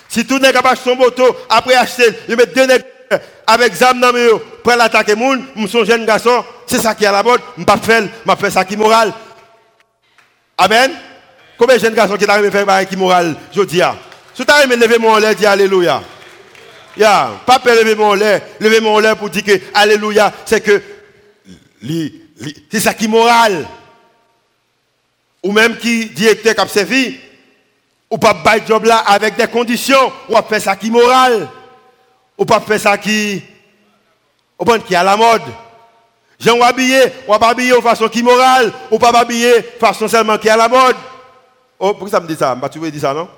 Si 0.09 0.25
tout 0.25 0.39
n'est 0.39 0.53
capable 0.53 0.77
son 0.77 0.95
moto, 0.95 1.23
après 1.49 1.75
acheter, 1.75 2.07
il 2.29 2.35
met 2.35 2.45
deux 2.45 2.67
avec 3.45 3.73
zam 3.73 3.99
dans 3.99 4.11
mes 4.11 4.27
pour 4.63 4.73
l'attaquer 4.73 5.13
je 5.55 5.67
suis 5.67 5.79
un 5.79 5.85
jeune 5.85 6.05
garçon, 6.05 6.43
c'est 6.65 6.79
ça 6.79 6.93
qui 6.93 7.05
est 7.05 7.07
à 7.07 7.11
la 7.11 7.23
mode, 7.23 7.39
je 7.57 7.63
pas 7.63 7.77
faire, 7.77 8.03
je 8.03 8.35
faire 8.35 8.51
ça 8.51 8.65
qui 8.65 8.73
est 8.73 8.77
moral. 8.77 9.13
Amen? 10.57 10.91
Combien 11.57 11.77
de 11.77 11.81
jeunes 11.81 11.93
garçons 11.93 12.17
qui 12.17 12.25
arrivent 12.25 12.47
à 12.47 12.51
faire 12.51 12.65
ça 12.67 12.85
qui 12.85 12.95
est 12.95 12.97
moral, 12.97 13.35
je 13.55 13.61
dis 13.61 13.81
Si 14.33 14.45
tu 14.45 14.51
arrives 14.51 14.71
à 14.71 14.75
lever 14.75 14.97
mon 14.97 15.17
lait, 15.17 15.35
dis 15.35 15.45
alléluia. 15.45 16.01
Ya, 16.97 17.31
pas 17.45 17.61
lever 17.65 17.95
mon 17.95 18.13
lait, 18.13 18.41
lever 18.59 18.81
mon 18.81 18.99
lait 18.99 19.15
pour 19.15 19.29
dire 19.29 19.43
que 19.43 19.59
alléluia, 19.73 20.33
c'est 20.45 20.61
que 20.61 20.81
c'est 22.71 22.79
ça 22.79 22.93
qui 22.93 23.05
est 23.05 23.07
moral. 23.07 23.65
Ou 25.47 25.53
même 25.53 25.77
qui 25.77 26.09
directeur 26.09 26.53
qui 26.53 26.59
a 26.59 26.67
servi, 26.67 27.17
ou 28.11 28.17
pas 28.17 28.33
bail 28.33 28.63
job 28.67 28.83
là 28.83 28.97
avec 28.97 29.37
des 29.37 29.47
conditions, 29.47 30.11
ou 30.27 30.35
à 30.35 30.43
faire 30.43 30.61
ça 30.61 30.75
qui 30.75 30.91
moral. 30.91 31.47
Ou 32.37 32.43
pas 32.43 32.59
faire 32.59 32.77
ça 32.77 32.97
qui, 32.97 33.41
ou 34.59 34.65
pas 34.65 34.77
qui 34.79 34.93
à 34.93 35.03
la 35.03 35.15
mode. 35.15 35.43
Jean 36.37 36.57
ou 36.57 36.63
habillé, 36.63 37.01
ou 37.25 37.37
pas 37.37 37.51
habillé 37.51 37.71
de 37.71 37.79
façon 37.79 38.09
qui 38.09 38.21
morale, 38.21 38.73
ou 38.91 38.99
pas 38.99 39.23
de 39.23 39.61
façon 39.79 40.09
seulement 40.09 40.37
qui 40.37 40.49
à 40.49 40.57
la 40.57 40.67
mode. 40.67 40.97
Oh, 41.79 41.93
pourquoi 41.93 42.09
ça 42.09 42.19
me 42.19 42.27
dit 42.27 42.35
ça? 42.35 42.53
Bah, 42.53 42.67
tu 42.67 42.79
veux 42.79 42.91
dire 42.91 43.01
ça, 43.01 43.13
non? 43.13 43.29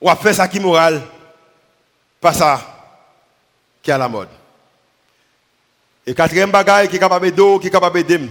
On 0.00 0.08
va 0.08 0.16
faire 0.16 0.34
ça 0.34 0.48
qui 0.48 0.60
moral, 0.60 1.02
pas 2.22 2.32
ça 2.32 2.58
qui 3.82 3.92
à 3.92 3.98
la 3.98 4.08
mode. 4.08 4.30
Et 6.06 6.14
quatrième 6.14 6.50
bagaille 6.50 6.88
qui 6.88 6.96
est 6.96 7.00
capable 7.00 7.30
d'eau, 7.32 7.58
qui 7.58 7.66
est 7.66 7.70
capable 7.70 8.02
d'aider. 8.02 8.30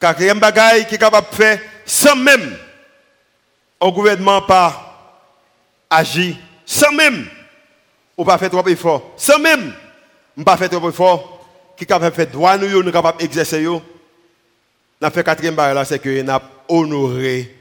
Quatrième 0.00 0.40
bagaille 0.40 0.86
qui 0.86 0.94
est 0.94 0.98
capable 0.98 1.28
de 1.28 1.34
faire 1.34 1.60
sans 1.84 2.16
même 2.16 2.56
un 3.78 3.90
gouvernement 3.90 4.40
pas 4.40 4.86
agir, 5.90 6.36
sans 6.64 6.90
même 6.92 7.28
ou 8.16 8.24
pas 8.24 8.38
faire 8.38 8.50
trop 8.50 8.66
effort, 8.66 9.12
sans 9.18 9.38
même 9.38 9.74
pas 10.42 10.56
faire 10.56 10.70
trop 10.70 10.88
effort, 10.88 11.46
qui 11.76 11.84
est 11.84 11.86
capable 11.86 12.12
de 12.12 12.16
faire 12.16 12.30
droit 12.30 12.56
nous, 12.56 12.82
nous 12.82 12.92
capable 12.92 13.18
d'exercer. 13.18 13.62
Nous 13.62 13.82
fait 15.12 15.22
quatrième 15.22 15.54
bagaille 15.54 15.84
c'est 15.84 15.98
que 15.98 16.22
nous 16.22 16.32
honoré 16.68 17.54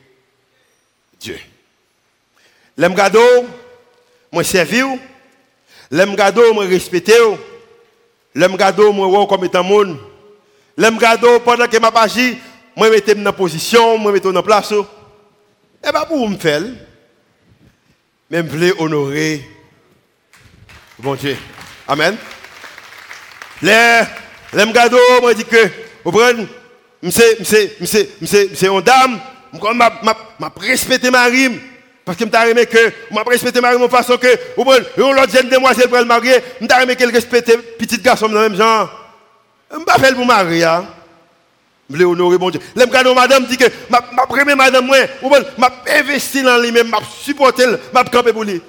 Dieu. 1.20 1.40
L'aime 2.78 2.96
gado, 2.96 3.20
moi 4.32 4.46
servir, 4.46 4.88
l'aime 5.92 6.16
gado, 6.16 6.54
moi 6.54 6.64
respecter, 6.66 7.20
l'aime 8.34 8.56
gado, 8.56 8.94
moi 8.94 9.28
comme 9.28 9.44
étant 9.44 9.64
monde. 9.64 10.00
L'aime 10.80 10.98
pendant 11.44 11.68
que 11.68 11.78
m'a 11.78 11.90
agi, 11.90 12.38
moi 12.74 12.90
mettre 12.90 13.14
dans 13.14 13.34
position, 13.34 13.98
moi 13.98 14.14
mettre 14.14 14.32
dans 14.32 14.42
place. 14.42 14.72
Et 14.72 15.92
pas 15.92 16.06
pour 16.06 16.30
me 16.30 16.38
faire. 16.38 16.62
Mais 18.30 18.38
je 18.38 18.44
voulais 18.44 18.74
honorer 18.80 19.46
bon 20.98 21.16
Dieu. 21.16 21.36
Amen. 21.86 22.16
Les 23.62 24.00
l'aime 24.54 24.72
gado, 24.72 24.98
moi 25.20 25.34
que 25.34 25.70
vous 26.06 26.14
prenez 26.14 26.48
c'est 27.12 27.44
c'est 28.26 28.68
une 28.68 28.80
dame, 28.80 29.20
m'a 29.74 29.92
m'a 30.40 30.54
respecté 30.62 31.12
ma 31.12 31.26
rime 31.26 31.60
parce 32.06 32.18
que 32.18 32.24
je 32.24 32.50
aimé 32.52 32.66
que 32.68 32.94
m'a 33.12 33.24
respecté 33.24 33.60
ma 33.60 33.76
de 33.76 33.88
façon 33.90 34.18
que 34.18 34.28
prenez 34.64 34.80
l'autre 34.96 35.30
jeune 35.30 35.50
demoiselle 35.50 35.90
pour 35.90 35.98
le 35.98 36.06
marier, 36.06 36.38
je 36.62 36.82
aimé 36.82 36.96
qu'elle 36.96 37.12
respecte 37.12 37.54
petit 37.78 37.98
garçon 37.98 38.30
dans 38.30 38.42
le 38.42 38.48
même 38.48 38.58
genre. 38.58 38.99
Je 39.72 39.78
ne 39.78 39.84
pas 39.84 39.98
faire 39.98 40.16
pour 40.16 40.26
marier. 40.26 40.68
Je 41.90 41.96
voulais 41.96 42.06
honorer 42.06 42.38
mon 42.38 42.50
Dieu. 42.50 42.62
L'aime 42.76 42.90
quand 42.90 43.16
madame 43.16 43.46
dit 43.46 43.58
que 43.58 43.66
ma 43.90 44.02
première 44.28 44.56
madame, 44.56 44.86
moi, 44.86 44.98
m'a 45.58 45.72
investi 45.88 46.44
dans 46.44 46.58
lui-même, 46.58 46.88
m'a 46.88 47.00
supporté, 47.22 47.66
m'a 47.92 48.04
campé 48.04 48.32
pour 48.32 48.44
lui. 48.44 48.62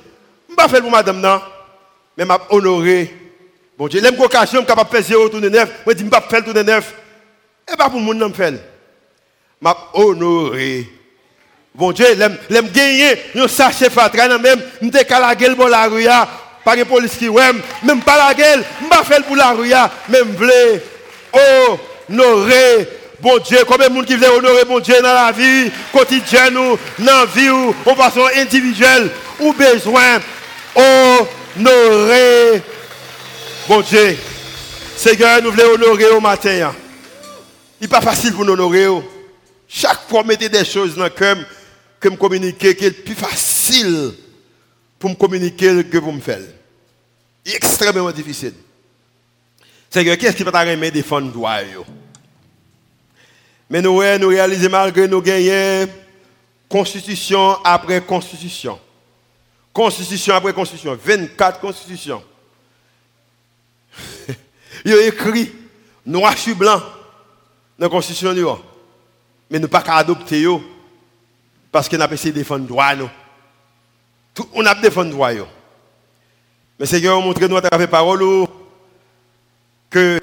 Je 0.48 0.52
ne 0.52 0.56
pas 0.56 0.68
faire 0.68 0.80
pour 0.80 0.90
madame, 0.90 1.20
non. 1.20 1.40
Mais 2.16 2.24
m'a 2.24 2.38
honoré. 2.48 3.14
Bon 3.76 3.88
Dieu, 3.88 4.00
l'aime 4.00 4.18
occasion, 4.20 4.64
capable 4.64 4.90
de 4.90 4.96
faire 4.96 5.04
zéro 5.04 5.28
tour 5.28 5.40
de 5.40 5.48
neuf. 5.48 5.70
Moi, 5.84 5.94
je 5.96 6.02
ne 6.02 6.10
pas 6.10 6.22
faire 6.22 6.42
de 6.42 6.62
neuf. 6.62 6.94
Et 7.70 7.76
pas 7.76 7.90
pour 7.90 8.00
le 8.00 8.06
monde, 8.06 8.34
faire. 8.34 8.54
M'a 9.60 9.76
honoré. 9.92 10.88
Bon 11.74 11.92
Dieu, 11.92 12.06
l'aime 12.14 12.68
gagner, 12.70 13.16
un 13.36 13.46
sachet 13.46 13.90
fatra, 13.90 14.38
même, 14.38 14.60
m'te 14.82 15.04
calagel 15.06 15.54
pour 15.54 15.68
la 15.68 15.86
rue, 15.86 16.06
pas 16.64 16.76
de 16.76 16.82
police 16.82 17.16
qui 17.16 17.28
même 17.28 18.02
pas 18.04 18.28
la 18.28 18.34
gueule, 18.34 18.64
pas 18.88 19.04
faire 19.04 19.22
pour 19.22 19.36
la 19.36 19.52
rue, 19.52 19.72
même 20.08 20.34
voulez 20.36 20.82
honorer 21.32 22.88
bon 23.20 23.38
Dieu, 23.38 23.58
combien 23.66 23.88
de 23.88 23.94
monde 23.94 24.06
qui 24.06 24.16
veut 24.16 24.30
honorer 24.30 24.64
bon 24.64 24.80
Dieu 24.80 24.96
dans 25.02 25.12
la 25.12 25.32
vie 25.32 25.70
quotidienne 25.92 26.56
ou 26.56 26.78
dans 26.98 27.04
la 27.04 27.26
vie 27.26 27.50
ou 27.50 27.74
en 27.86 27.94
façon 27.94 28.26
individuelle 28.36 29.10
ou 29.38 29.52
besoin? 29.52 30.20
Honorer 31.56 32.62
bon 33.68 33.80
Dieu. 33.82 34.16
Seigneur, 34.96 35.42
nous 35.42 35.50
voulons 35.50 35.74
honorer 35.74 36.10
au 36.10 36.20
matin. 36.20 36.74
Il 37.80 37.84
n'est 37.84 37.88
pas 37.88 38.00
facile 38.00 38.34
pour 38.34 38.44
nous 38.44 38.52
honorer. 38.52 38.86
Chaque 39.66 40.08
fois, 40.08 40.22
mettez 40.24 40.48
des 40.48 40.64
choses 40.64 40.96
dans 40.96 41.04
le 41.04 41.10
cœur 41.10 41.36
que 41.98 42.08
me 42.08 42.16
communiquer, 42.16 42.74
qui 42.74 42.84
est 42.86 42.90
plus 42.90 43.14
facile 43.14 44.12
pour 44.98 45.10
me 45.10 45.14
communiquer 45.14 45.84
que 45.84 45.98
pour 45.98 46.12
me 46.12 46.20
faire. 46.20 46.40
Extrêmement 47.46 48.10
difficile. 48.10 48.54
Seigneur, 49.90 50.16
qu'est-ce 50.16 50.36
qui 50.36 50.44
peut 50.44 50.52
t'arriver 50.52 50.90
défendre 50.92 51.32
droit 51.32 51.58
Mais 53.68 53.82
nous, 53.82 54.00
nous 54.18 54.28
réalisons 54.28 54.70
malgré 54.70 55.08
nous 55.08 55.20
gagner 55.20 55.86
constitution 56.68 57.56
après 57.64 58.00
constitution. 58.00 58.78
Constitution 59.72 60.34
après 60.36 60.52
constitution. 60.52 60.96
24 61.02 61.58
constitutions. 61.60 62.22
Il 64.84 64.92
a 64.92 65.06
écrit 65.08 65.52
noir 66.06 66.38
sur 66.38 66.54
blanc 66.54 66.80
dans 67.76 67.86
la 67.86 67.88
constitution. 67.88 68.32
Mais 69.50 69.58
nous 69.58 69.66
pas 69.66 69.82
qu'à 69.82 69.96
adopter 69.96 70.46
parce 71.72 71.88
qu'on 71.88 72.00
a 72.00 72.12
essayé 72.12 72.32
de 72.32 72.38
défendre 72.38 72.66
droit. 72.66 72.92
on 74.52 74.64
a 74.64 74.74
défendu 74.76 75.10
droit. 75.10 75.32
Mais 76.78 76.86
Seigneur, 76.86 77.20
montre-nous 77.20 77.56
à 77.56 77.62
travers 77.62 77.90
parole 77.90 78.46
que 79.90 80.18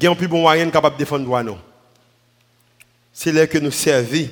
y 0.00 0.06
a 0.06 0.14
plus 0.14 0.28
bon 0.28 0.42
moyen 0.42 0.70
capable 0.70 0.96
de 0.96 1.00
défendre 1.00 1.24
droit. 1.24 1.42
C'est 3.12 3.32
là 3.32 3.46
que 3.46 3.58
nous 3.58 3.70
servons, 3.70 4.28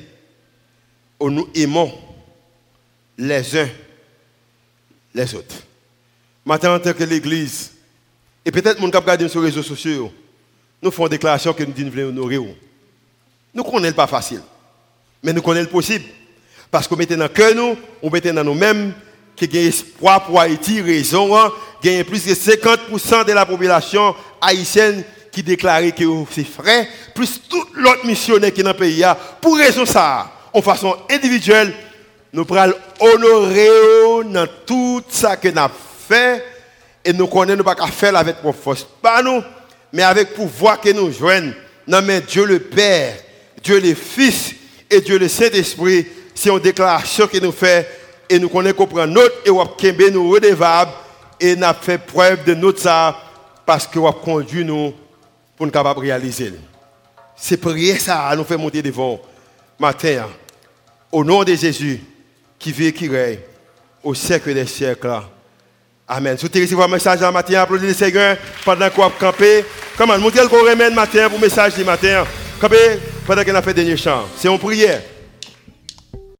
où 1.20 1.31
nous 1.31 1.49
aimons 1.55 1.93
les 3.18 3.57
uns 3.59 3.68
les 5.14 5.35
autres. 5.35 5.57
Maintenant, 6.45 6.75
en 6.75 6.81
tant 6.81 6.93
que 6.93 7.05
l'Église, 7.05 7.73
et 8.45 8.51
peut-être 8.51 8.81
mon 8.81 8.91
cap 8.91 9.05
sur 9.29 9.41
les 9.41 9.49
réseaux 9.49 9.62
sociaux, 9.62 10.12
nous 10.81 10.91
faisons 10.91 11.05
une 11.05 11.11
déclaration 11.11 11.53
que 11.53 11.62
nous 11.62 11.73
disons 11.73 11.91
voulons 11.91 12.09
honorer. 12.09 12.57
Nous 13.55 13.62
connaissons 13.62 13.95
pas 13.95 14.07
facile, 14.07 14.41
mais 15.23 15.33
nous 15.33 15.43
connaissons 15.43 15.66
le 15.66 15.70
possible. 15.70 16.05
Parce 16.70 16.89
qu'on 16.89 16.97
mettait 16.97 17.16
dans 17.16 17.25
le 17.25 17.29
cœur, 17.29 17.55
nous, 17.55 17.77
on 18.03 18.11
dans 18.11 18.45
nous-mêmes, 18.45 18.95
qui 19.37 19.59
a 19.59 19.61
espoir 19.61 20.24
pour 20.24 20.41
Haïti, 20.41 20.80
raison, 20.80 21.37
hein, 21.37 21.51
il 21.83 22.05
plus 22.05 22.24
de 22.24 22.35
50% 22.35 23.24
de 23.26 23.33
la 23.33 23.47
population 23.47 24.14
haïtienne 24.41 25.05
qui 25.30 25.43
déclarait 25.43 25.93
que 25.93 26.05
c'est 26.30 26.47
vrai, 26.57 26.89
plus 27.14 27.41
tout 27.49 27.64
l'autre 27.74 28.05
missionnaire 28.05 28.53
qui 28.53 28.61
est 28.61 28.64
dans 28.64 28.70
le 28.70 28.76
pays. 28.76 29.05
Pour 29.41 29.57
raison 29.57 29.87
ça, 29.87 30.30
en 30.53 30.61
façon 30.61 30.97
individuelle, 31.11 31.72
nous 32.33 32.45
pourrons 32.45 32.72
honorer 33.01 33.68
dans 34.26 34.47
tout 34.66 35.03
ça 35.09 35.37
que 35.37 35.49
nous 35.49 35.59
avons 35.59 35.74
fait 36.09 36.45
et 37.05 37.12
nous 37.12 37.26
connaissons 37.26 37.62
pas 37.62 37.74
qu'à 37.74 37.87
faire 37.87 38.16
avec 38.16 38.45
nos 38.45 38.53
force, 38.53 38.87
pas 39.01 39.22
nous, 39.22 39.43
mais 39.93 40.03
avec 40.03 40.35
pouvoir 40.35 40.80
que 40.80 40.91
nous 40.91 41.11
joignons. 41.11 41.55
Non, 41.87 42.01
mais 42.03 42.20
Dieu 42.20 42.45
le 42.45 42.61
Père, 42.61 43.14
Dieu 43.62 43.80
le 43.80 43.95
Fils 43.95 44.55
et 44.89 45.01
Dieu 45.01 45.18
le 45.18 45.28
Saint-Esprit, 45.28 46.07
c'est 46.35 46.51
une 46.51 46.61
déclaration 46.61 47.26
que 47.26 47.39
nous 47.39 47.53
faisons 47.53 47.85
et 48.33 48.39
nous 48.39 48.49
connaissons 48.49 48.76
qu'on 48.76 48.87
prend 48.87 49.07
notre 49.07 49.35
et 49.45 49.51
on 49.51 49.62
nous 50.11 50.30
redevables 50.30 50.91
et 51.39 51.55
nous 51.55 51.66
fait 51.83 51.99
preuve 51.99 52.45
de 52.45 52.55
notre 52.55 52.80
ça 52.80 53.14
parce 53.66 53.87
que 53.87 53.99
nous 53.99 54.11
conduit 54.11 54.64
nous 54.64 54.95
pour 55.55 55.66
nous 55.66 55.72
capables 55.72 56.01
réaliser. 56.01 56.55
C'est 57.37 57.59
prier 57.59 57.99
ça 57.99 58.28
à 58.28 58.35
nous 58.35 58.45
faire 58.45 58.59
monter 58.59 58.80
devant 58.80 59.20
matin 59.78 60.28
au 61.11 61.22
nom 61.22 61.45
de 61.45 61.55
Jésus 61.55 62.01
qui 62.59 62.72
vit 62.72 62.87
et 62.87 62.93
qui 62.95 63.07
règne 63.07 63.41
au 64.03 64.14
siècle 64.14 64.55
des 64.55 64.66
siècles. 64.66 65.20
Amen. 66.09 66.39
Si 66.39 66.47
vous 66.47 66.61
reçu 66.61 66.83
un 66.83 66.89
message 66.89 67.20
ce 67.20 67.30
matin, 67.30 67.61
applaudissez 67.61 67.89
le 67.89 67.95
Seigneur 67.95 68.37
pendant 68.64 68.89
qu'on 68.89 69.09
a 69.09 69.11
campé. 69.11 69.62
Comment 69.99 70.18
montrez 70.18 70.41
le 70.41 70.49
qu'on 70.49 70.64
remède 70.64 70.95
matin 70.95 71.28
pour 71.28 71.39
le 71.39 71.45
message 71.45 71.74
du 71.74 71.85
matin. 71.85 72.24
Campé 72.59 72.99
pendant 73.26 73.45
qu'on 73.45 73.55
a 73.55 73.61
fait 73.61 73.74
dernier 73.74 73.97
chant. 73.99 74.24
C'est 74.39 74.49
une 74.49 74.59
prière. 74.59 75.03